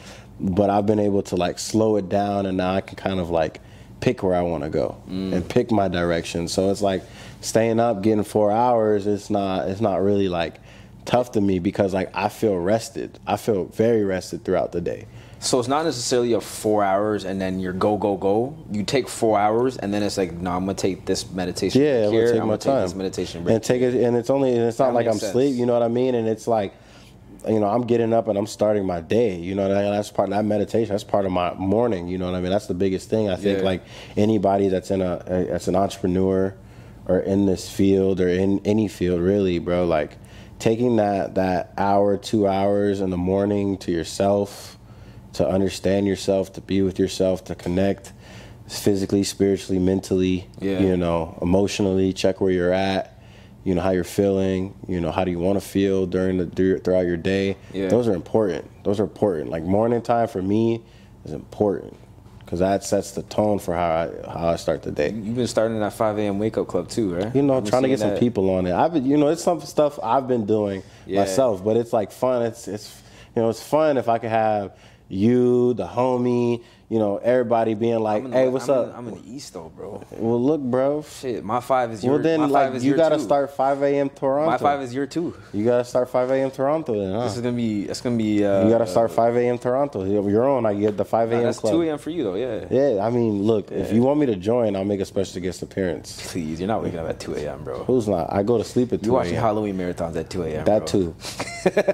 but 0.41 0.71
I've 0.71 0.87
been 0.87 0.99
able 0.99 1.23
to 1.25 1.37
like 1.37 1.59
slow 1.59 1.97
it 1.97 2.09
down, 2.09 2.47
and 2.47 2.57
now 2.57 2.75
I 2.75 2.81
can 2.81 2.97
kind 2.97 3.21
of 3.21 3.31
like 3.31 3.61
pick 4.01 4.23
where 4.23 4.35
I 4.35 4.43
want 4.43 4.65
to 4.65 4.71
go 4.71 5.01
mm. 5.09 5.33
and 5.33 5.49
pick 5.49 5.71
my 5.71 5.89
direction. 5.89 6.49
So 6.49 6.71
it's 6.71 6.83
like 6.83 7.03
staying 7.41 7.81
up, 7.81 8.03
getting 8.03 8.25
four 8.25 8.51
hours. 8.51 9.07
It's 9.07 9.31
not 9.31 9.69
it's 9.69 9.81
not 9.81 10.03
really 10.03 10.29
like 10.29 10.57
tough 11.05 11.33
to 11.33 11.41
me 11.41 11.59
because 11.59 11.95
like 11.95 12.11
I 12.15 12.29
feel 12.29 12.57
rested. 12.57 13.19
I 13.27 13.37
feel 13.37 13.67
very 13.67 14.05
rested 14.05 14.45
throughout 14.45 14.73
the 14.73 14.81
day. 14.81 15.07
So 15.47 15.61
it's 15.61 15.69
not 15.69 15.85
necessarily 15.85 16.33
a 16.33 16.41
four 16.41 16.83
hours 16.83 17.25
and 17.25 17.41
then 17.41 17.61
you're 17.61 17.73
go 17.73 17.97
go 17.97 18.17
go. 18.17 18.57
You 18.73 18.83
take 18.83 19.09
four 19.09 19.39
hours 19.39 19.77
and 19.77 19.95
then 19.95 20.03
it's 20.03 20.19
like, 20.19 20.33
no, 20.33 20.51
I'm 20.51 20.63
gonna 20.67 20.75
take 20.75 21.07
this 21.07 21.31
meditation 21.31 21.81
Yeah, 21.81 22.09
break 22.11 22.13
I'm 22.13 22.13
gonna 22.13 22.27
take 22.27 22.41
I'm 22.41 22.49
my 22.49 22.57
gonna 22.57 22.59
take 22.59 22.83
this 22.85 22.95
meditation 22.97 23.45
break. 23.45 23.55
and 23.55 23.63
take 23.65 23.83
it. 23.83 23.95
And 23.95 24.17
it's 24.17 24.29
only 24.29 24.51
and 24.57 24.63
it's 24.63 24.81
not 24.81 24.87
That 24.89 24.95
like 24.95 25.07
I'm 25.07 25.13
sense. 25.13 25.31
asleep. 25.31 25.55
You 25.55 25.65
know 25.67 25.73
what 25.75 25.85
I 25.85 25.89
mean? 25.89 26.17
And 26.17 26.27
it's 26.27 26.49
like, 26.49 26.75
you 27.47 27.61
know, 27.61 27.69
I'm 27.69 27.83
getting 27.83 28.13
up 28.13 28.27
and 28.27 28.37
I'm 28.37 28.49
starting 28.49 28.85
my 28.85 29.01
day. 29.01 29.37
You 29.37 29.55
know, 29.55 29.69
that- 29.69 29.89
that's 29.91 30.11
part 30.11 30.29
of 30.31 30.35
that 30.35 30.45
meditation. 30.45 30.89
That's 30.93 31.05
part 31.05 31.25
of 31.27 31.31
my 31.31 31.55
morning. 31.55 32.09
You 32.09 32.19
know 32.19 32.27
what 32.27 32.35
I 32.35 32.41
mean? 32.41 32.51
That's 32.51 32.67
the 32.67 32.75
biggest 32.75 33.09
thing. 33.09 33.29
I 33.31 33.37
think 33.37 33.59
Yeah. 33.61 33.65
like 33.65 33.83
anybody 34.17 34.69
that's 34.69 34.91
in 34.91 35.01
a 35.01 35.23
that's 35.51 35.69
an 35.69 35.77
entrepreneur 35.77 36.55
or 37.07 37.21
in 37.21 37.47
this 37.47 37.69
field 37.69 38.21
or 38.21 38.29
in 38.29 38.61
any 38.65 38.89
field 38.89 39.21
really, 39.21 39.61
bro. 39.61 39.85
Like 39.85 40.19
taking 40.59 40.97
that 40.97 41.37
that 41.37 41.73
hour, 41.79 42.17
two 42.17 42.49
hours 42.49 43.01
in 43.01 43.11
the 43.11 43.17
morning 43.17 43.77
to 43.77 43.93
yourself, 43.93 44.76
to 45.37 45.47
understand 45.49 46.07
yourself, 46.07 46.53
to 46.55 46.61
be 46.61 46.83
with 46.83 46.99
yourself, 46.99 47.45
to 47.45 47.55
connect 47.55 48.13
physically, 48.69 49.23
spiritually, 49.23 49.79
mentally, 49.79 50.47
Yeah. 50.61 50.81
you 50.81 50.97
know, 50.97 51.39
emotionally, 51.41 52.13
check 52.13 52.41
where 52.41 52.51
you're 52.51 52.73
at, 52.73 53.13
you 53.65 53.75
know, 53.75 53.81
how 53.83 53.91
you're 53.91 54.05
feeling, 54.05 54.75
you 54.89 55.01
know, 55.01 55.11
how 55.13 55.25
do 55.25 55.31
you 55.31 55.39
want 55.39 55.61
to 55.61 55.67
feel 55.67 56.07
during 56.07 56.39
the 56.39 56.79
throughout 56.81 57.07
your 57.07 57.17
day. 57.17 57.57
Yeah. 57.73 57.89
Those 57.89 58.09
are 58.09 58.15
important. 58.15 58.65
Those 58.85 58.99
are 58.99 59.05
important. 59.05 59.51
Like 59.51 59.63
morning 59.63 60.03
time 60.03 60.29
for 60.29 60.41
me 60.43 60.83
is 61.25 61.33
important 61.33 61.95
because 62.41 62.61
that 62.61 62.83
sets 62.85 63.11
the 63.13 63.23
tone 63.23 63.59
for 63.59 63.75
how 63.75 63.91
I 63.91 64.31
how 64.31 64.49
I 64.49 64.57
start 64.57 64.83
the 64.83 64.91
day. 64.93 65.11
You've 65.11 65.37
been 65.37 65.47
starting 65.49 65.79
that 65.81 65.93
5 65.93 66.19
a.m. 66.19 66.39
wake 66.39 66.57
up 66.59 66.67
club 66.69 66.89
too, 66.89 67.15
right? 67.15 67.35
You 67.35 67.43
know, 67.43 67.61
trying 67.61 67.83
to 67.83 67.89
get 67.89 67.99
seeing 67.99 68.13
some 68.13 68.19
people 68.21 68.49
on 68.51 68.67
it. 68.67 68.73
I've 68.73 68.93
been, 68.95 69.05
you 69.05 69.17
know, 69.17 69.29
it's 69.29 69.43
some 69.45 69.61
stuff 69.61 69.99
I've 70.03 70.27
been 70.27 70.47
doing 70.47 70.83
Yeah. 71.07 71.21
myself, 71.21 71.63
but 71.65 71.77
it's 71.77 71.93
like 71.93 72.11
fun. 72.13 72.43
It's 72.43 72.67
it's 72.69 73.03
you 73.35 73.43
know, 73.43 73.51
it's 73.51 73.63
fun 73.63 73.97
if 73.99 74.09
I 74.09 74.19
could 74.19 74.31
have 74.31 74.73
you, 75.09 75.75
the 75.75 75.87
homie, 75.87 76.63
you 76.89 76.99
know, 76.99 77.17
everybody 77.19 77.75
being 77.75 77.99
like, 78.01 78.23
the- 78.25 78.31
"Hey, 78.31 78.49
what's 78.49 78.69
I'm 78.69 78.79
up?" 78.79 78.87
In, 78.91 78.95
I'm 78.95 79.09
in 79.09 79.15
the 79.23 79.31
east 79.35 79.53
though, 79.55 79.71
bro. 79.75 80.03
well, 80.19 80.41
look, 80.43 80.61
bro. 80.61 81.03
Shit, 81.03 81.45
my 81.45 81.61
five 81.61 81.91
is 81.93 82.05
your. 82.05 82.15
Well, 82.15 82.23
then 82.23 82.41
like 82.49 82.53
five 82.69 82.75
is 82.77 82.85
you 82.85 82.95
gotta 82.97 83.17
two. 83.17 83.23
start 83.23 83.51
5 83.51 83.83
a.m. 83.83 84.09
Toronto. 84.11 84.51
My 84.51 84.59
five 84.59 84.83
is 84.83 84.95
your 84.95 85.07
two. 85.07 85.35
you 85.53 85.65
gotta 85.65 85.85
start 85.85 86.09
5 86.11 86.31
a.m. 86.31 86.51
Toronto. 86.51 86.93
Then, 86.99 87.13
huh? 87.15 87.25
This 87.25 87.37
is 87.37 87.43
gonna 87.43 87.57
be. 87.57 87.85
It's 87.85 88.01
gonna 88.01 88.17
be. 88.17 88.45
Uh, 88.45 88.65
you 88.65 88.71
gotta 88.71 88.87
start 88.87 89.11
5 89.11 89.37
a.m. 89.37 89.59
Toronto. 89.59 90.05
You're 90.05 90.49
on. 90.49 90.65
I 90.67 90.75
get 90.75 90.97
the 90.97 91.05
5 91.05 91.29
Nah, 91.31 91.35
a.m. 91.37 91.45
that's 91.45 91.59
club. 91.59 91.73
2 91.75 91.83
a.m. 91.83 91.99
for 91.99 92.11
you 92.11 92.23
though. 92.25 92.35
Yeah. 92.35 92.67
Yeah, 92.71 93.05
I 93.05 93.11
mean, 93.11 93.43
look, 93.43 93.71
if 93.73 93.93
you 93.93 94.03
want 94.03 94.21
me 94.21 94.27
to 94.27 94.37
join, 94.37 94.77
I'll 94.77 94.85
make 94.85 95.01
a 95.01 95.05
special 95.05 95.41
guest 95.43 95.63
appearance. 95.63 96.31
Please, 96.33 96.61
you're 96.61 96.69
not 96.69 96.83
waking 96.83 96.99
up 96.99 97.09
at 97.09 97.19
2 97.21 97.35
a.m., 97.37 97.65
bro. 97.65 97.85
Who's 97.85 98.07
not? 98.09 98.33
I 98.33 98.43
go 98.43 98.59
to 98.59 98.65
sleep 98.65 98.93
at 98.93 99.01
2 99.03 99.07
You 99.07 99.13
watching. 99.13 99.35
Halloween 99.35 99.77
marathons 99.77 100.17
at 100.17 100.31
2 100.31 100.43
a.m. 100.45 100.65
That 100.65 100.79
bro. 100.81 100.87
too. 100.87 101.17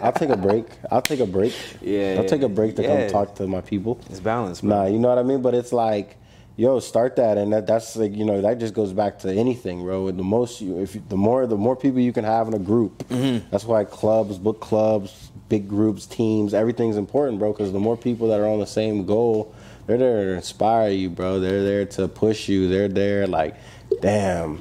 I'll 0.02 0.12
take 0.12 0.28
a 0.30 0.36
break. 0.36 0.66
I'll 0.90 1.02
take 1.02 1.20
a 1.20 1.26
break. 1.26 1.54
Yeah, 1.80 2.16
I'll 2.18 2.28
take 2.28 2.42
a 2.42 2.48
break 2.48 2.76
to 2.76 2.82
yeah. 2.82 3.08
come 3.08 3.10
talk 3.10 3.34
to 3.36 3.46
my 3.46 3.60
people. 3.60 3.98
It's 4.10 4.20
balanced, 4.20 4.62
bro. 4.62 4.70
Nah, 4.82 4.88
you 4.88 4.98
know 4.98 5.08
what 5.08 5.18
I 5.18 5.22
mean? 5.22 5.42
But 5.42 5.54
it's 5.54 5.72
like, 5.72 6.16
yo, 6.56 6.80
start 6.80 7.16
that, 7.16 7.38
and 7.38 7.52
that, 7.52 7.66
that's 7.66 7.96
like, 7.96 8.14
you 8.14 8.24
know, 8.24 8.40
that 8.40 8.58
just 8.58 8.74
goes 8.74 8.92
back 8.92 9.18
to 9.20 9.32
anything, 9.32 9.82
bro. 9.82 10.10
The 10.10 10.22
most, 10.22 10.60
you, 10.60 10.80
if 10.80 10.94
you, 10.94 11.02
the 11.08 11.16
more, 11.16 11.46
the 11.46 11.56
more 11.56 11.76
people 11.76 12.00
you 12.00 12.12
can 12.12 12.24
have 12.24 12.48
in 12.48 12.54
a 12.54 12.58
group. 12.58 13.06
Mm-hmm. 13.08 13.48
That's 13.50 13.64
why 13.64 13.84
clubs, 13.84 14.38
book 14.38 14.60
clubs, 14.60 15.30
big 15.48 15.68
groups, 15.68 16.06
teams, 16.06 16.52
everything's 16.54 16.96
important, 16.96 17.38
bro. 17.38 17.52
Because 17.52 17.72
the 17.72 17.78
more 17.80 17.96
people 17.96 18.28
that 18.28 18.40
are 18.40 18.46
on 18.46 18.58
the 18.58 18.66
same 18.66 19.06
goal, 19.06 19.54
they're 19.86 19.98
there 19.98 20.24
to 20.26 20.32
inspire 20.32 20.90
you, 20.90 21.10
bro. 21.10 21.40
They're 21.40 21.62
there 21.64 21.84
to 21.86 22.08
push 22.08 22.48
you. 22.48 22.68
They're 22.68 22.88
there, 22.88 23.26
like, 23.26 23.56
damn, 24.00 24.60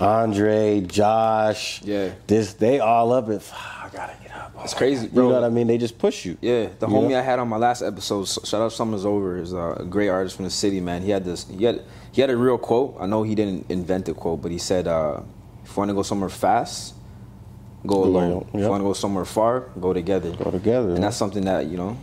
Andre, 0.00 0.80
Josh, 0.80 1.82
Yeah. 1.82 2.10
this, 2.26 2.54
they 2.54 2.80
all 2.80 3.12
up 3.12 3.28
at. 3.28 3.42
I 3.54 3.88
gotta 3.92 4.14
get 4.22 4.34
up. 4.34 4.53
It's 4.64 4.74
crazy, 4.74 5.08
You 5.12 5.22
know 5.22 5.28
what 5.28 5.44
I 5.44 5.50
mean? 5.50 5.66
They 5.66 5.76
just 5.76 5.98
push 5.98 6.24
you. 6.24 6.38
Yeah, 6.40 6.68
the 6.78 6.88
You 6.88 6.94
homie 6.94 7.10
know? 7.10 7.18
I 7.18 7.22
had 7.22 7.38
on 7.38 7.48
my 7.48 7.58
last 7.58 7.82
episode, 7.82 8.24
shout 8.26 8.54
out 8.62 8.72
Summers 8.72 9.04
Over, 9.04 9.36
is 9.36 9.52
a 9.52 9.84
great 9.88 10.08
artist 10.08 10.36
from 10.36 10.46
the 10.46 10.50
city, 10.50 10.80
man. 10.80 11.02
He 11.02 11.10
had 11.10 11.24
this, 11.24 11.46
he 11.48 11.64
had, 11.64 11.82
he 12.12 12.20
had 12.22 12.30
a 12.30 12.36
real 12.36 12.56
quote. 12.56 12.96
I 12.98 13.06
know 13.06 13.22
he 13.22 13.34
didn't 13.34 13.66
invent 13.70 14.06
the 14.06 14.14
quote, 14.14 14.40
but 14.40 14.50
he 14.50 14.58
said, 14.58 14.88
uh, 14.88 15.20
"If 15.64 15.70
you 15.70 15.76
want 15.76 15.90
to 15.90 15.94
go 15.94 16.02
somewhere 16.02 16.30
fast, 16.30 16.94
go 17.86 18.04
alone. 18.04 18.46
If 18.54 18.60
you 18.60 18.68
want 18.68 18.80
to 18.80 18.84
go 18.84 18.94
somewhere 18.94 19.26
far, 19.26 19.68
go 19.78 19.92
together. 19.92 20.32
Go 20.34 20.50
together. 20.50 20.94
And 20.94 21.04
that's 21.04 21.16
something 21.16 21.44
that 21.44 21.66
you 21.66 21.76
know, 21.76 21.96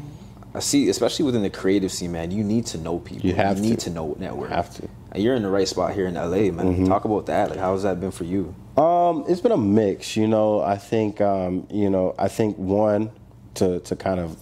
I 0.54 0.60
see, 0.60 0.89
especially 0.89 1.26
within 1.26 1.41
the 1.41 1.50
creative 1.50 1.91
scene, 1.91 2.12
man. 2.12 2.30
You 2.30 2.43
need 2.43 2.67
to 2.67 2.78
know 2.78 3.00
people. 3.00 3.28
You 3.28 3.36
have 3.36 3.60
need 3.60 3.80
to. 3.80 3.86
to 3.86 3.89
know 3.89 4.15
network. 4.19 4.50
Have 4.52 4.74
to. 4.76 4.88
You're 5.15 5.36
in 5.36 5.43
the 5.43 5.50
right 5.50 5.67
spot 5.67 5.93
here 5.93 6.08
in 6.08 6.13
LA, 6.15 6.52
man. 6.52 6.86
Talk 6.86 7.06
about 7.06 7.26
that. 7.26 7.50
Like, 7.50 7.60
how's 7.60 7.84
that 7.84 8.00
been 8.00 8.12
for 8.12 8.24
you? 8.24 8.56
Um, 8.78 9.26
it's 9.28 9.41
been 9.41 9.52
a 9.52 9.58
mix, 9.58 10.15
you 10.15 10.28
know. 10.28 10.62
I 10.62 10.78
think, 10.78 11.19
um, 11.19 11.67
you 11.69 11.89
know, 11.89 12.15
I 12.17 12.30
think 12.30 12.58
one 12.58 13.12
to 13.56 13.80
to 13.82 13.95
kind 13.97 14.19
of 14.21 14.38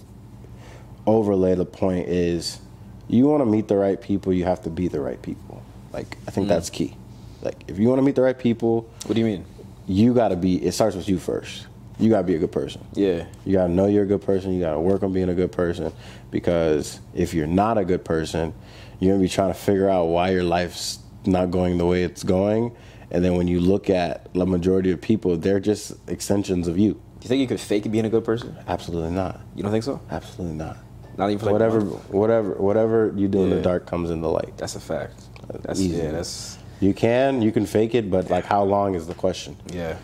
overlay 1.08 1.56
the 1.56 1.66
point 1.66 2.08
is, 2.08 2.60
you 3.08 3.26
want 3.26 3.42
to 3.42 3.46
meet 3.46 3.68
the 3.68 3.76
right 3.78 4.00
people, 4.00 4.32
you 4.32 4.44
have 4.46 4.62
to 4.64 4.70
be 4.70 4.88
the 4.88 5.00
right 5.00 5.20
people. 5.22 5.64
Like, 5.92 6.18
I 6.28 6.32
think 6.32 6.48
that's 6.48 6.70
key. 6.70 6.96
Like, 7.42 7.64
if 7.68 7.80
you 7.80 7.88
want 7.88 7.98
to 8.00 8.04
meet 8.04 8.16
the 8.16 8.22
right 8.22 8.38
people, 8.38 8.82
What 9.06 9.16
do 9.16 9.20
you 9.22 9.26
mean? 9.26 9.46
you 9.88 10.14
got 10.14 10.28
to 10.28 10.36
be. 10.36 10.64
It 10.64 10.74
starts 10.74 10.96
with 10.96 11.10
you 11.10 11.18
first. 11.18 11.66
You 12.00 12.10
got 12.10 12.20
to 12.20 12.24
be 12.24 12.36
a 12.36 12.40
good 12.40 12.52
person. 12.52 12.86
Yeah, 12.94 13.26
You 13.46 13.54
got 13.54 13.68
to 13.68 13.74
know 13.74 13.88
you're 13.88 14.04
a 14.04 14.08
good 14.08 14.22
person. 14.22 14.54
You 14.54 14.62
got 14.62 14.74
to 14.74 14.80
work 14.80 15.04
on 15.04 15.12
being 15.12 15.30
a 15.30 15.34
good 15.34 15.52
person 15.52 15.92
because 16.32 17.00
if 17.14 17.34
you're 17.34 17.48
not 17.48 17.78
a 17.78 17.84
good 17.84 18.06
person, 18.06 18.54
you're 19.00 19.16
to 19.18 19.22
be 19.22 19.28
trying 19.28 19.52
to 19.52 19.60
figure 19.60 19.90
out 19.90 20.06
why 20.06 20.30
your 20.32 20.44
life's 20.44 21.00
not 21.26 21.52
going 21.52 21.78
the 21.78 21.86
way 21.86 22.04
it's 22.04 22.24
going. 22.24 22.76
And 23.12 23.24
then 23.24 23.36
when 23.36 23.48
you 23.48 23.60
look 23.60 23.90
at 23.90 24.32
the 24.34 24.46
majority 24.46 24.92
of 24.92 25.02
people, 25.02 25.36
they're 25.36 25.60
just 25.60 25.94
extensions 26.08 26.68
of 26.68 26.78
you. 26.78 26.94
do 26.94 27.00
you 27.24 27.28
think 27.28 27.42
you 27.42 27.48
could 27.48 27.60
fake 27.60 27.90
being 27.92 28.06
a 28.06 28.10
good 28.10 28.24
person? 28.24 28.56
Absolutely 28.68 29.12
not. 29.12 29.42
You 29.56 29.64
don't 29.64 29.72
think 29.72 29.84
so? 29.84 30.00
Absolutely 30.10 30.56
not. 30.56 30.78
Not 31.18 31.32
even 31.32 31.40
for 31.40 31.46
like 31.48 31.54
whatever, 31.54 31.82
whatever, 31.82 32.54
whatever 32.54 33.14
you 33.16 33.28
do 33.28 33.44
in 33.44 33.50
the 33.50 33.62
dark 33.62 33.86
comes 33.86 34.10
in 34.10 34.22
the 34.22 34.30
light. 34.30 34.56
That's 34.58 34.76
a 34.76 34.80
fact. 34.80 35.22
That's 35.64 35.82
Easy. 35.82 35.98
yeah. 35.98 36.12
That's 36.12 36.58
You 36.80 36.94
can, 36.94 37.42
you 37.42 37.52
can 37.52 37.66
fake 37.66 37.94
it, 37.94 38.10
but 38.10 38.30
like, 38.30 38.46
how 38.46 38.64
long 38.64 38.96
is 38.96 39.06
the 39.08 39.16
question? 39.16 39.58
yeah. 39.68 39.98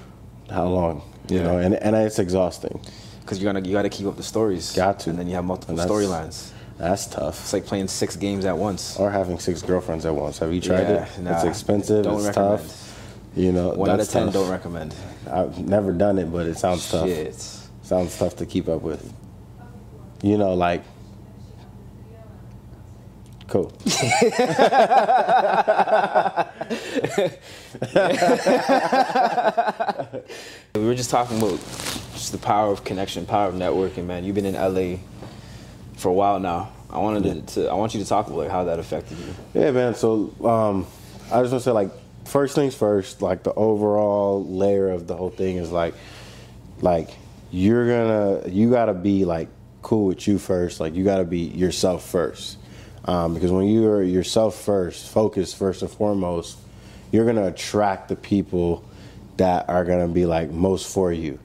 How 0.49 0.67
long? 0.67 1.01
You 1.29 1.37
Yeah. 1.37 1.43
know, 1.43 1.57
and 1.57 1.75
and 1.75 1.95
it's 1.95 2.19
exhausting. 2.19 2.79
Because 3.21 3.39
you 3.39 3.45
gotta 3.45 3.61
you 3.67 3.73
gotta 3.73 3.89
keep 3.89 4.05
up 4.07 4.17
the 4.17 4.23
stories. 4.23 4.71
Got 4.73 4.99
to. 5.01 5.09
And 5.09 5.17
then 5.19 5.27
you 5.27 5.35
have 5.35 5.45
multiple 5.45 5.75
storylines. 5.77 6.49
That's 6.77 7.05
tough. 7.07 7.39
It's 7.41 7.53
like 7.53 7.65
playing 7.65 7.87
six 7.87 8.15
games 8.17 8.43
at 8.45 8.57
once. 8.57 8.97
or 8.99 9.09
having 9.09 9.39
six 9.39 9.61
girlfriends 9.61 10.05
at 10.05 10.13
once. 10.13 10.39
Have 10.39 10.53
you 10.53 10.59
tried 10.61 10.81
Yeah, 10.81 11.05
it? 11.05 11.19
nah, 11.21 11.35
it's 11.35 11.43
expensive. 11.45 12.03
don't 12.03 12.17
it's 12.17 12.27
recommend. 12.27 12.59
tough. 12.59 12.81
You 13.35 13.51
know, 13.51 13.69
One 13.69 13.89
out 13.89 13.99
of 13.99 14.09
ten 14.09 14.25
tough. 14.25 14.33
don't 14.33 14.49
recommend. 14.49 14.93
I've 15.31 15.57
never 15.59 15.91
done 15.91 16.19
it, 16.19 16.31
but 16.31 16.45
it 16.47 16.57
sounds 16.57 16.89
tough. 16.91 17.07
Shit. 17.07 17.35
Sounds 17.83 18.17
tough 18.17 18.35
to 18.37 18.45
keep 18.45 18.67
up 18.69 18.81
with. 18.81 19.11
You 20.21 20.37
know, 20.37 20.53
like. 20.53 20.83
Cool. 23.47 23.71
We 30.75 30.85
were 30.85 30.95
just 30.95 31.09
talking 31.09 31.37
about 31.37 31.59
just 32.13 32.31
the 32.31 32.37
power 32.37 32.71
of 32.71 32.83
connection, 32.83 33.25
power 33.25 33.47
of 33.47 33.55
networking, 33.55 34.05
man. 34.05 34.25
You've 34.25 34.35
been 34.35 34.45
in 34.45 34.55
LA 34.55 34.97
for 35.95 36.09
a 36.09 36.13
while 36.13 36.39
now. 36.39 36.71
I 36.89 36.99
wanted 36.99 37.47
to, 37.47 37.53
to 37.53 37.69
I 37.69 37.73
want 37.75 37.93
you 37.93 38.01
to 38.01 38.07
talk 38.07 38.27
about 38.27 38.39
like 38.39 38.49
how 38.49 38.65
that 38.65 38.79
affected 38.79 39.17
you. 39.17 39.35
Yeah, 39.53 39.71
man. 39.71 39.95
So 39.95 40.33
um, 40.43 40.85
I 41.31 41.41
just 41.41 41.51
want 41.51 41.51
to 41.51 41.59
say, 41.61 41.71
like, 41.71 41.91
first 42.25 42.55
things 42.55 42.75
first. 42.75 43.21
Like 43.21 43.43
the 43.43 43.53
overall 43.53 44.45
layer 44.45 44.89
of 44.89 45.07
the 45.07 45.15
whole 45.15 45.29
thing 45.29 45.57
is 45.57 45.71
like, 45.71 45.93
like 46.81 47.09
you're 47.51 47.87
gonna, 47.87 48.49
you 48.49 48.69
gotta 48.69 48.93
be 48.93 49.25
like 49.25 49.47
cool 49.81 50.07
with 50.07 50.27
you 50.27 50.37
first. 50.37 50.79
Like 50.79 50.95
you 50.95 51.03
gotta 51.03 51.23
be 51.23 51.39
yourself 51.39 52.05
first, 52.05 52.57
um, 53.05 53.33
because 53.33 53.51
when 53.51 53.67
you 53.67 53.87
are 53.87 54.01
yourself 54.03 54.55
first, 54.61 55.09
focused 55.09 55.55
first 55.57 55.81
and 55.81 55.91
foremost, 55.91 56.57
you're 57.11 57.25
gonna 57.25 57.47
attract 57.47 58.09
the 58.09 58.15
people 58.15 58.83
that 59.37 59.69
are 59.69 59.85
gonna 59.85 60.07
be 60.07 60.25
like 60.25 60.49
most 60.51 60.91
for 60.93 61.11
you. 61.11 61.39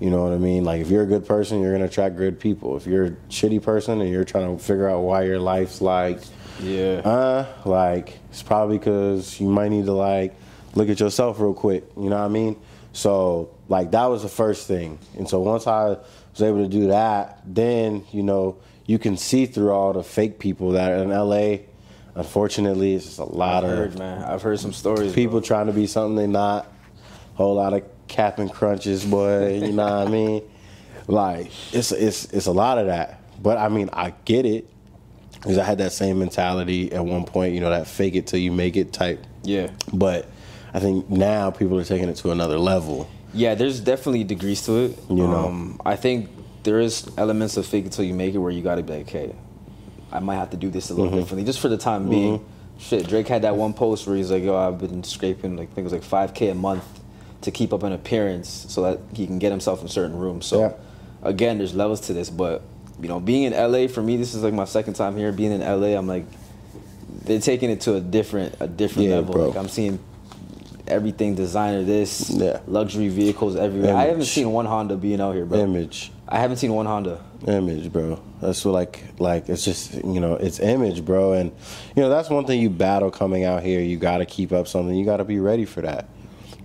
You 0.00 0.10
know 0.10 0.22
what 0.22 0.32
I 0.32 0.38
mean? 0.38 0.64
Like 0.64 0.82
if 0.82 0.88
you're 0.90 1.02
a 1.04 1.06
good 1.06 1.26
person, 1.26 1.62
you're 1.62 1.72
gonna 1.72 1.86
attract 1.86 2.16
good 2.16 2.38
people. 2.38 2.76
If 2.76 2.86
you're 2.86 3.04
a 3.06 3.10
shitty 3.30 3.62
person 3.62 4.00
and 4.00 4.10
you're 4.10 4.24
trying 4.24 4.56
to 4.56 4.62
figure 4.62 4.88
out 4.88 5.00
why 5.00 5.22
your 5.22 5.38
life's 5.38 5.80
like 5.80 6.20
Yeah. 6.60 7.00
uh, 7.04 7.46
like 7.64 8.18
it's 8.30 8.42
probably 8.42 8.78
because 8.78 9.40
you 9.40 9.48
might 9.48 9.70
need 9.70 9.86
to 9.86 9.92
like 9.92 10.34
look 10.74 10.90
at 10.90 11.00
yourself 11.00 11.40
real 11.40 11.54
quick. 11.54 11.84
You 11.96 12.10
know 12.10 12.16
what 12.18 12.24
I 12.26 12.28
mean? 12.28 12.56
So 12.92 13.50
like 13.68 13.90
that 13.92 14.06
was 14.06 14.22
the 14.22 14.28
first 14.28 14.66
thing, 14.68 14.98
and 15.16 15.26
so 15.28 15.40
once 15.40 15.66
I 15.66 15.84
was 16.32 16.42
able 16.42 16.62
to 16.62 16.68
do 16.68 16.88
that, 16.88 17.40
then 17.46 18.04
you 18.12 18.22
know 18.22 18.56
you 18.86 18.98
can 18.98 19.16
see 19.16 19.46
through 19.46 19.70
all 19.72 19.92
the 19.92 20.02
fake 20.02 20.38
people 20.38 20.70
that 20.72 20.90
are 20.92 20.96
in 21.02 21.10
LA. 21.10 21.64
Unfortunately, 22.14 22.94
it's 22.94 23.04
just 23.04 23.18
a 23.18 23.24
lot 23.24 23.64
I've 23.64 23.70
of 23.70 23.76
heard, 23.78 23.98
man. 23.98 24.22
I've 24.24 24.42
heard 24.42 24.58
some 24.58 24.72
stories. 24.72 25.12
people 25.12 25.40
bro. 25.40 25.46
trying 25.46 25.66
to 25.66 25.72
be 25.72 25.86
something 25.86 26.16
they're 26.16 26.26
not. 26.28 26.72
Whole 27.34 27.54
lot 27.56 27.74
of 27.74 27.82
cap 28.08 28.38
and 28.38 28.50
crunches, 28.50 29.04
boy. 29.04 29.58
You 29.58 29.72
know 29.72 29.84
what 29.84 30.08
I 30.08 30.10
mean? 30.10 30.42
Like 31.08 31.50
it's 31.72 31.92
it's 31.92 32.24
it's 32.26 32.46
a 32.46 32.52
lot 32.52 32.78
of 32.78 32.86
that. 32.86 33.20
But 33.42 33.58
I 33.58 33.68
mean, 33.68 33.90
I 33.92 34.14
get 34.24 34.46
it 34.46 34.66
because 35.34 35.58
I 35.58 35.64
had 35.64 35.78
that 35.78 35.92
same 35.92 36.18
mentality 36.18 36.90
at 36.92 37.04
one 37.04 37.24
point. 37.24 37.52
You 37.54 37.60
know, 37.60 37.70
that 37.70 37.86
fake 37.86 38.14
it 38.14 38.26
till 38.26 38.40
you 38.40 38.50
make 38.50 38.76
it 38.76 38.92
type. 38.94 39.22
Yeah. 39.42 39.70
But 39.92 40.26
I 40.72 40.80
think 40.80 41.10
now 41.10 41.50
people 41.50 41.78
are 41.78 41.84
taking 41.84 42.08
it 42.08 42.16
to 42.16 42.30
another 42.30 42.58
level. 42.58 43.08
Yeah, 43.34 43.54
there's 43.54 43.80
definitely 43.80 44.24
degrees 44.24 44.62
to 44.66 44.86
it. 44.86 44.98
You 45.10 45.16
know. 45.16 45.46
um, 45.48 45.80
I 45.84 45.96
think 45.96 46.30
there 46.66 46.80
is 46.80 47.08
elements 47.16 47.56
of 47.56 47.64
fake 47.64 47.84
until 47.84 48.04
you 48.04 48.12
make 48.12 48.34
it 48.34 48.38
where 48.38 48.50
you 48.50 48.60
got 48.60 48.74
to 48.74 48.82
be 48.82 48.92
like, 48.98 49.06
okay, 49.08 49.34
I 50.12 50.18
might 50.20 50.34
have 50.34 50.50
to 50.50 50.56
do 50.56 50.68
this 50.68 50.90
a 50.90 50.94
little 50.94 51.10
Mm-hmm. 51.10 51.20
differently, 51.20 51.44
just 51.46 51.60
for 51.60 51.68
the 51.68 51.78
time 51.78 52.10
being. 52.10 52.44
Shit, 52.78 53.08
Drake 53.08 53.28
had 53.28 53.42
that 53.42 53.56
one 53.56 53.72
post 53.72 54.06
where 54.06 54.16
he's 54.16 54.30
like, 54.30 54.42
"Yo, 54.42 54.54
I've 54.54 54.78
been 54.78 55.02
scraping 55.02 55.56
like 55.56 55.70
I 55.70 55.74
think 55.74 55.90
it 55.90 55.90
was 55.90 55.92
like 55.94 56.34
5k 56.34 56.50
a 56.50 56.54
month 56.54 56.84
to 57.42 57.50
keep 57.50 57.72
up 57.72 57.82
an 57.84 57.92
appearance 57.92 58.66
so 58.68 58.82
that 58.82 58.98
he 59.14 59.26
can 59.26 59.38
get 59.38 59.50
himself 59.50 59.80
in 59.80 59.88
certain 59.88 60.18
rooms." 60.18 60.44
So, 60.44 60.60
Yeah. 60.60 60.72
again, 61.22 61.56
there's 61.56 61.74
levels 61.74 62.00
to 62.08 62.12
this, 62.12 62.28
but 62.28 62.60
you 63.00 63.08
know, 63.08 63.18
being 63.20 63.44
in 63.44 63.52
LA 63.54 63.86
for 63.88 64.02
me, 64.02 64.16
this 64.18 64.34
is 64.34 64.42
like 64.42 64.52
my 64.52 64.64
second 64.66 64.92
time 64.94 65.16
here. 65.16 65.32
Being 65.32 65.52
in 65.52 65.60
LA, 65.62 65.96
I'm 65.96 66.06
like, 66.06 66.24
they're 67.24 67.40
taking 67.40 67.70
it 67.70 67.80
to 67.82 67.94
a 67.94 68.00
different 68.00 68.56
a 68.60 68.66
different 68.66 69.08
Yeah, 69.08 69.16
level. 69.16 69.32
bro. 69.34 69.48
Like 69.48 69.56
I'm 69.56 69.68
seeing 69.68 69.98
everything 70.88 71.34
designer 71.34 71.82
this 71.82 72.30
Yeah. 72.30 72.60
luxury 72.66 73.08
vehicles 73.08 73.56
everywhere. 73.56 73.94
I 73.96 74.04
haven't 74.04 74.24
seen 74.26 74.50
one 74.52 74.66
Honda 74.66 74.96
being 74.96 75.20
out 75.20 75.34
here, 75.34 75.44
bro. 75.44 75.58
Image. 75.58 76.12
I 76.28 76.38
haven't 76.38 76.56
seen 76.58 76.72
one 76.74 76.86
Honda. 76.86 77.20
image 77.46 77.92
bro 77.92 78.18
that's 78.40 78.64
what 78.64 78.72
like 78.72 79.04
like 79.20 79.48
it's 79.48 79.64
just 79.64 79.94
you 79.94 80.18
know 80.18 80.34
it's 80.34 80.58
image 80.58 81.04
bro 81.04 81.34
and 81.34 81.52
you 81.94 82.02
know 82.02 82.08
that's 82.08 82.28
one 82.30 82.44
thing 82.46 82.60
you 82.60 82.68
battle 82.70 83.10
coming 83.10 83.44
out 83.44 83.62
here 83.62 83.78
you 83.80 83.96
got 83.96 84.18
to 84.18 84.26
keep 84.26 84.50
up 84.52 84.66
something 84.66 84.96
you 84.96 85.04
got 85.04 85.18
to 85.18 85.24
be 85.24 85.38
ready 85.38 85.64
for 85.64 85.82
that 85.82 86.08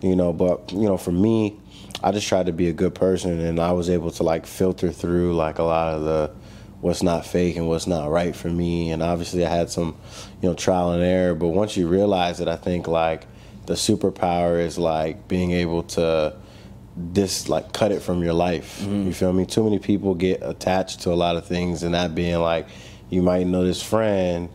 you 0.02 0.16
know 0.16 0.32
but 0.34 0.72
you 0.72 0.88
know 0.88 0.98
for 0.98 1.12
me 1.12 1.60
i 2.02 2.10
just 2.12 2.26
tried 2.28 2.46
to 2.48 2.54
be 2.54 2.70
a 2.70 2.74
good 2.74 2.96
person 2.96 3.40
and 3.42 3.60
i 3.60 3.72
was 3.72 3.90
able 3.90 4.10
to 4.10 4.24
like 4.24 4.48
filter 4.48 4.92
through 4.92 5.36
like 5.36 5.60
a 5.60 5.64
lot 5.64 5.94
of 5.94 6.02
the 6.04 6.32
what's 6.80 7.04
not 7.04 7.24
fake 7.26 7.56
and 7.58 7.68
what's 7.68 7.86
not 7.86 8.10
right 8.10 8.36
for 8.36 8.50
me. 8.50 8.90
And 8.90 9.04
obviously, 9.04 9.46
I 9.46 9.50
had 9.56 9.70
some, 9.70 9.96
you 10.42 10.50
know, 10.50 10.56
trial 10.56 10.94
and 10.94 11.04
error. 11.04 11.36
But 11.36 11.50
once 11.50 11.78
you 11.78 11.88
realize 11.88 12.40
it, 12.40 12.48
I 12.48 12.56
think 12.56 12.88
like 12.88 13.28
the 13.72 13.78
superpower 13.78 14.60
is 14.60 14.78
like 14.78 15.30
being 15.30 15.52
able 15.52 15.84
to 15.84 16.36
this 16.98 17.48
like 17.48 17.72
cut 17.72 17.94
it 17.94 18.02
from 18.02 18.22
your 18.22 18.34
life. 18.34 18.82
You 18.82 18.88
mm-hmm. 18.88 19.12
feel 19.12 19.32
me? 19.32 19.46
Too 19.46 19.64
many 19.64 19.80
people 19.80 20.14
get 20.14 20.40
attached 20.42 21.02
to 21.02 21.14
a 21.14 21.16
lot 21.16 21.38
of 21.38 21.46
things, 21.46 21.84
and 21.84 21.96
that 21.96 22.14
being 22.14 22.40
like, 22.40 22.68
you 23.10 23.22
might 23.22 23.48
know 23.48 23.66
this 23.66 23.82
friend, 23.82 24.50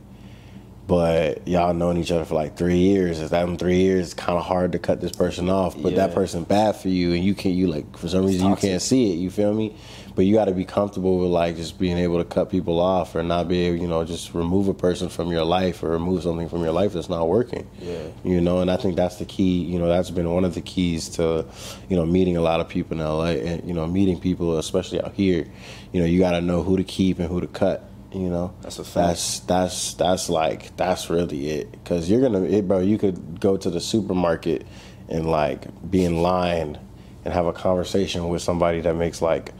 but 0.86 1.48
y'all 1.48 1.72
known 1.72 1.96
each 1.96 2.12
other 2.12 2.26
for 2.26 2.34
like 2.34 2.58
three 2.58 2.76
years. 2.76 3.20
If 3.20 3.30
that 3.30 3.48
in 3.48 3.56
three 3.56 3.78
years, 3.78 4.06
it's 4.06 4.14
kind 4.14 4.38
of 4.38 4.44
hard 4.44 4.72
to 4.72 4.78
cut 4.78 5.00
this 5.00 5.12
person 5.12 5.48
off. 5.48 5.80
But 5.80 5.94
that 5.94 6.12
person 6.12 6.44
bad 6.44 6.76
for 6.76 6.90
you, 6.90 7.14
and 7.14 7.24
you 7.24 7.34
can't. 7.34 7.54
You 7.54 7.68
like 7.68 7.96
for 7.96 8.08
some 8.08 8.26
reason 8.26 8.50
you 8.50 8.56
can't 8.56 8.82
see 8.82 9.12
it. 9.12 9.16
You 9.16 9.30
feel 9.30 9.54
me? 9.54 9.74
But 10.16 10.24
you 10.24 10.34
got 10.34 10.46
to 10.46 10.52
be 10.52 10.64
comfortable 10.64 11.18
with 11.18 11.28
like 11.28 11.56
just 11.56 11.78
being 11.78 11.98
able 11.98 12.16
to 12.16 12.24
cut 12.24 12.50
people 12.50 12.80
off, 12.80 13.14
or 13.14 13.22
not 13.22 13.48
be 13.48 13.66
able, 13.66 13.76
you 13.76 13.86
know, 13.86 14.02
just 14.02 14.32
remove 14.32 14.66
a 14.66 14.74
person 14.74 15.10
from 15.10 15.30
your 15.30 15.44
life, 15.44 15.82
or 15.82 15.90
remove 15.90 16.22
something 16.22 16.48
from 16.48 16.62
your 16.62 16.72
life 16.72 16.94
that's 16.94 17.10
not 17.10 17.28
working. 17.28 17.68
Yeah. 17.78 18.08
You 18.24 18.40
know, 18.40 18.60
and 18.60 18.70
I 18.70 18.78
think 18.78 18.96
that's 18.96 19.16
the 19.16 19.26
key. 19.26 19.62
You 19.62 19.78
know, 19.78 19.88
that's 19.88 20.10
been 20.10 20.32
one 20.32 20.46
of 20.46 20.54
the 20.54 20.62
keys 20.62 21.10
to, 21.10 21.44
you 21.90 21.96
know, 21.96 22.06
meeting 22.06 22.38
a 22.38 22.40
lot 22.40 22.60
of 22.60 22.68
people 22.68 22.98
in 22.98 23.04
LA, 23.06 23.32
and 23.46 23.68
you 23.68 23.74
know, 23.74 23.86
meeting 23.86 24.18
people, 24.18 24.56
especially 24.58 25.02
out 25.02 25.12
here. 25.12 25.46
You 25.92 26.00
know, 26.00 26.06
you 26.06 26.18
got 26.18 26.32
to 26.32 26.40
know 26.40 26.62
who 26.62 26.78
to 26.78 26.84
keep 26.84 27.18
and 27.18 27.28
who 27.28 27.42
to 27.42 27.46
cut. 27.46 27.84
You 28.12 28.30
know, 28.30 28.54
That's 28.62 28.78
a 28.78 28.84
fact. 28.84 28.94
That's 28.94 29.40
that's 29.40 29.94
that's 29.94 30.28
like 30.30 30.74
that's 30.78 31.10
really 31.10 31.50
it. 31.50 31.72
Because 31.72 32.08
you're 32.08 32.22
gonna, 32.22 32.44
it, 32.44 32.66
bro. 32.66 32.78
You 32.78 32.96
could 32.96 33.38
go 33.38 33.58
to 33.58 33.68
the 33.68 33.80
supermarket 33.80 34.66
and 35.10 35.30
like 35.30 35.66
be 35.90 36.04
in 36.04 36.22
line 36.22 36.78
and 37.26 37.34
have 37.34 37.46
a 37.46 37.52
conversation 37.52 38.28
with 38.28 38.40
somebody 38.40 38.80
that 38.80 38.94
makes 38.94 39.20
like 39.20 39.52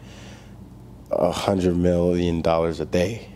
a 1.11 1.31
hundred 1.31 1.77
million 1.77 2.43
dollars 2.43 2.81
a 2.81 2.87
day. 2.87 3.29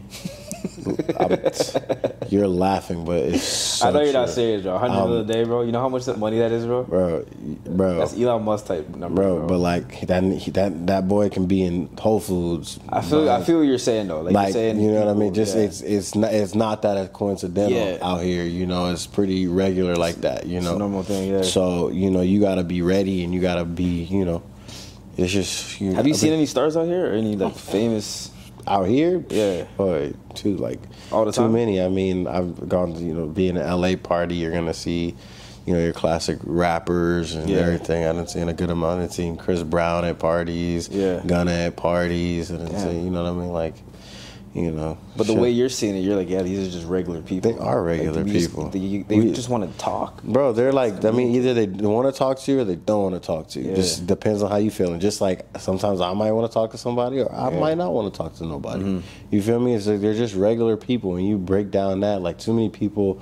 You're 2.29 2.49
laughing, 2.49 3.05
but 3.05 3.17
it's. 3.19 3.43
So 3.43 3.89
I 3.89 3.93
know 3.93 4.01
you're 4.03 4.13
not 4.13 4.27
true. 4.27 4.35
serious, 4.35 4.63
bro. 4.63 4.79
Hundred 4.79 4.95
Um, 4.99 5.13
a 5.13 5.25
day, 5.25 5.45
bro. 5.45 5.63
You 5.63 5.73
know 5.73 5.81
how 5.81 5.89
much 5.89 6.05
that 6.05 6.19
money 6.19 6.39
that 6.39 6.53
is, 6.53 6.65
bro? 6.67 6.85
bro, 6.85 7.25
bro. 7.67 7.99
That's 7.99 8.15
Elon 8.19 8.45
Musk 8.45 8.67
type 8.67 8.89
number, 8.95 9.23
bro, 9.23 9.39
bro. 9.39 9.47
but 9.49 9.59
like 9.59 10.07
that, 10.07 10.23
he- 10.23 10.51
that 10.53 10.87
that 10.87 11.09
boy 11.09 11.29
can 11.29 11.47
be 11.47 11.63
in 11.63 11.89
Whole 11.99 12.21
Foods. 12.21 12.79
I 12.89 13.01
feel, 13.01 13.29
I 13.31 13.43
feel 13.43 13.59
what 13.59 13.67
you're 13.67 13.79
saying 13.79 14.09
though. 14.09 14.21
Like, 14.21 14.35
like 14.35 14.45
you're 14.49 14.53
saying, 14.53 14.81
you 14.81 14.91
know 14.93 15.01
what 15.07 15.09
I 15.09 15.15
mean. 15.19 15.35
Just 15.35 15.57
yeah. 15.57 15.63
it's 15.65 15.81
it's 15.81 16.15
not 16.15 16.33
it's 16.33 16.55
not 16.55 16.83
that 16.83 17.13
coincidental 17.13 17.73
Yeah. 17.77 17.99
out 18.03 18.23
here. 18.23 18.45
You 18.45 18.67
know, 18.67 18.91
it's 18.93 19.07
pretty 19.07 19.49
regular 19.49 19.97
like 19.97 20.17
that. 20.23 20.47
You 20.47 20.61
know, 20.61 20.77
a 20.77 20.79
normal 20.79 21.03
thing, 21.03 21.31
yeah. 21.33 21.43
So 21.43 21.89
you 21.89 22.11
know, 22.11 22.21
you 22.21 22.41
got 22.41 22.57
to 22.57 22.65
be 22.65 22.83
ready 22.83 23.25
and 23.25 23.35
you 23.35 23.41
got 23.41 23.57
to 23.57 23.65
be. 23.65 24.05
You 24.05 24.25
know, 24.25 24.43
it's 25.21 25.33
just. 25.33 25.81
You 25.81 25.93
Have 25.95 26.07
you 26.07 26.15
I 26.15 26.17
seen 26.17 26.33
any 26.33 26.47
stars 26.47 26.77
out 26.77 26.87
here 26.87 27.11
or 27.11 27.13
any 27.15 27.37
like 27.37 27.55
famous? 27.55 28.31
out 28.67 28.87
here? 28.89 29.25
Yeah. 29.31 29.65
boy, 29.77 30.13
too 30.35 30.57
like 30.57 30.79
All 31.11 31.25
the 31.25 31.33
too 31.33 31.43
time? 31.43 31.53
many. 31.53 31.81
I 31.83 31.89
mean, 31.89 32.27
I've 32.27 32.69
gone 32.69 32.93
to 32.95 33.01
you 33.01 33.15
know, 33.15 33.27
be 33.27 33.49
in 33.49 33.57
an 33.57 33.67
LA 33.81 33.97
party. 33.97 34.37
You're 34.37 34.53
gonna 34.53 34.75
see. 34.75 35.15
You 35.67 35.75
know 35.75 35.83
your 35.85 35.93
classic 35.93 36.39
rappers 36.43 37.35
and 37.35 37.49
Yeah. 37.49 37.59
everything. 37.59 38.05
I 38.05 38.13
done 38.13 38.27
seen 38.27 38.49
a 38.49 38.53
good 38.55 38.71
amount. 38.71 39.03
I've 39.03 39.13
seen 39.13 39.37
Chris 39.37 39.63
Brown 39.63 40.05
at 40.07 40.19
parties, 40.19 40.89
Yeah. 40.91 41.21
Gunna 41.25 41.53
at 41.53 41.77
parties, 41.77 42.51
and 42.51 42.67
you 43.05 43.11
know 43.11 43.23
what 43.23 43.31
I 43.31 43.35
mean. 43.35 43.53
Like, 43.53 43.75
you 44.55 44.71
know. 44.73 44.99
But 45.17 45.27
the 45.27 45.35
shit. 45.35 45.43
way 45.43 45.51
you're 45.51 45.69
seeing 45.69 45.97
it, 45.97 46.01
you're 46.01 46.17
like, 46.17 46.29
yeah, 46.29 46.43
these 46.43 46.67
are 46.67 46.71
just 46.71 46.87
regular 46.87 47.23
people. 47.23 47.53
They 47.53 47.59
are 47.59 47.83
regular 47.83 48.25
Like, 48.25 48.33
people. 48.33 48.69
They, 48.71 49.03
they 49.03 49.21
We- 49.21 49.33
just 49.33 49.49
want 49.49 49.71
to 49.71 49.79
talk. 49.79 50.23
Bro, 50.23 50.53
they're 50.55 50.73
like, 50.73 51.05
I 51.05 51.11
mean, 51.13 51.35
either 51.35 51.55
they 51.55 51.67
want 51.67 52.13
to 52.13 52.19
talk 52.19 52.39
to 52.41 52.53
you 52.53 52.61
or 52.61 52.65
they 52.65 52.77
don't 52.77 53.13
want 53.13 53.15
to 53.23 53.27
talk 53.27 53.49
to 53.51 53.61
you. 53.61 53.71
Yeah. 53.71 53.77
Just 53.77 54.07
depends 54.07 54.43
on 54.43 54.51
how 54.51 54.57
you 54.57 54.71
feeling. 54.71 54.99
Just 55.01 55.21
like 55.21 55.47
sometimes 55.59 56.01
I 56.01 56.13
might 56.15 56.33
want 56.33 56.51
to 56.51 56.55
talk 56.55 56.73
to 56.73 56.79
somebody 56.79 57.21
or 57.21 57.33
I 57.33 57.51
might 57.51 57.77
not 57.79 57.93
want 57.93 58.13
to 58.13 58.17
talk 58.19 58.35
to 58.37 58.45
nobody. 58.47 58.83
Mm-hmm. 58.83 59.07
You 59.31 59.43
feel 59.43 59.61
me? 59.61 59.75
It's 59.75 59.87
like 59.87 60.01
they're 60.01 60.15
just 60.15 60.35
regular 60.35 60.77
people. 60.77 61.17
And 61.17 61.27
you 61.27 61.39
break 61.39 61.71
down 61.71 62.01
that, 62.01 62.21
like 62.23 62.39
too 62.39 62.53
many 62.53 62.69
people 62.71 63.21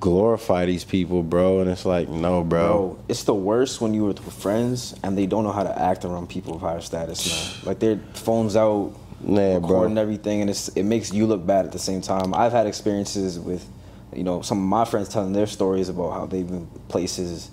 glorify 0.00 0.66
these 0.66 0.84
people, 0.84 1.22
bro. 1.22 1.60
And 1.60 1.70
it's 1.70 1.86
like, 1.86 2.08
no, 2.08 2.42
bro. 2.44 2.66
Bro, 2.66 2.98
it's 3.08 3.24
the 3.24 3.34
worst 3.34 3.80
when 3.80 3.94
you're 3.94 4.08
with 4.08 4.20
friends 4.32 4.94
and 5.02 5.16
they 5.16 5.26
don't 5.26 5.44
know 5.44 5.52
how 5.52 5.62
to 5.62 5.78
act 5.80 6.04
around 6.04 6.28
people 6.28 6.54
of 6.56 6.60
higher 6.60 6.80
status, 6.82 7.26
man. 7.26 7.66
Like 7.66 7.78
their 7.78 7.98
phones 8.12 8.54
out, 8.56 8.92
Yeah, 9.26 9.58
bro. 9.58 9.68
recording 9.68 9.98
everything, 9.98 10.40
and 10.42 10.50
it's, 10.50 10.68
it 10.68 10.82
makes 10.84 11.12
you 11.12 11.26
look 11.26 11.46
bad 11.46 11.64
at 11.64 11.72
the 11.72 11.78
same 11.78 12.00
time. 12.00 12.34
I've 12.34 12.52
had 12.52 12.66
experiences 12.66 13.38
with, 13.38 13.66
you 14.14 14.24
know, 14.24 14.42
some 14.42 14.58
of 14.58 14.64
my 14.64 14.84
friends 14.84 15.08
telling 15.08 15.32
their 15.32 15.46
stories 15.46 15.88
about 15.88 16.12
how 16.12 16.26
they've 16.26 16.46
been 16.46 16.66
places. 16.88 17.50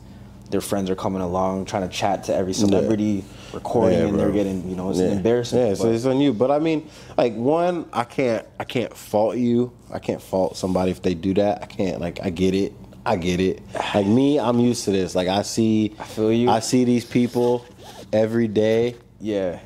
Their 0.50 0.60
friends 0.62 0.90
are 0.90 0.96
coming 0.96 1.22
along, 1.22 1.66
trying 1.66 1.88
to 1.88 1.96
chat 1.96 2.26
to 2.26 2.36
every 2.36 2.52
celebrity, 2.54 3.24
recording, 3.54 4.00
Yeah, 4.00 4.06
and 4.08 4.20
they're 4.20 4.32
getting, 4.32 4.70
you 4.70 4.76
know, 4.76 4.90
it's 4.90 5.00
Yeah. 5.00 5.12
embarrassing. 5.14 5.60
Yeah, 5.60 5.74
so 5.76 5.90
it's 5.90 6.06
on 6.06 6.20
you. 6.20 6.34
But 6.34 6.52
I 6.52 6.60
mean, 6.60 6.90
like 7.18 7.34
one, 7.36 7.86
I 7.94 8.04
can't, 8.04 8.46
I 8.60 8.66
can't 8.66 8.94
fault 8.94 9.38
you. 9.38 9.72
I 9.90 10.00
can't 10.00 10.22
fault 10.22 10.58
somebody 10.58 10.92
if 10.92 11.02
they 11.02 11.14
do 11.14 11.34
that. 11.36 11.64
I 11.64 11.68
can't. 11.68 12.02
Like, 12.02 12.20
I 12.22 12.32
get 12.32 12.54
it. 12.54 12.74
I 13.06 13.16
get 13.16 13.40
it. 13.40 13.62
Like 13.96 14.06
me, 14.06 14.40
I'm 14.40 14.60
used 14.60 14.84
to 14.86 14.92
this. 14.92 15.16
Like 15.16 15.30
I 15.30 15.42
see, 15.44 15.96
I 15.98 16.04
feel 16.04 16.34
you. 16.34 16.50
I 16.50 16.60
see 16.60 16.84
these 16.84 17.06
people 17.06 17.66
every 18.14 18.48
day, 18.50 18.96
yeah, 19.20 19.60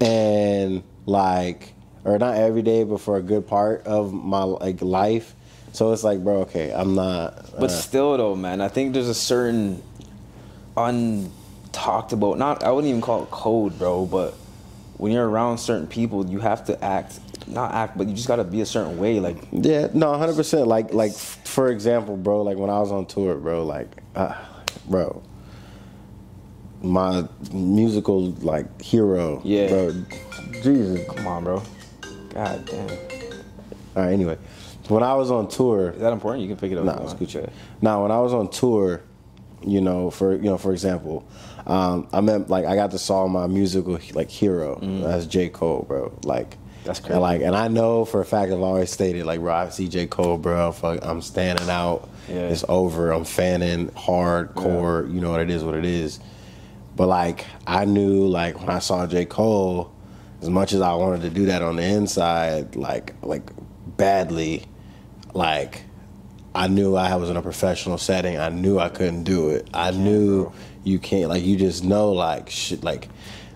and 0.00 0.82
like, 1.08 1.72
or 2.04 2.18
not 2.18 2.36
every 2.36 2.62
day, 2.62 2.84
but 2.84 3.00
for 3.00 3.16
a 3.16 3.22
good 3.22 3.46
part 3.46 3.86
of 3.86 4.12
my 4.12 4.42
like 4.42 4.82
life. 4.82 5.34
So 5.72 5.92
it's 5.92 6.04
like, 6.04 6.22
bro, 6.22 6.40
okay, 6.42 6.72
I'm 6.72 6.94
not. 6.94 7.50
But 7.52 7.70
uh, 7.70 7.80
still, 7.80 8.16
though, 8.16 8.36
man, 8.36 8.60
I 8.60 8.68
think 8.68 8.92
there's 8.92 9.08
a 9.08 9.14
certain 9.14 9.82
untalked 10.76 12.12
about. 12.12 12.38
Not, 12.38 12.62
I 12.62 12.70
wouldn't 12.70 12.90
even 12.90 13.00
call 13.00 13.22
it 13.22 13.30
code, 13.30 13.78
bro. 13.78 14.06
But 14.06 14.34
when 14.98 15.12
you're 15.12 15.28
around 15.28 15.58
certain 15.58 15.86
people, 15.86 16.26
you 16.26 16.40
have 16.40 16.64
to 16.66 16.82
act, 16.84 17.20
not 17.46 17.74
act, 17.74 17.96
but 17.96 18.06
you 18.06 18.14
just 18.14 18.28
gotta 18.28 18.44
be 18.44 18.60
a 18.60 18.66
certain 18.66 18.98
way. 18.98 19.18
Like, 19.18 19.36
Yeah, 19.50 19.88
no, 19.94 20.16
hundred 20.16 20.36
percent. 20.36 20.66
Like, 20.66 20.92
like 20.92 21.14
for 21.14 21.70
example, 21.70 22.16
bro. 22.16 22.42
Like 22.42 22.58
when 22.58 22.70
I 22.70 22.80
was 22.80 22.92
on 22.92 23.06
tour, 23.06 23.34
bro. 23.36 23.64
Like, 23.64 24.02
uh, 24.14 24.34
bro, 24.86 25.22
my 26.82 27.26
musical 27.52 28.30
like 28.42 28.82
hero. 28.82 29.40
Yeah. 29.44 29.68
bro. 29.68 29.94
Jesus. 30.62 31.06
come 31.08 31.26
on, 31.26 31.44
bro. 31.44 31.62
God 32.30 32.64
damn. 32.66 32.90
All 32.90 34.04
right. 34.04 34.12
Anyway, 34.12 34.38
when 34.88 35.02
I 35.02 35.14
was 35.14 35.30
on 35.30 35.48
tour, 35.48 35.90
is 35.90 36.00
that 36.00 36.12
important? 36.12 36.42
You 36.42 36.48
can 36.48 36.56
pick 36.56 36.72
it 36.72 36.78
up. 36.78 36.84
Nah, 36.84 37.02
it's 37.02 37.14
want. 37.14 37.50
Now, 37.82 38.02
when 38.02 38.10
I 38.10 38.18
was 38.20 38.32
on 38.32 38.48
tour, 38.50 39.02
you 39.62 39.80
know, 39.80 40.10
for 40.10 40.34
you 40.34 40.44
know, 40.44 40.58
for 40.58 40.72
example, 40.72 41.26
um, 41.66 42.08
I 42.12 42.20
meant 42.20 42.48
like 42.48 42.64
I 42.64 42.74
got 42.74 42.90
to 42.92 42.98
saw 42.98 43.26
my 43.26 43.46
musical 43.46 43.98
like 44.12 44.30
hero. 44.30 44.78
That's 44.80 45.26
J 45.26 45.48
Cole, 45.48 45.84
bro. 45.86 46.12
Like. 46.24 46.50
Mm. 46.50 46.56
That's 46.84 47.00
crazy. 47.00 47.12
And 47.14 47.20
like, 47.20 47.42
and 47.42 47.54
I 47.54 47.68
know 47.68 48.06
for 48.06 48.20
a 48.20 48.24
fact 48.24 48.50
I've 48.50 48.62
always 48.62 48.90
stated 48.90 49.26
like, 49.26 49.40
bro, 49.40 49.52
I 49.52 49.68
see 49.68 49.88
J 49.88 50.06
Cole, 50.06 50.38
bro. 50.38 50.72
Fuck, 50.72 51.00
I'm 51.02 51.20
standing 51.20 51.68
out. 51.68 52.08
Yeah. 52.28 52.48
It's 52.48 52.64
over. 52.66 53.10
I'm 53.10 53.24
fanning 53.24 53.88
hardcore. 53.88 55.12
You 55.12 55.20
know 55.20 55.30
what 55.30 55.40
it 55.40 55.50
is, 55.50 55.62
what 55.62 55.74
it 55.74 55.84
is. 55.84 56.18
But 56.96 57.08
like, 57.08 57.44
I 57.66 57.84
knew 57.84 58.26
like 58.26 58.58
when 58.60 58.70
I 58.70 58.78
saw 58.78 59.06
J 59.06 59.26
Cole, 59.26 59.92
as 60.42 60.50
much 60.50 60.72
as 60.72 60.80
I 60.80 60.94
wanted 60.94 61.22
to 61.22 61.30
do 61.30 61.46
that 61.46 61.62
on 61.62 61.76
the 61.76 61.82
inside, 61.82 62.76
like 62.76 63.14
like 63.22 63.50
badly, 63.96 64.64
like 65.34 65.82
I 66.54 66.68
knew 66.68 66.94
I 66.96 67.14
was 67.16 67.30
in 67.30 67.36
a 67.36 67.42
professional 67.42 67.98
setting. 67.98 68.38
I 68.38 68.48
knew 68.48 68.78
I 68.78 68.88
couldn't 68.88 69.24
do 69.24 69.50
it. 69.50 69.68
I 69.74 69.90
knew 69.90 70.52
you 70.84 70.98
can't. 70.98 71.28
Like 71.28 71.44
you 71.44 71.56
just 71.56 71.84
know, 71.84 72.12
like 72.12 72.50
shit, 72.50 72.82
like. 72.82 73.08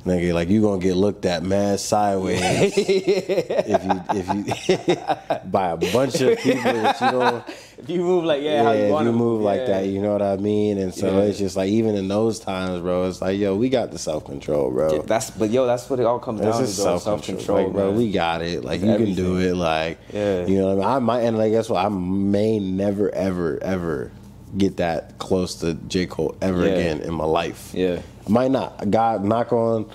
Nigga, 0.05 0.35
like 0.35 0.49
you 0.49 0.61
gonna 0.63 0.81
get 0.83 0.97
looked 0.97 1.25
at 1.27 1.45
mad 1.45 1.79
sideways 1.79 2.41
if 2.77 3.85
you 3.85 4.01
if 4.11 4.89
you 4.89 4.97
by 5.51 5.69
a 5.71 5.77
bunch 5.77 6.21
of 6.21 6.37
people 6.39 6.73
that 6.73 7.01
you 7.01 7.11
don't 7.13 7.45
If 7.79 7.89
you 7.89 8.01
move 8.01 8.25
like 8.25 8.43
yeah, 8.43 8.51
yeah, 8.51 8.63
how 8.65 8.73
you 8.73 8.97
if 8.99 9.05
you 9.05 9.13
move 9.13 9.43
like 9.43 9.61
yeah. 9.61 9.67
that, 9.67 9.87
you 9.87 10.01
know 10.03 10.13
what 10.13 10.23
I 10.23 10.37
mean? 10.39 10.79
And 10.79 10.93
so 10.93 11.07
Yeah. 11.19 11.23
it's 11.25 11.39
just 11.39 11.57
like 11.57 11.69
even 11.69 11.95
in 11.95 12.09
those 12.09 12.41
times, 12.41 12.81
bro, 12.81 13.09
it's 13.09 13.21
like, 13.23 13.39
yo, 13.39 13.55
we 13.55 13.69
got 13.69 13.93
the 13.93 13.99
self 13.99 14.25
control, 14.25 14.73
bro. 14.73 15.03
That's 15.03 15.31
but 15.31 15.51
yo, 15.51 15.67
that's 15.67 15.89
what 15.89 16.01
it 16.01 16.07
all 16.07 16.19
comes 16.19 16.41
down 16.41 16.61
to. 16.61 16.67
self 16.67 17.25
control, 17.25 17.65
like, 17.65 17.73
bro. 17.73 17.93
We 17.93 18.11
got 18.11 18.43
it. 18.43 18.65
Like 18.65 18.81
It's 18.83 18.91
you 19.01 19.07
can 19.07 19.15
do 19.15 19.39
it. 19.39 19.55
Like 19.55 19.99
Yeah. 20.13 20.47
you 20.47 20.59
know 20.59 20.75
what 20.75 20.85
I 20.85 20.89
mean. 20.89 20.97
I 20.97 20.99
might, 20.99 21.21
and 21.21 21.39
like 21.39 21.53
guess 21.53 21.69
what? 21.69 21.85
I 21.85 21.89
may 21.89 22.59
never, 22.59 23.09
ever, 23.15 23.59
ever 23.63 24.11
get 24.59 24.79
that 24.79 25.19
close 25.19 25.57
to 25.61 25.75
J 25.75 26.07
Cole 26.07 26.37
ever 26.43 26.65
again 26.65 27.01
in 27.01 27.15
my 27.15 27.25
life. 27.25 27.71
Yeah. 27.73 28.01
Might 28.29 28.51
not. 28.51 28.91
God, 28.91 29.25
knock 29.25 29.53
on, 29.53 29.91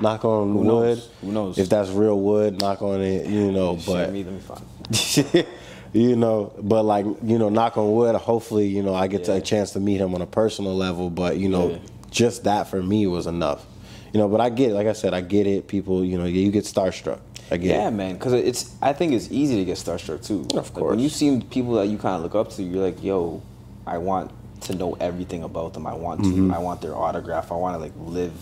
knock 0.00 0.24
on 0.24 0.52
Who 0.52 0.58
wood. 0.58 0.66
knows? 0.66 1.10
Who 1.22 1.32
knows? 1.32 1.58
If 1.58 1.68
that's 1.68 1.90
real 1.90 2.18
wood, 2.20 2.60
knock 2.60 2.82
on 2.82 3.00
it. 3.00 3.26
You 3.26 3.50
know, 3.52 3.76
Shit, 3.76 3.86
but 3.86 4.12
me, 4.12 4.24
let 4.24 4.32
me 4.34 4.40
find. 4.40 5.46
you 5.92 6.16
know, 6.16 6.52
but 6.60 6.82
like 6.84 7.06
you 7.22 7.38
know, 7.38 7.48
knock 7.48 7.76
on 7.78 7.92
wood. 7.92 8.14
Hopefully, 8.16 8.66
you 8.66 8.82
know, 8.82 8.94
I 8.94 9.06
get 9.06 9.24
to 9.24 9.32
Yeah. 9.32 9.38
a 9.38 9.40
chance 9.40 9.72
to 9.72 9.80
meet 9.80 10.00
him 10.00 10.14
on 10.14 10.20
a 10.22 10.26
personal 10.26 10.74
level. 10.74 11.08
But 11.10 11.38
you 11.38 11.48
know, 11.48 11.70
Yeah. 11.70 11.78
just 12.10 12.44
that 12.44 12.68
for 12.68 12.82
me 12.82 13.06
was 13.06 13.26
enough. 13.26 13.64
You 14.12 14.20
know, 14.20 14.28
but 14.28 14.40
I 14.40 14.48
get 14.50 14.70
it. 14.70 14.74
Like 14.74 14.86
I 14.86 14.92
said, 14.92 15.12
I 15.14 15.22
get 15.22 15.46
it. 15.46 15.66
People, 15.66 16.04
you 16.04 16.18
know, 16.18 16.24
you 16.24 16.50
get 16.52 16.64
starstruck. 16.64 17.18
I 17.50 17.56
get 17.56 17.70
Yeah, 17.76 17.88
it. 17.88 17.92
man, 17.92 18.14
because 18.14 18.32
it's. 18.32 18.74
I 18.80 18.92
think 18.92 19.12
it's 19.12 19.30
easy 19.30 19.56
to 19.56 19.64
get 19.64 19.76
starstruck 19.76 20.24
too. 20.24 20.40
Of 20.50 20.54
Like, 20.54 20.74
when 20.76 20.84
course. 20.84 21.00
you 21.00 21.08
see 21.08 21.40
people 21.50 21.74
that 21.74 21.88
you 21.88 21.98
kind 21.98 22.16
of 22.16 22.22
look 22.22 22.34
up 22.34 22.50
to, 22.54 22.62
you're 22.62 22.82
like, 22.84 23.02
yo, 23.02 23.42
I 23.86 23.98
want 23.98 24.30
to 24.64 24.74
know 24.74 24.94
everything 25.00 25.42
about 25.42 25.74
them. 25.74 25.86
I 25.86 25.94
want 25.94 26.22
to. 26.24 26.28
Mm-hmm. 26.30 26.52
I 26.54 26.58
want 26.58 26.80
their 26.80 26.94
autograph. 26.96 27.50
I 27.52 27.54
want 27.56 27.74
to 27.76 27.78
like 27.78 27.92
live 27.96 28.32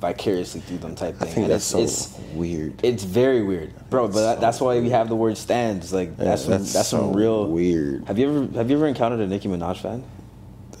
vicariously 0.00 0.60
through 0.60 0.78
them 0.78 0.94
type 0.94 1.16
thing. 1.16 1.28
I 1.28 1.30
think 1.32 1.44
And 1.44 1.52
that's 1.54 1.64
so 1.64 1.80
it's, 1.80 2.06
it's 2.16 2.18
weird. 2.34 2.78
it's 2.84 3.02
very 3.02 3.42
weird, 3.42 3.72
bro. 3.90 4.06
But 4.06 4.20
that, 4.22 4.40
that's 4.40 4.60
why 4.60 4.78
we 4.80 4.90
have 4.90 5.08
the 5.08 5.16
word 5.16 5.36
stands. 5.36 5.92
Like 5.92 6.16
that's 6.16 6.42
some, 6.42 6.52
that's 6.52 6.72
that's, 6.72 6.88
some 6.88 7.12
real 7.14 7.46
weird. 7.48 8.04
Have 8.06 8.18
you 8.18 8.28
ever 8.30 8.58
have 8.58 8.70
you 8.70 8.76
ever 8.76 8.86
encountered 8.86 9.20
a 9.20 9.26
Nicki 9.26 9.48
Minaj 9.48 9.78
fan 9.80 10.04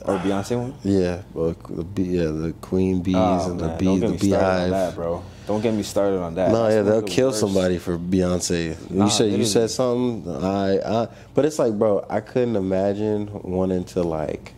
or 0.04 0.18
Beyonce 0.18 0.56
one? 0.58 0.74
Yeah, 0.84 1.22
well, 1.34 1.56
the 1.94 2.02
yeah, 2.02 2.24
the 2.26 2.54
queen 2.60 3.02
bees 3.02 3.16
Oh, 3.16 3.50
and 3.50 3.60
man, 3.60 3.70
the 3.70 3.76
bee, 3.76 3.98
the 3.98 4.12
beehive. 4.12 4.70
that, 4.70 4.94
bro. 4.94 5.24
Don't 5.48 5.62
get 5.62 5.72
me 5.72 5.82
started 5.82 6.20
on 6.20 6.34
that. 6.34 6.50
No, 6.52 6.64
That's 6.64 6.74
yeah, 6.74 6.82
they'll 6.82 7.02
kill 7.02 7.28
worst. 7.28 7.40
somebody 7.40 7.78
for 7.78 7.96
Beyonce. 7.98 8.90
Nah, 8.90 9.04
you 9.06 9.10
said 9.10 9.32
you 9.32 9.44
said 9.46 9.70
something. 9.70 10.30
I, 10.44 10.78
I, 10.78 11.08
but 11.34 11.44
it's 11.46 11.58
like, 11.58 11.72
bro, 11.78 12.04
I 12.08 12.20
couldn't 12.20 12.54
imagine 12.54 13.30
wanting 13.42 13.84
to 13.84 14.02
like 14.02 14.52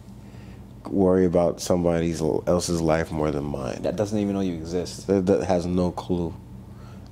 worry 0.91 1.25
about 1.25 1.61
somebody 1.61 2.13
else's 2.13 2.81
life 2.81 3.11
more 3.13 3.31
than 3.31 3.45
mine. 3.45 3.83
That 3.83 3.97
doesn't 3.97 4.19
even 4.19 4.35
know 4.35 4.41
you 4.41 4.55
exist. 4.55 5.07
That, 5.07 5.27
that 5.27 5.45
has 5.45 5.67
no 5.67 5.91
clue. 5.93 6.35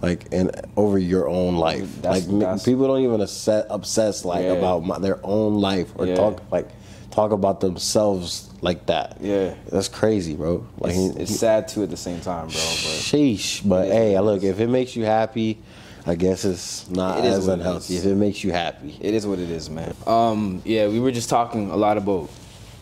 Like 0.00 0.26
and 0.30 0.52
over 0.76 0.96
your 0.98 1.28
own 1.28 1.56
life, 1.56 2.02
That's- 2.02 2.26
like 2.28 2.38
that's- 2.38 2.64
people 2.64 2.86
don't 2.86 3.00
even 3.02 3.20
obsess, 3.20 3.66
obsess 3.68 4.24
like 4.24 4.44
Yeah. 4.44 4.52
about 4.52 4.84
my, 4.84 4.98
their 4.98 5.18
own 5.24 5.60
life 5.60 5.92
or 5.96 6.06
Yeah. 6.06 6.14
talk 6.14 6.42
like 6.52 6.68
talk 7.10 7.32
about 7.32 7.60
themselves 7.60 8.48
like 8.60 8.86
that. 8.86 9.16
Yeah. 9.20 9.54
that's 9.70 9.88
crazy, 9.88 10.34
bro. 10.34 10.64
Like 10.78 10.94
It's, 10.94 11.16
he- 11.16 11.22
it's 11.22 11.36
sad 11.36 11.66
too 11.66 11.82
at 11.82 11.90
the 11.90 11.96
same 11.96 12.20
time, 12.20 12.46
bro. 12.46 12.54
But 12.60 13.00
Sheesh. 13.00 13.68
But 13.68 13.88
hey, 13.88 14.14
it 14.14 14.20
look, 14.20 14.44
if 14.44 14.60
it 14.60 14.68
makes 14.68 14.94
you 14.94 15.04
happy, 15.04 15.58
I 16.06 16.14
guess 16.14 16.44
it's 16.44 16.88
not 16.88 17.18
It 17.18 17.24
as 17.24 17.46
what 17.46 17.54
it 17.54 17.60
unhealthy. 17.60 17.96
If 17.96 18.06
it 18.06 18.14
makes 18.14 18.44
you 18.44 18.52
happy. 18.52 18.96
it 19.00 19.14
is 19.14 19.26
what 19.26 19.40
it 19.40 19.50
is, 19.50 19.68
man. 19.68 19.94
Um, 20.06 20.62
yeah, 20.64 20.86
we 20.86 21.00
were 21.00 21.10
just 21.10 21.28
talking 21.28 21.70
a 21.70 21.76
lot 21.76 21.96
about. 21.98 22.30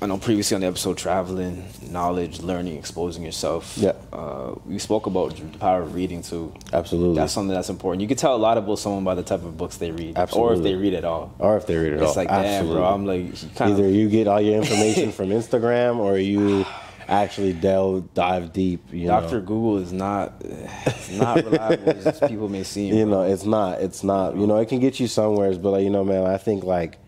I 0.03 0.05
know 0.07 0.19
previously 0.19 0.55
on 0.55 0.61
the 0.61 0.67
episode, 0.67 0.99
traveling, 0.99 1.65
knowledge, 1.91 2.41
learning, 2.41 2.77
exposing 2.77 3.25
yourself. 3.25 3.79
Yeah. 3.79 3.93
Uh, 4.13 4.55
we 4.67 4.79
spoke 4.79 5.07
about 5.07 5.35
the 5.37 5.59
power 5.59 5.81
of 5.83 5.95
reading 5.95 6.23
too. 6.23 6.53
Absolutely. 6.71 7.17
That's 7.17 7.33
something 7.33 7.55
that's 7.55 7.71
important. 7.71 8.03
You 8.03 8.09
can 8.09 8.19
tell 8.19 8.35
a 8.35 8.37
lot 8.37 8.59
about 8.59 8.79
someone 8.79 9.05
by 9.05 9.15
the 9.15 9.23
type 9.23 9.43
of 9.43 9.57
books 9.57 9.79
they 9.79 9.91
read, 9.91 10.19
or 10.35 10.53
if 10.53 10.63
they 10.63 10.75
read 10.75 10.93
at 10.93 11.07
all. 11.07 11.35
or 11.39 11.57
if 11.57 11.67
they 11.67 11.77
read 11.77 11.95
at 11.95 12.01
It's 12.01 12.03
all. 12.03 12.09
It's 12.09 12.17
like, 12.19 12.29
Absolutely. 12.29 12.75
damn, 12.75 12.77
bro. 12.77 12.85
I'm 12.85 13.07
like, 13.07 13.55
kind 13.57 13.73
Either 13.73 13.87
of. 13.87 13.91
you 13.93 14.11
get 14.11 14.29
all 14.29 14.41
your 14.41 14.57
information 14.57 15.13
from 15.19 15.31
Instagram 15.31 15.97
or 15.97 16.19
you 16.19 16.67
actually 17.09 17.55
delve 17.55 18.13
dive 18.13 18.53
deep. 18.53 18.93
You 18.93 19.07
Doctor. 19.07 19.41
Google 19.41 19.79
is 19.79 19.95
not, 19.95 20.35
it's 20.41 21.11
not 21.13 21.37
reliable 21.45 22.07
as 22.07 22.21
people 22.29 22.51
may 22.51 22.65
seem. 22.65 22.95
You 22.95 23.07
bro. 23.07 23.23
know, 23.25 23.33
it's 23.33 23.45
not. 23.45 23.81
It's 23.81 24.05
not. 24.05 24.37
You 24.37 24.47
know, 24.47 24.59
it 24.59 24.69
can 24.69 24.79
get 24.79 25.01
you 25.01 25.07
somewheres, 25.07 25.57
but 25.57 25.71
like 25.71 25.85
you 25.85 25.91
know, 25.91 26.05
man, 26.05 26.27
I 26.27 26.37
think 26.37 26.65
like, 26.65 26.99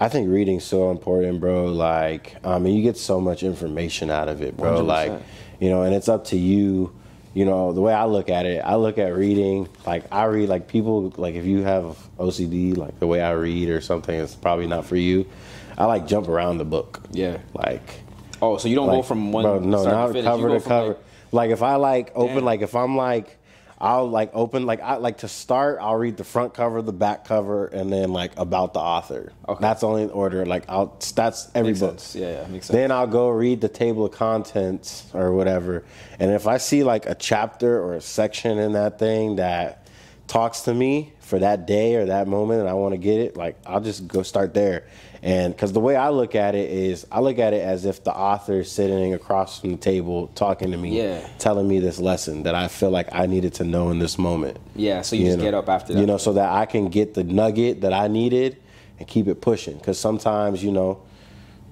I 0.00 0.08
think 0.08 0.28
reading's 0.30 0.64
so 0.64 0.90
important, 0.90 1.40
bro. 1.40 1.66
Like, 1.66 2.36
I 2.44 2.58
mean, 2.58 2.76
you 2.76 2.82
get 2.82 2.96
so 2.96 3.20
much 3.20 3.42
information 3.42 4.10
out 4.10 4.28
of 4.28 4.42
it, 4.42 4.56
bro. 4.56 4.80
100%. 4.82 4.86
Like, 4.86 5.22
you 5.60 5.70
know, 5.70 5.82
and 5.82 5.94
it's 5.94 6.08
up 6.08 6.26
to 6.26 6.36
you. 6.36 6.92
You 7.34 7.44
know, 7.44 7.72
the 7.72 7.80
way 7.80 7.92
I 7.92 8.04
look 8.06 8.30
at 8.30 8.46
it, 8.46 8.62
I 8.64 8.76
look 8.76 8.98
at 8.98 9.14
reading 9.14 9.68
like 9.86 10.04
I 10.10 10.24
read 10.24 10.48
like 10.48 10.66
people 10.66 11.12
like 11.16 11.34
if 11.36 11.44
you 11.44 11.62
have 11.62 11.96
OCD, 12.18 12.76
like 12.76 12.98
the 12.98 13.06
way 13.06 13.20
I 13.20 13.32
read 13.32 13.68
or 13.68 13.80
something, 13.80 14.18
it's 14.18 14.34
probably 14.34 14.66
not 14.66 14.86
for 14.86 14.96
you. 14.96 15.26
I 15.76 15.84
like 15.84 16.06
jump 16.08 16.26
around 16.26 16.58
the 16.58 16.64
book. 16.64 17.00
Yeah. 17.12 17.38
Like 17.54 18.00
Oh, 18.42 18.56
so 18.56 18.66
you 18.68 18.74
don't 18.76 18.88
go 18.88 19.02
from 19.02 19.30
one 19.30 19.44
bro, 19.44 19.58
no, 19.60 19.82
start 19.82 19.94
not 19.94 20.06
to 20.08 20.12
finish. 20.14 20.24
Cover 20.24 20.48
to 20.58 20.60
cover. 20.60 20.88
like- 20.88 20.98
Like, 21.30 21.50
if 21.50 21.62
I 21.62 21.74
like 21.76 22.10
open, 22.16 22.36
Damn. 22.36 22.44
like 22.44 22.62
if 22.62 22.74
I'm 22.74 22.96
like, 22.96 23.36
I'll 23.80 24.08
like 24.10 24.30
open, 24.34 24.66
like 24.66 24.80
I 24.80 24.96
like 24.96 25.18
to 25.18 25.28
start. 25.28 25.78
I'll 25.80 25.96
read 25.96 26.16
the 26.16 26.24
front 26.24 26.52
cover, 26.52 26.82
the 26.82 26.92
back 26.92 27.24
cover, 27.24 27.66
and 27.66 27.92
then 27.92 28.12
like 28.12 28.32
about 28.36 28.72
the 28.74 28.80
author. 28.80 29.32
Okay. 29.48 29.60
That's 29.60 29.84
only 29.84 30.02
in 30.02 30.10
order. 30.10 30.44
Like 30.44 30.64
I'll 30.68 30.98
that's 31.14 31.48
every 31.54 31.70
Makes 31.70 31.80
book. 31.80 31.90
sense. 32.00 32.16
Yeah, 32.16 32.42
yeah, 32.42 32.46
makes 32.48 32.66
sense. 32.66 32.74
Then 32.74 32.90
I'll 32.90 33.06
go 33.06 33.28
read 33.28 33.60
the 33.60 33.68
table 33.68 34.04
of 34.06 34.12
contents 34.12 35.08
or 35.14 35.32
whatever, 35.32 35.84
and 36.18 36.32
if 36.32 36.48
I 36.48 36.58
see 36.58 36.82
like 36.82 37.06
a 37.06 37.14
chapter 37.14 37.80
or 37.80 37.94
a 37.94 38.00
section 38.00 38.58
in 38.58 38.72
that 38.72 38.98
thing 38.98 39.36
that 39.36 39.86
talks 40.26 40.62
to 40.62 40.74
me 40.74 41.12
for 41.20 41.38
that 41.38 41.66
day 41.66 41.94
or 41.94 42.06
that 42.06 42.26
moment, 42.26 42.60
and 42.60 42.68
I 42.68 42.72
want 42.74 42.94
to 42.94 42.98
get 42.98 43.20
it, 43.20 43.36
like 43.36 43.56
I'll 43.64 43.80
just 43.80 44.08
go 44.08 44.22
start 44.24 44.54
there. 44.54 44.86
And 45.22 45.52
because 45.54 45.72
the 45.72 45.80
way 45.80 45.96
I 45.96 46.10
look 46.10 46.34
at 46.34 46.54
it 46.54 46.70
is, 46.70 47.06
I 47.10 47.20
look 47.20 47.38
at 47.38 47.52
it 47.52 47.62
as 47.62 47.84
if 47.84 48.04
the 48.04 48.12
author 48.14 48.60
is 48.60 48.70
sitting 48.70 49.14
across 49.14 49.60
from 49.60 49.70
the 49.72 49.76
table 49.76 50.28
talking 50.34 50.70
to 50.70 50.76
me, 50.76 50.96
Yeah. 50.96 51.26
telling 51.38 51.66
me 51.66 51.80
this 51.80 51.98
lesson 51.98 52.44
that 52.44 52.54
I 52.54 52.68
feel 52.68 52.90
like 52.90 53.08
I 53.12 53.26
needed 53.26 53.54
to 53.54 53.64
know 53.64 53.90
in 53.90 53.98
this 53.98 54.16
moment. 54.18 54.58
Yeah, 54.76 55.02
so 55.02 55.16
you, 55.16 55.26
just 55.26 55.38
know. 55.38 55.44
get 55.44 55.54
up 55.54 55.68
after 55.68 55.92
that. 55.92 56.00
You 56.00 56.06
know, 56.06 56.18
so 56.18 56.34
that 56.34 56.50
I 56.50 56.66
can 56.66 56.88
get 56.88 57.14
the 57.14 57.24
nugget 57.24 57.80
that 57.80 57.92
I 57.92 58.06
needed 58.08 58.58
and 58.98 59.08
keep 59.08 59.26
it 59.26 59.40
pushing. 59.40 59.76
Because 59.76 59.98
sometimes, 59.98 60.62
you 60.62 60.70
know, 60.72 61.00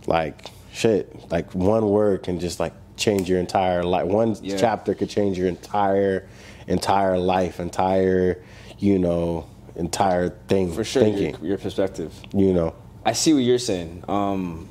like 0.07 0.51
shit, 0.72 1.30
like 1.30 1.55
one 1.55 1.88
word 1.88 2.22
can 2.24 2.40
just 2.40 2.59
like 2.61 2.72
change 2.97 3.28
your 3.28 3.38
entire 3.38 3.82
life. 3.84 4.07
One 4.07 4.36
Yeah. 4.42 4.57
chapter 4.57 4.94
could 4.94 5.09
change 5.09 5.38
your 5.38 5.49
entire, 5.49 6.26
entire 6.66 7.18
life, 7.18 7.61
entire, 7.61 8.42
you 8.78 8.99
know, 8.99 9.44
entire 9.76 10.30
thing. 10.49 10.72
for 10.72 10.82
sure, 10.84 11.03
thinking. 11.03 11.34
your, 11.40 11.51
your 11.51 11.59
perspective. 11.59 12.12
You 12.32 12.53
know, 12.53 12.74
I 13.07 13.12
see 13.12 13.32
what 13.32 13.42
you're 13.44 13.59
saying. 13.59 14.02
Um, 14.09 14.68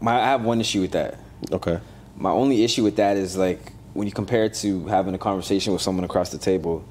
my, 0.00 0.14
I 0.20 0.24
have 0.26 0.42
one 0.44 0.60
issue 0.60 0.80
with 0.80 0.92
that. 0.92 1.18
okay. 1.52 1.78
My 2.16 2.30
only 2.30 2.62
issue 2.64 2.82
with 2.84 2.96
that 2.96 3.16
is 3.16 3.36
like 3.36 3.72
when 3.94 4.06
you 4.06 4.12
compare 4.12 4.44
it 4.44 4.54
to 4.54 4.86
having 4.86 5.14
a 5.14 5.18
conversation 5.18 5.72
with 5.72 5.82
someone 5.82 6.04
across 6.04 6.30
the 6.30 6.38
table. 6.38 6.84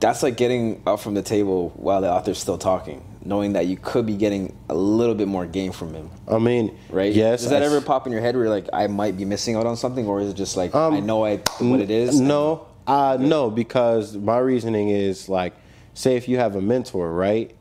That's 0.00 0.22
like 0.22 0.36
getting 0.36 0.82
up 0.86 0.98
from 1.00 1.14
the 1.14 1.22
table 1.22 1.70
while 1.76 2.00
the 2.00 2.10
author's 2.10 2.38
still 2.38 2.58
talking, 2.58 3.04
knowing 3.24 3.52
that 3.52 3.66
you 3.66 3.76
could 3.76 4.04
be 4.04 4.16
getting 4.16 4.56
a 4.68 4.74
little 4.74 5.14
bit 5.14 5.28
more 5.28 5.46
game 5.46 5.70
from 5.70 5.94
him, 5.94 6.10
I 6.26 6.38
mean, 6.38 6.76
right? 6.90 7.12
Yes. 7.12 7.42
Does 7.42 7.50
that 7.50 7.62
I 7.62 7.66
ever 7.66 7.76
s- 7.76 7.84
pop 7.84 8.06
in 8.06 8.12
your 8.12 8.20
head 8.20 8.34
where 8.34 8.48
like 8.48 8.66
I 8.72 8.88
might 8.88 9.16
be 9.16 9.24
missing 9.24 9.54
out 9.54 9.64
on 9.66 9.76
something, 9.76 10.06
or 10.08 10.20
is 10.20 10.30
it 10.30 10.34
just 10.34 10.56
like 10.56 10.74
Um, 10.74 10.94
I 10.94 11.00
know 11.00 11.24
I 11.24 11.36
what 11.60 11.80
it 11.80 11.90
is? 11.90 12.20
No, 12.20 12.66
uh, 12.88 13.16
no, 13.20 13.48
because 13.48 14.16
my 14.16 14.38
reasoning 14.38 14.88
is 14.88 15.28
like, 15.28 15.54
say 15.94 16.16
if 16.16 16.26
you 16.28 16.38
have 16.38 16.56
a 16.56 16.60
mentor, 16.62 17.12
right? 17.12 17.54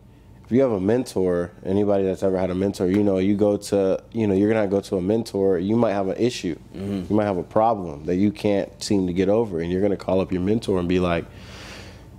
If 0.52 0.56
you 0.56 0.64
have 0.64 0.74
a 0.74 0.82
mentor, 0.82 1.50
anybody 1.64 2.04
that's 2.04 2.24
ever 2.24 2.38
had 2.38 2.50
a 2.50 2.56
mentor, 2.56 2.88
you 2.88 3.06
know, 3.06 3.20
you 3.20 3.38
go 3.38 3.56
to, 3.56 4.04
you 4.12 4.28
know, 4.28 4.34
you're 4.34 4.52
gonna 4.52 4.68
go 4.68 4.82
to 4.82 4.98
a 4.98 5.02
mentor. 5.02 5.58
You 5.58 5.78
might 5.78 5.94
have 5.94 6.10
an 6.10 6.18
issue, 6.18 6.56
mm-hmm. 6.76 7.06
you 7.10 7.16
might 7.16 7.24
have 7.24 7.38
a 7.38 7.44
problem 7.44 8.04
that 8.04 8.18
you 8.18 8.34
can't 8.34 8.70
seem 8.84 9.08
to 9.08 9.14
get 9.14 9.30
over, 9.30 9.62
and 9.62 9.72
you're 9.72 9.82
gonna 9.82 9.96
call 9.96 10.20
up 10.20 10.30
your 10.30 10.42
mentor 10.42 10.78
and 10.78 10.90
be 10.90 11.00
like, 11.00 11.24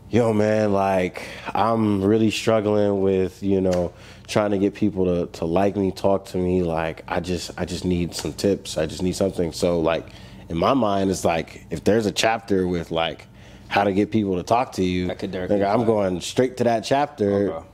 yo 0.09 0.30
man 0.30 0.74
like 0.74 1.26
i'm 1.55 2.03
really 2.03 2.30
struggling 2.30 3.01
with 3.01 3.43
you 3.43 3.62
know 3.62 3.91
trying 4.26 4.51
to 4.51 4.59
get 4.59 4.74
people 4.74 5.07
to, 5.07 5.26
to 5.33 5.47
like 5.47 5.74
me 5.74 5.91
talk 5.91 6.26
to 6.26 6.37
me 6.37 6.62
like 6.62 7.03
i 7.09 7.18
just 7.18 7.51
i 7.57 7.64
just 7.64 7.87
need 7.87 8.14
some 8.14 8.33
tips. 8.35 8.76
I 8.76 8.85
just 8.85 9.03
need 9.03 9.16
something. 9.16 9.53
So 9.53 9.80
like 9.80 10.07
in 10.49 10.57
my 10.57 10.74
mind 10.74 11.11
it's 11.11 11.24
like 11.24 11.66
if 11.70 11.85
there's 11.85 12.07
a 12.07 12.12
chapter 12.12 12.66
with 12.66 12.91
like 12.91 13.26
how 13.73 13.85
to 13.85 13.93
get 13.93 14.11
people 14.11 14.37
to 14.37 14.43
talk 14.43 14.73
to 14.73 14.85
you 14.85 15.11
I 15.11 15.14
could 15.14 15.33
directly 15.33 15.57
nigga, 15.59 15.73
i'm 15.73 15.85
going 15.85 16.20
straight 16.20 16.59
to 16.59 16.64
that 16.64 16.81
chapter 16.85 17.53
Okay. 17.53 17.66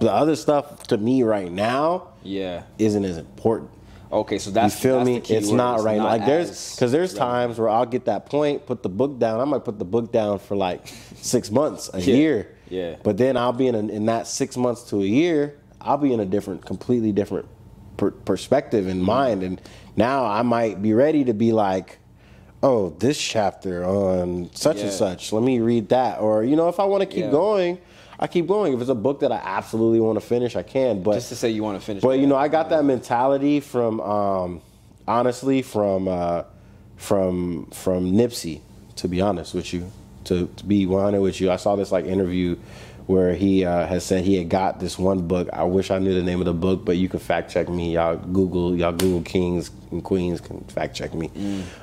the 0.00 0.10
other 0.10 0.36
stuff 0.36 0.84
to 0.88 0.96
me 0.96 1.22
right 1.24 1.50
now 1.50 2.08
yeah. 2.22 2.62
isn't 2.78 3.04
as 3.04 3.18
important 3.18 3.70
Okay, 4.12 4.38
so 4.38 4.52
that's 4.52 4.76
you 4.76 4.80
feel 4.80 4.98
that's 5.04 5.06
me? 5.30 5.36
It's 5.36 5.48
word. 5.48 5.56
not 5.56 5.82
right 5.82 5.96
now. 5.98 6.04
Like 6.04 6.24
there's 6.24 6.76
because 6.76 6.92
there's 6.92 7.14
times 7.14 7.58
where 7.58 7.68
I'll 7.68 7.84
get 7.86 8.04
that 8.04 8.26
point, 8.26 8.64
put 8.64 8.80
the 8.84 8.88
book 8.88 9.18
down. 9.18 9.40
I 9.40 9.44
might 9.44 9.64
put 9.64 9.76
the 9.80 9.84
book 9.84 10.12
down 10.12 10.38
for 10.38 10.54
like 10.54 10.86
six 11.16 11.50
months, 11.50 11.90
a 11.92 12.00
Yeah. 12.00 12.14
year. 12.14 12.56
Yeah. 12.68 12.96
But 13.02 13.16
then 13.16 13.36
I'll 13.36 13.52
be 13.52 13.66
in 13.66 13.74
a, 13.74 13.80
in 13.80 14.06
that 14.06 14.28
six 14.28 14.56
months 14.56 14.84
to 14.90 15.02
a 15.02 15.04
year. 15.04 15.58
I'll 15.80 15.98
be 15.98 16.12
in 16.12 16.20
a 16.20 16.26
different, 16.26 16.64
completely 16.64 17.10
different 17.10 17.48
per- 17.96 18.12
perspective 18.12 18.86
in 18.86 19.02
mind, 19.02 19.42
and 19.42 19.60
now 19.96 20.24
I 20.26 20.42
might 20.42 20.80
be 20.80 20.92
ready 20.92 21.24
to 21.24 21.34
be 21.34 21.50
like, 21.52 21.98
oh, 22.64 22.88
this 22.98 23.20
chapter 23.20 23.84
on 23.84 24.48
such 24.54 24.78
Yeah. 24.78 24.84
and 24.84 24.92
such. 24.92 25.32
Let 25.32 25.42
me 25.42 25.60
read 25.60 25.90
that, 25.90 26.20
or 26.20 26.42
you 26.42 26.56
know, 26.56 26.68
if 26.68 26.80
I 26.80 26.84
want 26.84 27.02
to 27.02 27.06
keep 27.06 27.24
Yeah. 27.26 27.30
going. 27.30 27.78
I 28.18 28.28
keep 28.28 28.46
going. 28.46 28.72
If 28.72 28.80
it's 28.80 28.88
a 28.90 28.94
book 28.94 29.20
that 29.20 29.32
I 29.32 29.40
absolutely 29.44 29.98
want 30.00 30.20
to 30.20 30.24
finish, 30.24 30.54
I 30.54 30.62
can. 30.62 31.02
But 31.02 31.14
just 31.14 31.28
to 31.30 31.36
say 31.36 31.50
you 31.50 31.64
want 31.64 31.78
to 31.80 31.84
finish. 31.84 32.00
but 32.02 32.18
you 32.20 32.26
know, 32.28 32.36
I 32.36 32.46
got 32.48 32.68
that 32.70 32.84
mentality 32.84 33.58
from 33.60 34.00
um, 34.00 34.60
honestly 35.06 35.62
from 35.62 36.06
uh, 36.08 36.44
from 36.96 37.66
from 37.72 38.12
Nipsey. 38.12 38.60
To 38.96 39.08
be 39.08 39.20
honest 39.20 39.52
with 39.52 39.74
you, 39.74 39.90
to, 40.24 40.46
to 40.56 40.64
be 40.64 40.86
100 40.86 41.20
with 41.20 41.40
you, 41.40 41.50
I 41.50 41.56
saw 41.56 41.74
this 41.74 41.90
like 41.90 42.04
interview 42.04 42.54
where 43.06 43.34
he 43.34 43.66
uh, 43.66 43.86
has 43.86 44.04
said 44.04 44.24
he 44.24 44.36
had 44.36 44.48
got 44.48 44.80
this 44.80 44.98
one 44.98 45.28
book. 45.28 45.48
I 45.52 45.64
wish 45.64 45.90
I 45.90 45.98
knew 45.98 46.14
the 46.14 46.22
name 46.22 46.40
of 46.40 46.46
the 46.46 46.54
book, 46.54 46.84
but 46.86 46.96
you 46.96 47.08
can 47.08 47.20
fact 47.20 47.50
check 47.50 47.68
me. 47.68 47.94
Y'all 47.94 48.16
Google 48.16 48.74
y'all 48.74 48.92
Google 48.92 49.22
Kings 49.22 49.70
and 49.90 50.02
Queens 50.02 50.40
can 50.40 50.60
fact 50.64 50.96
check 50.96 51.12
me. 51.12 51.30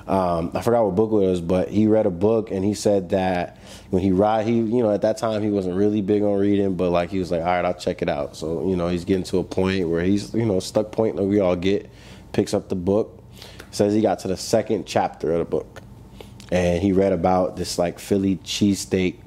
Um, 0.08 0.52
I 0.56 0.62
forgot 0.62 0.84
what 0.84 0.96
book 0.96 1.12
it 1.12 1.28
was, 1.28 1.40
but 1.40 1.70
he 1.70 1.86
read 1.86 2.08
a 2.08 2.12
book 2.12 2.50
and 2.50 2.66
he 2.66 2.74
said 2.74 3.10
that 3.12 3.60
when 3.92 4.02
he 4.02 4.12
ride, 4.12 4.48
he 4.48 4.54
you 4.54 4.82
know 4.82 4.92
at 4.92 5.04
that 5.04 5.18
time 5.18 5.44
he 5.44 5.50
wasn't 5.50 5.76
really 5.76 6.02
big 6.02 6.24
on 6.24 6.40
reading, 6.40 6.76
but 6.76 6.90
like 6.90 7.12
he 7.12 7.20
was 7.20 7.30
like, 7.30 7.42
all 7.42 7.48
right, 7.48 7.66
I'll 7.66 7.76
check 7.76 8.02
it 8.02 8.10
out. 8.10 8.36
So 8.36 8.68
you 8.68 8.76
know 8.76 8.88
he's 8.88 9.06
getting 9.06 9.24
to 9.26 9.38
a 9.38 9.44
point 9.44 9.90
where 9.90 10.04
he's 10.04 10.34
you 10.34 10.46
know 10.46 10.60
stuck 10.60 10.92
point 10.92 11.18
that 11.18 11.24
we 11.24 11.40
all 11.40 11.56
get. 11.56 11.90
Picks 12.34 12.54
up 12.54 12.70
the 12.70 12.76
book, 12.76 13.22
says 13.72 13.94
he 13.94 14.00
got 14.00 14.20
to 14.20 14.30
the 14.30 14.38
second 14.38 14.86
chapter 14.86 15.34
of 15.34 15.40
the 15.40 15.46
book, 15.46 15.82
and 16.50 16.82
he 16.82 16.94
read 16.94 17.12
about 17.12 17.58
this 17.58 17.78
like 17.78 18.00
Philly 18.00 18.38
cheesesteak 18.38 19.18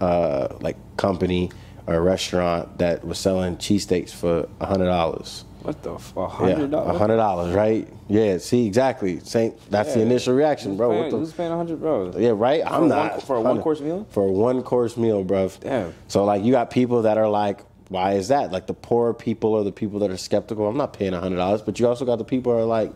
uh, 0.00 0.48
like 0.60 0.76
company 1.10 1.50
or 1.86 2.00
restaurant 2.02 2.78
that 2.78 3.04
was 3.04 3.18
selling 3.18 3.56
cheesesteaks 3.56 4.10
for 4.10 4.48
a 4.60 4.66
hundred 4.66 4.84
dollars. 4.86 5.44
What 5.62 5.82
the 5.82 5.94
f- 5.94 6.16
a 6.16 6.20
Yeah, 6.20 6.26
hundred 6.28 6.64
a 6.64 6.68
dollars? 6.68 6.98
hundred 6.98 7.16
dollars, 7.16 7.54
right? 7.54 7.88
Yeah, 8.08 8.38
see, 8.38 8.66
exactly. 8.66 9.20
Same. 9.20 9.52
That's 9.70 9.94
the 9.94 10.00
initial 10.02 10.34
reaction, 10.34 10.70
Who's 10.72 10.78
bro. 10.78 10.90
Paying, 10.90 11.02
What 11.02 11.10
the, 11.10 11.16
who's 11.18 11.32
paying 11.32 11.52
a 11.52 11.56
hundred, 11.56 11.80
bro? 11.80 12.12
yeah, 12.16 12.30
right. 12.34 12.62
For 12.62 12.72
I'm 12.74 12.88
not 12.88 13.12
one- 13.12 13.20
for 13.20 13.36
a 13.36 13.40
one-course 13.40 13.80
meal? 13.80 14.06
For 14.10 14.22
a 14.26 14.30
one 14.32 14.62
course 14.62 14.96
meal, 14.96 15.24
bro. 15.24 15.50
Damn. 15.60 15.92
So 16.08 16.24
like, 16.24 16.44
you 16.44 16.52
got 16.52 16.70
people 16.70 17.02
that 17.02 17.18
are 17.18 17.28
like, 17.28 17.60
why 17.88 18.12
is 18.12 18.28
that? 18.28 18.52
Like 18.52 18.66
the 18.68 18.74
poor 18.74 19.12
people 19.12 19.52
or 19.54 19.64
the 19.64 19.72
people 19.72 19.98
that 20.00 20.10
are 20.10 20.16
skeptical. 20.16 20.66
I'm 20.68 20.76
not 20.76 20.92
paying 20.92 21.12
a 21.12 21.20
hundred 21.20 21.36
dollars, 21.36 21.60
but 21.62 21.78
you 21.80 21.88
also 21.88 22.04
got 22.04 22.16
the 22.16 22.24
people 22.24 22.52
that 22.54 22.60
are 22.60 22.64
like, 22.64 22.92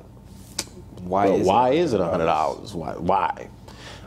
Why 1.02 1.26
Bro, 1.26 1.36
is 1.38 1.46
why 1.46 1.70
it 1.70 1.78
is 1.78 1.92
it 1.94 2.00
a 2.00 2.04
hundred 2.06 2.26
dollars? 2.26 2.72
Why? 2.74 2.92
Why? 2.96 3.48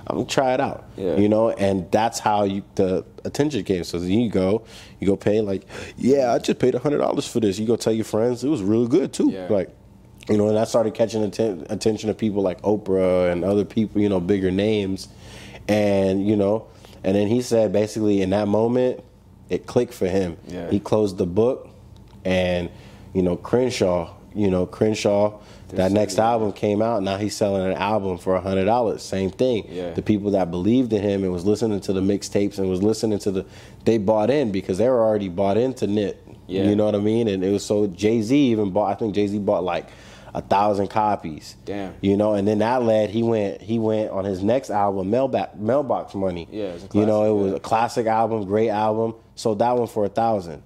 I'm 0.10 0.16
gonna 0.16 0.28
try 0.28 0.54
it 0.54 0.62
out. 0.62 0.86
Yeah. 0.96 1.18
You 1.18 1.28
know, 1.28 1.50
and 1.52 1.92
that's 1.92 2.20
how 2.20 2.44
you 2.44 2.64
the 2.76 3.06
attention 3.26 3.64
came. 3.64 3.84
So 3.84 4.00
then 4.00 4.10
you 4.10 4.30
go, 4.30 4.64
you 5.00 5.08
go 5.08 5.18
pay 5.18 5.42
like, 5.42 5.64
yeah, 5.98 6.34
I 6.34 6.40
just 6.40 6.60
paid 6.60 6.76
a 6.76 6.80
hundred 6.80 7.00
dollars 7.00 7.28
for 7.28 7.40
this. 7.42 7.60
You 7.60 7.68
go 7.68 7.76
tell 7.76 7.94
your 7.94 8.06
friends 8.06 8.44
it 8.44 8.48
was 8.48 8.62
really 8.62 8.88
good 8.88 9.12
too. 9.12 9.30
Yeah. 9.30 9.48
Like, 9.50 9.76
you 10.30 10.38
know, 10.38 10.48
and 10.48 10.58
I 10.58 10.64
started 10.64 10.94
catching 10.94 11.24
atten- 11.24 11.68
attention 11.70 12.10
of 12.10 12.18
people 12.18 12.42
like 12.42 12.62
Oprah 12.62 13.32
and 13.32 13.44
other 13.44 13.66
people, 13.66 14.02
you 14.02 14.10
know, 14.10 14.20
bigger 14.22 14.50
names, 14.52 15.10
and 15.68 16.26
you 16.26 16.36
know, 16.38 16.68
and 17.04 17.16
then 17.16 17.28
he 17.28 17.42
said 17.42 17.74
basically 17.74 18.22
in 18.22 18.30
that 18.30 18.48
moment, 18.48 19.04
it 19.50 19.66
clicked 19.68 19.94
for 19.94 20.08
him. 20.08 20.38
Yeah. 20.48 20.70
He 20.70 20.80
closed 20.80 21.18
the 21.18 21.26
book, 21.28 21.70
and 22.24 22.70
you 23.14 23.22
know, 23.22 23.36
Crenshaw, 23.36 24.14
you 24.34 24.50
know, 24.50 24.66
Crenshaw. 24.66 25.40
That 25.70 25.92
next 25.92 26.18
album 26.18 26.54
came 26.54 26.82
out. 26.82 27.04
Now 27.04 27.18
he's 27.18 27.36
selling 27.36 27.66
an 27.66 27.74
album 27.78 28.18
for 28.18 28.36
a 28.36 28.42
hundred 28.42 28.66
dollars. 28.66 29.04
Same 29.04 29.30
thing. 29.30 29.68
Yeah. 29.70 29.92
The 29.92 30.02
people 30.02 30.32
that 30.32 30.50
believed 30.50 30.94
in 30.94 31.02
him 31.02 31.24
and 31.24 31.34
was 31.34 31.46
listening 31.46 31.82
to 31.82 31.94
the 31.94 32.02
mixtapes 32.02 32.58
and 32.58 32.70
was 32.70 32.82
listening 32.82 33.20
to 33.20 33.32
the, 33.32 33.46
they 33.84 33.98
bought 33.98 34.30
in 34.30 34.52
because 34.52 34.78
they 34.78 34.88
were 34.88 35.04
already 35.04 35.30
bought 35.30 35.58
into 35.58 35.86
Nip. 35.86 36.26
Yeah. 36.48 36.64
You 36.64 36.76
know 36.76 36.86
what 36.86 36.96
I 36.96 37.00
mean? 37.00 37.28
And 37.28 37.44
it 37.44 37.52
was 37.52 37.66
so 37.66 37.88
Jay 37.88 38.22
Z 38.22 38.36
even 38.36 38.72
bought. 38.72 38.92
I 38.92 38.96
think 38.96 39.14
Jay 39.14 39.28
Z 39.28 39.38
bought 39.40 39.64
like 39.64 39.90
a 40.34 40.42
thousand 40.42 40.88
copies. 40.90 41.56
Damn. 41.66 41.96
You 42.02 42.16
know, 42.16 42.34
and 42.34 42.48
then 42.48 42.60
that 42.60 42.84
led 42.84 43.10
he 43.10 43.24
went 43.24 43.62
he 43.62 43.80
went 43.80 44.12
on 44.12 44.24
his 44.24 44.44
next 44.44 44.70
album 44.70 45.10
Mailbox 45.10 45.56
Mailbox 45.58 46.16
Money. 46.16 46.48
Yeah, 46.52 46.74
a 46.76 46.98
you 46.98 47.06
know, 47.06 47.24
it 47.24 47.30
classic, 47.30 47.44
was 47.44 47.54
a 47.54 47.60
classic 47.60 48.08
album, 48.08 48.46
great 48.46 48.70
album. 48.70 49.16
Sold 49.36 49.60
that 49.60 49.76
one 49.76 49.88
for 49.88 50.06
a 50.06 50.10
thousand, 50.10 50.64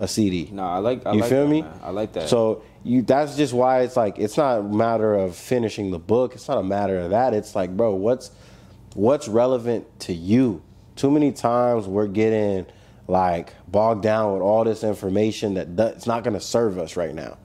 a 0.00 0.08
CD. 0.08 0.48
No, 0.52 0.64
I 0.64 0.78
like. 0.78 1.06
I 1.06 1.12
you 1.12 1.20
like 1.20 1.30
feel 1.30 1.44
that, 1.44 1.50
me? 1.50 1.62
man. 1.62 1.80
I 1.82 1.90
like 1.90 2.12
that. 2.12 2.28
So 2.28 2.62
you 2.84 3.02
that's 3.02 3.36
just 3.36 3.52
why 3.52 3.82
it's 3.82 3.96
like 3.96 4.18
it's 4.18 4.36
not 4.36 4.58
a 4.58 4.62
matter 4.62 5.14
of 5.14 5.36
finishing 5.36 5.90
the 5.90 5.98
book. 5.98 6.34
It's 6.34 6.48
not 6.48 6.58
a 6.58 6.62
matter 6.62 6.98
of 6.98 7.10
that. 7.10 7.34
It's 7.34 7.54
like, 7.54 7.76
bro, 7.76 7.94
what's 7.94 8.30
what's 8.94 9.28
relevant 9.28 9.86
to 10.00 10.12
you? 10.12 10.62
Too 10.96 11.10
many 11.10 11.32
times 11.32 11.86
we're 11.86 12.08
getting 12.08 12.66
like 13.08 13.54
bogged 13.70 14.02
down 14.02 14.32
with 14.32 14.42
all 14.42 14.64
this 14.64 14.84
information 14.84 15.54
that 15.54 15.96
it's 15.96 16.06
not 16.06 16.24
going 16.24 16.34
to 16.34 16.40
serve 16.40 16.78
us 16.78 16.96
right 16.96 17.14
now. 17.14 17.38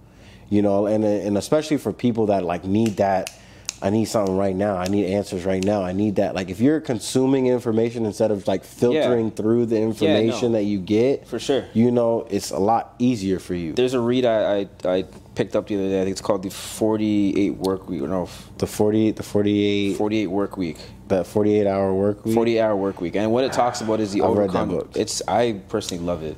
You 0.50 0.62
know, 0.62 0.86
and 0.86 1.04
and 1.04 1.38
especially 1.38 1.78
for 1.78 1.94
people 1.94 2.28
that 2.28 2.44
like 2.44 2.64
need 2.64 2.98
that 2.98 3.38
I 3.82 3.92
need 3.92 4.06
something 4.06 4.36
right 4.36 4.56
now. 4.56 4.76
I 4.76 4.86
need 4.88 5.06
answers 5.06 5.46
right 5.46 5.64
now. 5.64 5.84
I 5.84 5.92
need 5.92 6.16
that. 6.16 6.34
Like 6.34 6.50
if 6.50 6.60
you're 6.60 6.82
consuming 6.82 7.48
information 7.48 8.06
instead 8.06 8.32
of 8.32 8.48
like 8.48 8.64
filtering 8.64 9.30
through 9.30 9.68
the 9.68 9.80
information 9.80 10.52
no. 10.54 10.58
that 10.58 10.64
you 10.64 10.80
get, 10.80 11.28
For 11.28 11.38
sure. 11.38 11.66
you 11.74 11.92
know, 11.92 12.26
it's 12.30 12.50
a 12.50 12.58
lot 12.58 12.96
easier 12.98 13.38
for 13.40 13.54
you. 13.54 13.74
There's 13.74 13.94
a 13.94 14.00
read 14.00 14.26
I, 14.26 14.62
I 14.62 14.68
I 14.86 15.06
picked 15.38 15.56
up 15.56 15.68
the 15.68 15.76
other 15.76 15.90
day. 15.90 16.02
I 16.02 16.04
think 16.04 16.14
it's 16.14 16.22
called 16.22 16.42
the 16.42 16.50
48 16.50 17.52
work 17.58 17.88
week. 17.88 18.02
No, 18.02 18.28
The 18.58 18.66
48, 18.66 19.16
the 19.18 19.24
48, 19.24 19.96
48 19.98 20.28
work 20.28 20.58
week. 20.58 20.78
that 21.10 21.28
48 21.28 21.68
hour 21.68 21.94
work 21.94 22.26
week. 22.26 22.34
48 22.34 22.60
hour 22.60 22.76
work 22.76 23.00
week. 23.00 23.16
And 23.16 23.32
what 23.32 23.44
it 23.44 23.54
talks 23.54 23.80
about 23.82 24.00
is 24.00 24.12
the 24.12 24.22
I've 24.24 24.30
overcome. 24.32 24.70
book. 24.70 24.90
It's 24.96 25.22
I 25.28 25.62
personally 25.70 26.04
love 26.04 26.24
it. 26.24 26.36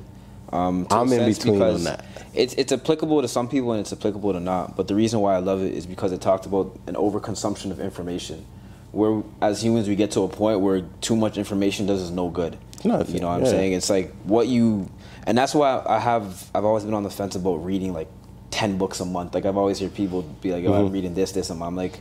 Um, 0.52 0.86
I'm 0.90 1.10
in 1.12 1.32
between 1.32 1.62
on 1.62 1.84
that. 1.84 2.04
It's 2.34 2.54
it's 2.54 2.72
applicable 2.72 3.22
to 3.22 3.28
some 3.28 3.48
people 3.48 3.72
and 3.72 3.80
it's 3.80 3.92
applicable 3.92 4.32
to 4.34 4.40
not. 4.40 4.76
But 4.76 4.86
the 4.88 4.94
reason 4.94 5.20
why 5.20 5.34
I 5.34 5.38
love 5.38 5.62
it 5.62 5.72
is 5.72 5.86
because 5.86 6.12
it 6.12 6.20
talked 6.20 6.44
about 6.44 6.78
an 6.86 6.94
overconsumption 6.94 7.70
of 7.70 7.80
information. 7.80 8.44
Where 8.92 9.22
as 9.40 9.62
humans 9.62 9.88
we 9.88 9.94
get 9.96 10.10
to 10.12 10.22
a 10.24 10.28
point 10.28 10.60
where 10.60 10.82
too 11.00 11.16
much 11.16 11.38
information 11.38 11.86
does 11.86 12.02
us 12.02 12.10
no 12.10 12.28
good. 12.28 12.58
Nothing, 12.84 13.14
You 13.14 13.20
know 13.20 13.28
what 13.28 13.40
I'm 13.40 13.46
saying? 13.46 13.72
It's 13.72 13.88
like 13.88 14.12
what 14.24 14.46
you 14.48 14.90
and 15.26 15.38
that's 15.38 15.54
why 15.54 15.82
I 15.86 15.98
have 15.98 16.50
I've 16.54 16.64
always 16.64 16.84
been 16.84 16.94
on 16.94 17.04
the 17.04 17.10
fence 17.10 17.34
about 17.36 17.64
reading 17.64 17.92
like 17.92 18.08
ten 18.50 18.78
books 18.78 19.00
a 19.00 19.04
month. 19.04 19.34
Like 19.34 19.46
I've 19.46 19.56
always 19.56 19.78
heard 19.80 19.94
people 19.94 20.22
be 20.22 20.52
like, 20.52 20.64
"Oh, 20.64 20.70
Mm-hmm. 20.72 20.86
I'm 20.86 20.92
reading 20.92 21.14
this, 21.14 21.32
this," 21.32 21.50
and 21.50 21.62
I'm 21.62 21.76
like, 21.76 22.00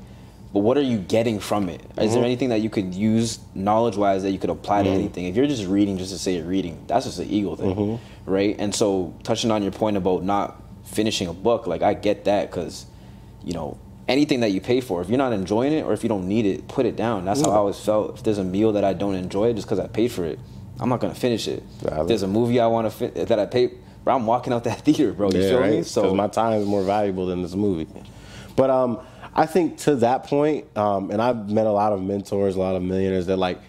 "But 0.54 0.60
what 0.62 0.78
are 0.78 0.82
you 0.82 0.98
getting 0.98 1.40
from 1.40 1.70
it? 1.70 1.82
Is 1.82 1.88
Mm-hmm. 1.88 2.14
there 2.14 2.24
anything 2.24 2.50
that 2.50 2.62
you 2.62 2.70
could 2.70 2.94
use 2.96 3.40
knowledge-wise 3.56 4.24
that 4.24 4.32
you 4.32 4.40
could 4.40 4.50
apply 4.50 4.84
to 4.84 4.90
anything? 4.90 5.26
If 5.26 5.36
you're 5.36 5.48
just 5.48 5.66
reading 5.66 5.98
just 5.98 6.12
to 6.12 6.18
say 6.18 6.36
you're 6.38 6.46
reading, 6.46 6.84
that's 6.88 7.06
just 7.06 7.20
an 7.20 7.30
ego 7.30 7.56
thing, 7.56 7.76
Mm-hmm. 7.76 8.32
right? 8.32 8.56
And 8.60 8.74
so, 8.74 9.14
touching 9.24 9.52
on 9.52 9.62
your 9.64 9.72
point 9.72 9.96
about 9.98 10.24
not 10.24 10.62
finishing 10.86 11.28
a 11.28 11.34
book, 11.34 11.68
like 11.68 11.82
I 11.84 11.94
get 11.94 12.26
that 12.26 12.50
because, 12.50 12.86
you 13.44 13.54
know, 13.54 13.78
anything 14.08 14.40
that 14.40 14.50
you 14.52 14.60
pay 14.60 14.82
for, 14.82 15.02
if 15.04 15.10
you're 15.10 15.20
not 15.20 15.34
enjoying 15.34 15.72
it 15.72 15.86
or 15.86 15.94
if 15.94 16.02
you 16.02 16.10
don't 16.10 16.28
need 16.28 16.48
it, 16.48 16.68
put 16.68 16.88
it 16.88 16.96
down. 16.96 17.26
That's 17.26 17.42
how 17.42 17.52
I 17.52 17.56
always 17.58 17.80
felt. 17.80 18.16
If 18.18 18.24
there's 18.24 18.40
a 18.40 18.44
meal 18.44 18.72
that 18.74 18.84
I 18.84 18.94
don't 18.94 19.14
enjoy 19.14 19.54
just 19.54 19.68
because 19.68 19.78
I 19.80 19.86
paid 19.86 20.12
for 20.12 20.26
it, 20.26 20.40
I'm 20.80 20.90
not 20.90 21.00
gonna 21.00 21.14
finish 21.14 21.48
it. 21.48 21.62
Valid. 21.84 22.02
If 22.02 22.08
there's 22.08 22.24
a 22.24 22.28
movie 22.28 22.60
I 22.60 22.66
want 22.66 22.88
to 22.88 22.92
fit 22.92 23.14
that 23.28 23.38
I 23.38 23.46
paid, 23.46 23.78
bro, 24.04 24.16
I'm 24.16 24.26
walking 24.26 24.54
out 24.54 24.64
that 24.66 24.82
theater, 24.86 25.14
bro. 25.14 25.30
You 25.32 25.40
yeah, 25.42 25.50
feel 25.50 25.60
right? 25.60 25.72
me? 25.72 25.78
Because 25.80 26.14
my 26.14 26.28
time 26.28 26.62
is 26.62 26.68
more 26.68 26.84
valuable 26.84 27.26
than 27.28 27.42
this 27.42 27.56
movie. 27.56 27.88
But 28.56 28.70
um, 28.70 29.00
I 29.36 29.46
think 29.46 29.78
to 29.80 29.96
that 29.98 30.24
point, 30.26 30.66
um, 30.78 31.12
and 31.12 31.22
I've 31.22 31.50
met 31.50 31.66
a 31.68 31.72
lot 31.72 31.94
of 31.94 32.02
mentors, 32.02 32.56
a 32.56 32.60
lot 32.60 32.76
of 32.76 32.82
millionaires 32.82 33.28
that 33.28 33.38
like 33.38 33.60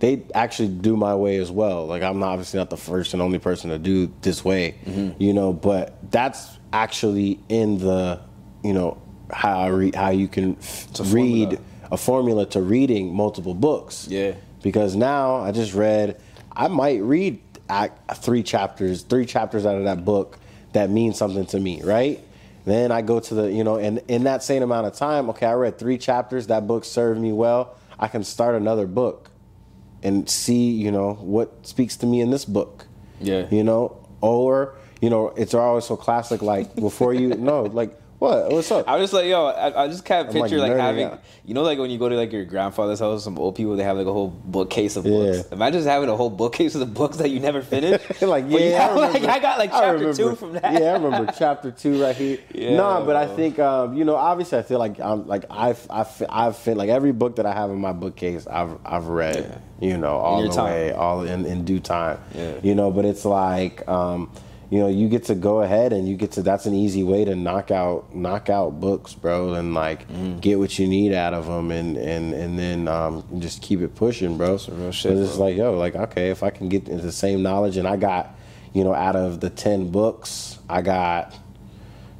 they 0.00 0.22
actually 0.34 0.68
do 0.68 0.96
my 0.96 1.14
way 1.14 1.36
as 1.38 1.50
well. 1.50 1.86
Like 1.86 2.02
I'm 2.02 2.18
not 2.18 2.30
obviously 2.30 2.58
not 2.58 2.68
the 2.68 2.76
first 2.76 3.14
and 3.14 3.22
only 3.22 3.38
person 3.38 3.70
to 3.70 3.78
do 3.78 4.12
this 4.22 4.44
way, 4.44 4.74
Mm-hmm. 4.84 5.22
you 5.22 5.32
know. 5.32 5.52
But 5.52 6.10
that's 6.10 6.58
actually 6.72 7.40
in 7.48 7.78
the, 7.78 8.20
you 8.62 8.72
know, 8.74 9.00
how 9.32 9.58
I 9.60 9.68
read, 9.68 9.94
how 9.94 10.10
you 10.10 10.28
can 10.28 10.50
a 10.98 11.02
read 11.04 11.50
formula. 11.50 11.58
a 11.92 11.96
formula 11.96 12.46
to 12.46 12.60
reading 12.60 13.14
multiple 13.14 13.54
books. 13.54 14.06
Yeah. 14.08 14.34
Because 14.62 14.96
now 14.96 15.36
I 15.36 15.52
just 15.52 15.72
read, 15.74 16.20
I 16.52 16.68
might 16.68 17.00
read 17.02 17.40
act, 17.74 18.16
three 18.18 18.42
chapters, 18.42 19.02
three 19.02 19.26
chapters 19.26 19.66
out 19.66 19.76
of 19.76 19.84
that 19.84 20.04
book 20.04 20.38
that 20.72 20.90
mean 20.90 21.12
something 21.12 21.46
to 21.46 21.58
me, 21.58 21.82
right? 21.82 22.20
Then 22.64 22.92
I 22.92 23.02
go 23.02 23.20
to 23.20 23.34
the, 23.34 23.52
you 23.52 23.64
know, 23.64 23.76
and 23.76 24.00
in 24.08 24.24
that 24.24 24.42
same 24.42 24.62
amount 24.62 24.86
of 24.86 24.94
time, 24.94 25.28
okay, 25.30 25.46
I 25.46 25.54
read 25.54 25.78
three 25.78 25.98
chapters, 25.98 26.46
that 26.46 26.66
book 26.66 26.84
served 26.84 27.20
me 27.20 27.32
well. 27.32 27.76
I 27.98 28.08
can 28.08 28.24
start 28.24 28.54
another 28.54 28.86
book 28.86 29.30
and 30.02 30.28
see, 30.28 30.70
you 30.70 30.90
know, 30.90 31.14
what 31.14 31.66
speaks 31.66 31.96
to 31.98 32.06
me 32.06 32.20
in 32.20 32.30
this 32.30 32.44
book. 32.44 32.86
Yeah. 33.20 33.46
You 33.50 33.64
know, 33.64 34.06
or, 34.20 34.76
you 35.00 35.10
know, 35.10 35.28
it's 35.36 35.54
always 35.54 35.84
so 35.84 35.96
classic, 35.96 36.42
like 36.42 36.74
before 36.74 37.12
you, 37.12 37.28
no, 37.36 37.64
like, 37.64 37.98
what? 38.24 38.50
What's 38.50 38.70
up? 38.70 38.88
I 38.88 38.96
was 38.96 39.10
just 39.10 39.12
like, 39.12 39.26
yo, 39.26 39.46
I, 39.46 39.84
I 39.84 39.88
just 39.88 40.04
kind 40.04 40.26
of 40.26 40.34
I'm, 40.34 40.40
like, 40.40 40.50
picture 40.50 40.60
like, 40.60 40.72
having, 40.72 41.04
out. 41.04 41.22
you 41.44 41.52
know, 41.52 41.62
like 41.62 41.78
when 41.78 41.90
you 41.90 41.98
go 41.98 42.08
to 42.08 42.16
like 42.16 42.32
your 42.32 42.44
grandfather's 42.44 43.00
house, 43.00 43.22
some 43.22 43.38
old 43.38 43.54
people 43.54 43.76
they 43.76 43.84
have 43.84 43.96
like 43.96 44.06
a 44.06 44.12
whole 44.12 44.28
bookcase 44.28 44.96
of 44.96 45.04
books. 45.04 45.46
Yeah. 45.48 45.54
Imagine 45.54 45.80
just 45.80 45.88
having 45.88 46.08
a 46.08 46.16
whole 46.16 46.30
bookcase 46.30 46.74
of 46.74 46.80
the 46.80 46.86
books 46.86 47.18
that 47.18 47.28
you 47.28 47.40
never 47.40 47.60
finished. 47.74 48.22
like 48.22 48.46
yeah, 48.48 48.88
I, 48.90 48.94
like, 48.94 49.24
I 49.24 49.38
got 49.38 49.58
like 49.58 49.70
chapter 49.70 50.14
two 50.14 50.34
from 50.36 50.54
that. 50.54 50.72
Yeah, 50.72 50.90
I 50.90 50.92
remember 50.94 51.32
chapter 51.36 51.70
two 51.70 52.02
right 52.02 52.16
here. 52.16 52.38
Yeah. 52.52 52.76
No, 52.76 53.02
but 53.04 53.16
I 53.16 53.26
think 53.26 53.58
um, 53.58 53.94
you 53.94 54.04
know, 54.04 54.16
obviously, 54.16 54.58
I 54.58 54.62
feel 54.62 54.78
like 54.78 54.98
I'm 55.00 55.26
like 55.26 55.44
I've 55.50 55.86
I've 55.90 56.22
I've 56.28 56.56
fit 56.56 56.76
like 56.76 56.88
every 56.88 57.12
book 57.12 57.36
that 57.36 57.46
I 57.46 57.52
have 57.52 57.70
in 57.70 57.78
my 57.78 57.92
bookcase, 57.92 58.46
I've 58.46 58.78
I've 58.84 59.06
read. 59.06 59.60
You 59.80 59.98
know, 59.98 60.16
all 60.16 60.40
the 60.40 60.48
time. 60.48 60.64
way, 60.64 60.92
all 60.92 61.24
in 61.24 61.44
in 61.44 61.64
due 61.64 61.80
time. 61.80 62.18
Yeah. 62.34 62.54
You 62.62 62.74
know, 62.74 62.90
but 62.90 63.04
it's 63.04 63.24
like. 63.24 63.86
Um, 63.86 64.30
you 64.74 64.80
know, 64.80 64.88
you 64.88 65.08
get 65.08 65.22
to 65.24 65.36
go 65.36 65.60
ahead 65.62 65.92
and 65.92 66.08
you 66.08 66.16
get 66.16 66.32
to. 66.32 66.42
That's 66.42 66.66
an 66.66 66.74
easy 66.74 67.04
way 67.04 67.24
to 67.24 67.36
knock 67.36 67.70
out, 67.70 68.12
knock 68.12 68.50
out 68.50 68.80
books, 68.80 69.14
bro, 69.14 69.54
and 69.54 69.72
like 69.72 70.08
Mm. 70.08 70.40
get 70.40 70.58
what 70.58 70.76
you 70.80 70.88
need 70.88 71.12
out 71.14 71.32
of 71.32 71.46
them, 71.46 71.70
and 71.70 71.96
and 71.96 72.34
and 72.34 72.58
then 72.58 72.88
um, 72.88 73.22
just 73.38 73.62
keep 73.62 73.80
it 73.82 73.94
pushing, 73.94 74.36
bro. 74.36 74.56
So 74.56 74.72
real 74.72 74.90
shit, 74.90 75.16
it's 75.16 75.36
like, 75.36 75.56
yo, 75.56 75.78
like 75.78 75.94
okay, 75.94 76.30
if 76.30 76.42
I 76.42 76.50
can 76.50 76.68
get 76.68 76.86
the 76.86 77.12
same 77.12 77.40
knowledge, 77.42 77.76
and 77.76 77.86
I 77.86 77.94
got, 77.96 78.34
you 78.72 78.82
know, 78.82 78.92
out 78.94 79.14
of 79.14 79.38
the 79.40 79.48
ten 79.50 79.90
books, 79.92 80.58
I 80.68 80.82
got, 80.82 81.32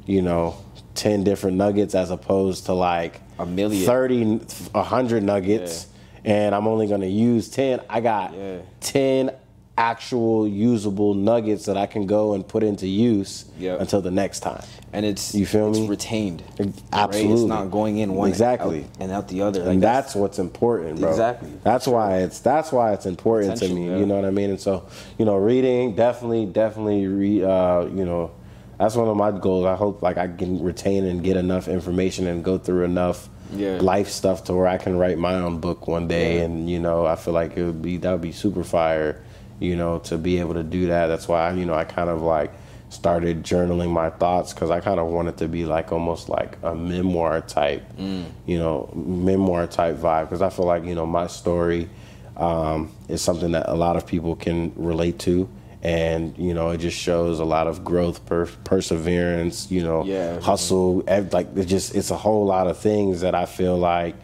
you 0.05 0.21
know, 0.21 0.55
ten 0.93 1.25
different 1.25 1.57
nuggets 1.57 1.93
as 1.93 2.09
opposed 2.09 2.67
to 2.67 2.73
like 2.73 3.19
A 3.37 3.45
million. 3.45 3.85
30, 3.85 4.39
a 4.73 4.83
hundred 4.83 5.23
nuggets, 5.23 5.87
and 6.23 6.55
I'm 6.55 6.67
only 6.67 6.87
gonna 6.87 7.05
use 7.07 7.49
ten. 7.49 7.81
I 7.89 7.99
got 7.99 8.33
Yeah. 8.33 8.59
ten 8.79 9.31
actual 9.77 10.47
usable 10.47 11.13
nuggets 11.13 11.65
that 11.65 11.75
I 11.75 11.85
can 11.85 12.05
go 12.05 12.33
and 12.33 12.47
put 12.47 12.63
into 12.63 12.87
use 12.87 13.45
Yep. 13.59 13.81
until 13.81 14.01
the 14.01 14.11
next 14.11 14.39
time. 14.39 14.63
and 14.93 15.05
it's 15.05 15.35
You 15.35 15.45
feel 15.45 15.69
it's 15.71 15.79
me? 15.79 15.87
retained. 15.89 16.41
Right? 16.57 16.73
Absolutely. 16.93 17.33
It's 17.33 17.43
not 17.43 17.69
going 17.71 17.97
in 17.97 18.13
one 18.15 18.29
Exactly. 18.29 18.79
out 18.85 18.89
and 19.01 19.11
out 19.11 19.27
the 19.27 19.41
other. 19.41 19.59
Like 19.63 19.73
and 19.73 19.83
that's 19.83 20.15
what's 20.15 20.39
important, 20.39 21.01
bro. 21.01 21.09
Exactly. 21.09 21.49
That's 21.63 21.85
why 21.85 22.19
it's 22.19 22.39
that's 22.39 22.71
why 22.71 22.93
it's 22.93 23.05
important 23.05 23.57
to 23.57 23.67
me. 23.67 23.89
yeah. 23.89 23.97
You 23.97 24.05
know 24.05 24.15
what 24.15 24.23
I 24.23 24.31
mean? 24.31 24.49
And 24.51 24.59
so, 24.59 24.83
you 25.17 25.25
know, 25.25 25.35
reading 25.35 25.95
definitely, 25.95 26.45
definitely, 26.45 27.07
re, 27.07 27.43
uh, 27.43 27.81
you 27.87 28.05
know, 28.05 28.31
that's 28.79 28.95
one 28.95 29.09
of 29.09 29.17
my 29.17 29.31
goals. 29.31 29.65
I 29.65 29.75
hope 29.75 30.01
like 30.01 30.17
I 30.17 30.27
can 30.29 30.63
retain 30.63 31.03
and 31.05 31.21
get 31.21 31.35
enough 31.35 31.67
information 31.67 32.27
and 32.27 32.41
go 32.41 32.57
through 32.57 32.85
enough 32.85 33.27
Yeah. 33.53 33.79
life 33.81 34.09
stuff 34.09 34.45
to 34.45 34.53
where 34.53 34.67
I 34.67 34.77
can 34.77 34.97
write 34.97 35.17
my 35.17 35.35
own 35.35 35.59
book 35.59 35.87
one 35.89 36.07
day. 36.07 36.37
Yeah. 36.37 36.43
And 36.45 36.69
you 36.69 36.79
know, 36.79 37.05
I 37.05 37.15
feel 37.17 37.33
like 37.33 37.57
it 37.57 37.63
would 37.65 37.81
be 37.81 37.97
that 37.97 38.11
would 38.13 38.21
be 38.21 38.31
super 38.31 38.63
fire. 38.63 39.21
You 39.59 39.75
know, 39.75 39.99
to 39.99 40.17
be 40.17 40.39
able 40.39 40.55
to 40.55 40.63
do 40.63 40.87
that. 40.87 41.07
That's 41.07 41.27
why 41.27 41.51
you 41.53 41.65
know 41.65 41.73
I 41.73 41.83
kind 41.85 42.09
of 42.09 42.21
like 42.21 42.51
started 42.89 43.43
journaling 43.43 43.89
my 43.89 44.09
thoughts 44.09 44.53
because 44.53 44.69
I 44.69 44.79
kind 44.79 44.99
of 44.99 45.07
wanted 45.07 45.37
to 45.37 45.47
be 45.47 45.65
like 45.65 45.91
almost 45.91 46.29
like 46.29 46.57
a 46.63 46.73
memoir 46.75 47.41
type, 47.41 47.83
you 47.97 48.57
know, 48.59 48.89
memoir 48.95 49.67
type 49.67 49.95
vibe. 49.97 50.23
Because 50.25 50.41
I 50.41 50.49
feel 50.49 50.65
like 50.65 50.83
you 50.85 50.95
know 50.95 51.05
my 51.05 51.27
story 51.27 51.89
um, 52.37 52.91
is 53.07 53.21
something 53.21 53.51
that 53.53 53.69
a 53.69 53.73
lot 53.75 53.95
of 53.95 54.05
people 54.05 54.35
can 54.35 54.71
relate 54.75 55.19
to. 55.19 55.47
And 55.83 56.35
you 56.37 56.53
know, 56.53 56.71
it 56.71 56.79
just 56.79 56.97
shows 56.97 57.39
a 57.39 57.45
lot 57.45 57.67
of 57.67 57.83
growth, 57.83 58.25
per- 58.25 58.49
perseverance. 58.63 59.69
You 59.71 59.83
know, 59.83 60.03
Yeah. 60.03 60.39
hustle. 60.39 61.03
ev- 61.07 61.31
Like 61.33 61.55
it 61.55 61.65
just, 61.65 61.95
it's 61.95 62.11
a 62.11 62.17
whole 62.17 62.45
lot 62.45 62.67
of 62.67 62.77
things 62.77 63.21
that 63.21 63.35
I 63.35 63.45
feel 63.45 63.77
like 63.77 64.15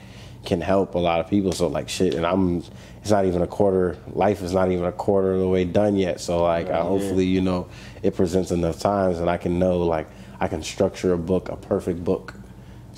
can 0.45 0.61
help 0.61 0.95
a 0.95 0.99
lot 0.99 1.19
of 1.19 1.29
people. 1.29 1.51
So 1.51 1.67
like 1.67 1.89
shit, 1.89 2.13
and 2.15 2.25
I'm. 2.25 2.63
It's 3.01 3.09
not 3.09 3.25
even 3.25 3.41
a 3.41 3.47
quarter. 3.47 3.97
Life 4.13 4.43
is 4.43 4.53
not 4.53 4.71
even 4.71 4.85
a 4.85 4.91
quarter 4.91 5.33
of 5.33 5.39
the 5.39 5.47
way 5.47 5.65
done 5.65 5.95
yet. 5.95 6.21
So 6.21 6.43
like, 6.43 6.69
I, 6.69 6.81
hopefully, 6.81 7.25
you 7.25 7.41
know, 7.41 7.67
it 8.03 8.15
presents 8.15 8.51
enough 8.51 8.79
times, 8.79 9.17
and 9.17 9.27
I 9.27 9.37
can 9.37 9.57
know 9.57 9.79
like 9.79 10.07
I 10.39 10.47
can 10.47 10.61
structure 10.61 11.11
a 11.13 11.17
book, 11.17 11.49
a 11.49 11.55
perfect 11.55 12.03
book, 12.03 12.35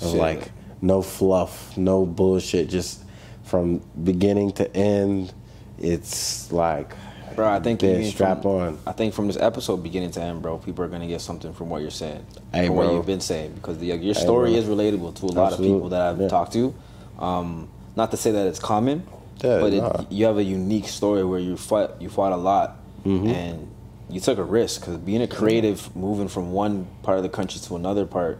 of 0.02 0.10
Shit. 0.10 0.20
like 0.20 0.50
no 0.82 1.00
fluff, 1.00 1.74
no 1.78 2.04
bullshit, 2.04 2.68
just 2.68 3.02
from 3.44 3.78
beginning 4.02 4.52
to 4.52 4.76
end. 4.76 5.32
It's 5.78 6.52
like, 6.52 6.94
Bro, 7.34 7.48
I 7.48 7.60
think 7.60 7.82
Yeah, 7.82 8.02
strap 8.10 8.42
from, 8.42 8.50
on. 8.50 8.78
I 8.86 8.92
think 8.92 9.12
from 9.14 9.26
this 9.26 9.36
episode 9.38 9.78
beginning 9.82 10.10
to 10.12 10.20
end, 10.22 10.42
bro, 10.42 10.58
people 10.58 10.84
are 10.84 10.88
gonna 10.88 11.06
get 11.06 11.20
something 11.22 11.52
from 11.54 11.70
what 11.70 11.80
you're 11.82 11.90
saying, 11.90 12.24
Hey, 12.52 12.66
from 12.66 12.76
what 12.76 12.92
you've 12.92 13.06
been 13.06 13.20
saying, 13.20 13.52
because 13.54 13.78
the, 13.78 13.86
your 13.86 14.14
story 14.14 14.50
bro. 14.50 14.58
is 14.58 14.66
relatable 14.66 15.14
to 15.16 15.26
a 15.26 15.28
lot 15.28 15.52
of 15.54 15.58
people 15.60 15.88
that 15.88 16.00
I've 16.02 16.20
Yeah. 16.20 16.28
talked 16.28 16.52
to. 16.52 16.74
Um, 17.18 17.68
not 17.96 18.10
to 18.10 18.16
say 18.16 18.32
that 18.32 18.46
it's 18.46 18.58
common, 18.58 19.06
Yeah, 19.42 19.58
but 19.60 19.72
it, 19.72 20.12
you 20.12 20.24
have 20.26 20.36
a 20.38 20.42
unique 20.44 20.88
story 20.88 21.24
where 21.24 21.38
you 21.40 21.56
fought 21.56 22.00
you 22.02 22.08
fought 22.08 22.32
a 22.32 22.36
lot 22.36 22.76
Mm-hmm. 23.04 23.26
and 23.28 23.70
you 24.08 24.18
took 24.20 24.38
a 24.38 24.42
risk 24.42 24.80
because 24.80 24.96
being 24.96 25.20
a 25.22 25.26
creative, 25.28 25.94
moving 25.94 26.26
from 26.28 26.52
one 26.52 26.86
part 27.02 27.18
of 27.18 27.22
the 27.22 27.28
country 27.28 27.60
to 27.60 27.76
another 27.76 28.06
part, 28.06 28.38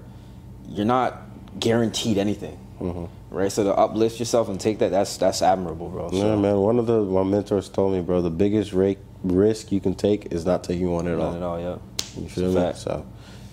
you're 0.68 0.87
not 0.87 1.20
guaranteed 1.61 2.16
anything, 2.18 2.59
Mm-hmm. 2.81 3.05
right? 3.35 3.53
So 3.53 3.64
to 3.64 3.75
uplift 3.75 4.18
yourself 4.18 4.49
and 4.49 4.59
take 4.61 4.79
that, 4.79 4.91
that's 4.91 5.16
that's 5.18 5.43
admirable, 5.43 5.89
bro. 5.91 6.11
So, 6.11 6.16
yeah, 6.16 6.37
man. 6.37 6.57
One 6.59 6.79
of 6.79 6.87
the 6.87 7.03
my 7.03 7.22
mentors 7.22 7.68
told 7.68 7.93
me, 7.93 8.01
bro, 8.01 8.22
the 8.22 8.31
biggest 8.31 8.72
rake, 8.72 8.99
risk 9.22 9.70
you 9.70 9.81
can 9.81 9.95
take 9.95 10.33
is 10.33 10.45
not 10.45 10.64
taking 10.64 10.91
one 10.91 11.07
at 11.07 11.18
all. 11.18 11.33
Not 11.33 11.37
at 11.37 11.43
all, 11.43 11.61
yeah. 11.61 11.77
You 12.22 12.29
feel 12.29 12.53
me? 12.53 12.72
So, 12.75 13.05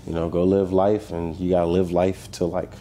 you 0.07 0.13
know, 0.13 0.29
go 0.29 0.43
live 0.43 0.71
life, 0.71 1.11
and 1.11 1.35
you 1.37 1.49
gotta 1.51 1.67
live 1.67 1.91
life 1.91 2.31
to 2.33 2.45
like 2.45 2.71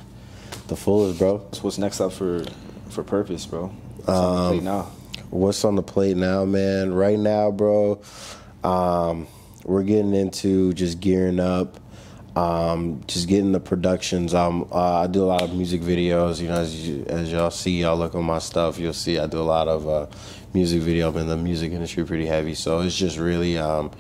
the 0.71 0.77
fullest, 0.77 1.19
bro. 1.19 1.47
So 1.53 1.61
what's 1.63 1.79
next 1.79 2.01
up 2.01 2.13
for 2.13 2.45
for 2.89 3.03
Purpose, 3.05 3.45
bro? 3.45 3.67
What's 3.67 4.09
on 4.09 4.25
Um, 4.25 4.43
the 4.43 4.49
plate 4.51 4.63
now? 4.65 4.87
What's 5.31 5.65
on 5.65 5.77
the 5.77 5.83
plate 5.83 6.17
now, 6.17 6.45
man? 6.45 6.95
Right 6.95 7.19
now, 7.19 7.51
bro, 7.51 8.01
um, 8.65 9.27
we're 9.65 9.83
getting 9.83 10.15
into 10.15 10.73
just 10.73 10.99
gearing 11.01 11.39
up, 11.39 11.79
um, 12.35 13.03
just 13.07 13.29
getting 13.29 13.53
the 13.53 13.61
productions. 13.61 14.33
Um, 14.35 14.67
uh, 14.73 15.03
I 15.03 15.07
do 15.07 15.23
a 15.23 15.27
lot 15.27 15.43
of 15.43 15.55
music 15.55 15.83
videos. 15.83 16.41
You 16.41 16.49
know, 16.49 16.55
as, 16.61 16.89
you, 16.89 17.05
as 17.09 17.31
y'all 17.31 17.51
see, 17.51 17.83
y'all 17.83 17.97
look 17.97 18.15
on 18.15 18.25
my 18.25 18.39
stuff, 18.39 18.79
you'll 18.79 18.93
see 18.93 19.19
I 19.19 19.27
do 19.27 19.39
a 19.39 19.43
lot 19.43 19.69
of 19.69 19.89
uh, 19.89 20.07
music 20.55 20.83
video. 20.83 21.11
I'm 21.11 21.17
in 21.19 21.29
the 21.29 21.37
music 21.37 21.73
industry 21.73 22.05
pretty 22.05 22.27
heavy, 22.27 22.55
so 22.55 22.81
it's 22.81 22.97
just 22.97 23.19
really 23.19 23.57
um, 23.59 23.91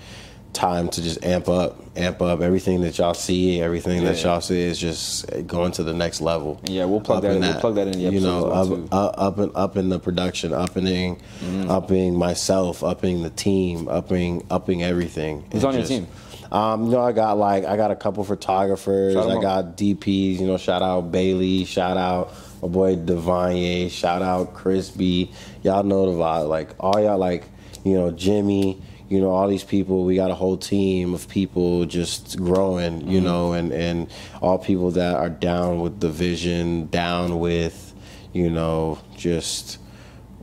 time 0.52 0.88
to 0.88 1.02
just 1.02 1.24
amp 1.24 1.48
up, 1.48 1.78
amp 1.96 2.20
up 2.22 2.40
everything 2.40 2.80
that 2.82 2.98
y'all 2.98 3.14
see, 3.14 3.60
everything 3.60 4.04
that 4.04 4.22
y'all 4.22 4.40
see 4.40 4.60
is 4.60 4.78
just 4.78 5.26
going 5.46 5.72
to 5.72 5.82
the 5.84 5.94
next 5.94 6.20
level. 6.20 6.60
Yeah, 6.64 6.84
we'll 6.86 7.00
plug 7.00 7.18
Up 7.18 7.22
that 7.22 7.36
in 7.36 7.42
in- 7.44 7.50
we'll 7.50 7.60
plug 7.60 7.74
that 7.76 7.86
in 7.86 7.92
the 7.92 7.98
You 8.10 8.20
know, 8.20 8.44
well, 8.44 8.84
up, 8.84 8.92
uh, 8.92 9.20
up 9.20 9.38
and 9.38 9.52
up 9.54 9.76
in 9.76 9.88
the 9.88 9.98
production, 9.98 10.52
upping, 10.52 11.16
Mm-hmm. 11.40 11.70
upping 11.70 12.14
myself, 12.16 12.82
upping 12.82 13.22
the 13.22 13.30
team, 13.30 13.88
upping, 13.88 14.44
upping 14.50 14.82
everything. 14.82 15.44
Who's 15.52 15.64
on 15.64 15.74
your 15.74 15.84
team? 15.84 16.06
Um, 16.52 16.86
you 16.86 16.90
know, 16.90 17.00
I 17.00 17.12
got 17.12 17.38
like 17.38 17.64
I 17.64 17.76
got 17.76 17.92
a 17.92 17.96
couple 17.96 18.24
photographers. 18.24 19.14
I 19.14 19.20
out. 19.36 19.40
got 19.42 19.76
DPs. 19.76 20.40
You 20.40 20.46
know, 20.48 20.56
shout 20.56 20.82
out 20.82 21.12
Bailey. 21.12 21.64
Shout 21.64 21.96
out 21.96 22.32
my 22.60 22.66
boy 22.68 22.96
Devanye. 22.96 23.88
Shout 23.90 24.20
out 24.20 24.52
Chris 24.52 24.90
B. 24.90 25.30
Y'all 25.62 25.84
know 25.84 26.06
the 26.10 26.18
vibe. 26.18 26.48
Like 26.48 26.70
all 26.80 26.98
y'all, 27.00 27.18
like 27.18 27.44
you 27.84 27.94
know 27.94 28.10
Jimmy. 28.10 28.82
You 29.10 29.20
know 29.20 29.30
all 29.30 29.48
these 29.48 29.64
people. 29.64 30.04
We 30.04 30.14
got 30.16 30.30
a 30.30 30.34
whole 30.36 30.56
team 30.56 31.12
of 31.14 31.28
people 31.28 31.84
just 31.84 32.38
growing. 32.38 33.00
You 33.06 33.18
Mm-hmm. 33.18 33.24
know, 33.26 33.52
and 33.52 33.72
and 33.72 34.08
all 34.40 34.56
people 34.58 34.92
that 34.92 35.16
are 35.16 35.28
down 35.28 35.80
with 35.80 36.00
the 36.00 36.08
vision, 36.10 36.86
down 36.86 37.38
with, 37.40 37.92
you 38.32 38.48
know, 38.50 38.98
just 39.16 39.78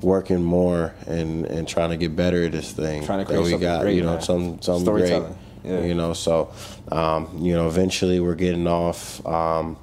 working 0.01 0.43
more 0.43 0.93
and 1.07 1.45
and 1.45 1.68
trying 1.68 1.89
to 1.91 1.97
get 1.97 2.15
better 2.15 2.43
at 2.45 2.51
this 2.51 2.72
thing 2.72 3.03
Trying 3.03 3.26
to 3.26 3.34
that 3.34 3.39
we 3.41 3.49
something 3.51 3.59
got 3.68 3.82
great, 3.82 3.95
you 3.95 4.03
know 4.03 4.13
man. 4.13 4.22
some 4.22 4.61
some 4.61 4.84
great 4.84 5.24
Yeah. 5.63 5.82
you 5.82 5.95
know 5.95 6.13
so 6.13 6.51
um, 6.91 7.28
you 7.41 7.53
know 7.55 7.68
eventually 7.68 8.20
we're 8.20 8.36
getting 8.36 8.68
off 8.68 9.26
um, 9.26 9.76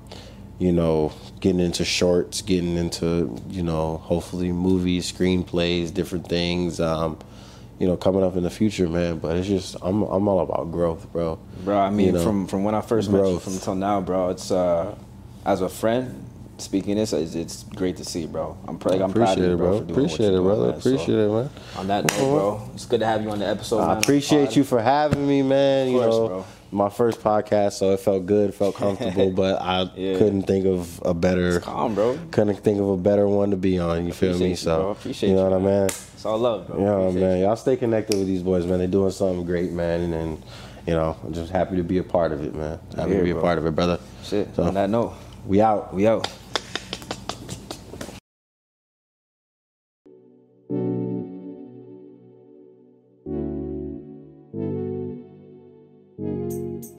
you 0.60 0.70
know 0.70 1.12
getting 1.40 1.58
into 1.58 1.84
shorts 1.84 2.42
getting 2.42 2.76
into 2.76 3.36
you 3.50 3.64
know 3.64 3.96
hopefully 4.04 4.52
movies 4.52 5.10
screenplays 5.10 5.92
different 5.92 6.28
things 6.28 6.78
um, 6.78 7.18
you 7.78 7.86
know 7.86 7.96
coming 7.96 8.22
up 8.22 8.36
in 8.36 8.42
the 8.44 8.50
future 8.50 8.88
man 8.88 9.18
but 9.18 9.36
it's 9.36 9.48
just 9.48 9.76
i'm, 9.82 10.02
I'm 10.02 10.28
all 10.28 10.40
about 10.40 10.70
growth 10.70 11.10
bro 11.12 11.38
Bro, 11.64 11.78
I 11.78 11.90
mean, 11.90 12.06
You 12.06 12.12
know, 12.12 12.22
from 12.22 12.46
from 12.46 12.62
when 12.64 12.74
I 12.74 12.82
first 12.82 13.10
met 13.10 13.26
you 13.26 13.38
from 13.38 13.54
until 13.54 13.74
now, 13.74 14.00
bro, 14.02 14.28
it's 14.28 14.50
uh, 14.50 14.94
as 15.46 15.62
a 15.62 15.68
friend 15.68 16.22
speaking 16.58 16.96
this, 16.96 17.12
it's, 17.14 17.34
it's 17.34 17.62
great 17.64 17.96
to 17.96 18.04
see, 18.04 18.26
bro. 18.26 18.56
I'm 18.68 18.78
pr- 18.78 18.90
like, 18.90 19.00
I'm 19.00 19.12
proud 19.12 19.38
of 19.38 19.44
appreciate 19.44 19.46
you, 19.48 19.54
it 19.54 19.56
bro. 19.56 19.68
bro 19.70 19.80
doing 19.80 19.90
appreciate 19.90 20.26
it 20.26 20.30
doing, 20.32 20.42
brother. 20.44 20.72
So, 20.72 20.78
appreciate 20.94 21.18
it 21.18 21.28
man 21.30 21.50
On 21.78 21.86
that 21.86 22.04
note, 22.04 22.18
bro, 22.18 22.70
it's 22.74 22.84
good 22.84 23.00
to 23.00 23.06
have 23.06 23.22
you 23.22 23.30
on 23.30 23.38
the 23.38 23.46
episode. 23.48 23.80
I 23.80 23.94
the 23.94 24.00
appreciate 24.00 24.46
pod. 24.48 24.56
you 24.56 24.64
for 24.64 24.82
having 24.82 25.26
me, 25.26 25.40
man. 25.42 25.88
you 25.90 26.00
course, 26.00 26.14
know, 26.14 26.28
bro. 26.28 26.44
my 26.70 26.88
first 26.90 27.22
podcast, 27.22 27.72
so 27.72 27.92
it 27.92 28.00
felt 28.00 28.26
good, 28.26 28.54
felt 28.54 28.74
comfortable, 28.76 29.30
but 29.42 29.62
I 29.62 29.90
Yeah. 29.96 30.18
couldn't 30.18 30.42
think 30.42 30.66
of 30.66 31.00
a 31.02 31.14
better, 31.14 31.56
It's 31.56 31.64
calm, 31.64 31.94
bro. 31.94 32.18
couldn't 32.30 32.56
think 32.56 32.78
of 32.78 32.88
a 32.90 32.96
better 32.98 33.26
one 33.26 33.50
to 33.52 33.56
be 33.56 33.78
on. 33.78 34.06
You 34.06 34.12
feel 34.12 34.38
me? 34.38 34.50
you, 34.50 34.56
So 34.56 34.76
bro. 34.82 34.90
Appreciate 34.90 35.30
you 35.30 35.34
know 35.34 35.48
you, 35.48 35.54
what 35.56 35.70
I 35.72 35.80
mean? 35.80 35.88
It's 36.24 36.30
all 36.30 36.38
love, 36.38 36.66
bro. 36.68 36.80
Yeah, 36.80 37.06
Appreciate 37.06 37.20
man. 37.20 37.40
Y'all 37.42 37.54
stay 37.54 37.76
connected 37.76 38.16
with 38.16 38.26
these 38.26 38.42
boys, 38.42 38.64
man. 38.64 38.78
They're 38.78 38.86
doing 38.88 39.10
something 39.10 39.44
great, 39.44 39.72
man, 39.72 40.00
and, 40.00 40.14
and 40.14 40.42
you 40.86 40.94
know, 40.94 41.14
I'm 41.22 41.34
just 41.34 41.52
happy 41.52 41.76
to 41.76 41.82
be 41.82 41.98
a 41.98 42.02
part 42.02 42.32
of 42.32 42.42
it, 42.42 42.54
man. 42.54 42.80
Happy 42.96 43.10
Yeah, 43.10 43.18
to 43.18 43.24
be 43.24 43.30
a 43.32 43.34
part 43.42 43.58
of 43.58 43.66
it, 43.66 43.74
brother. 43.74 43.98
Shit. 44.22 44.56
So- 44.56 44.62
On 44.62 44.72
that 44.72 44.88
note, 44.88 45.12
We 45.46 45.60
out. 45.60 45.92
we 45.92 46.06
out. 46.06 46.26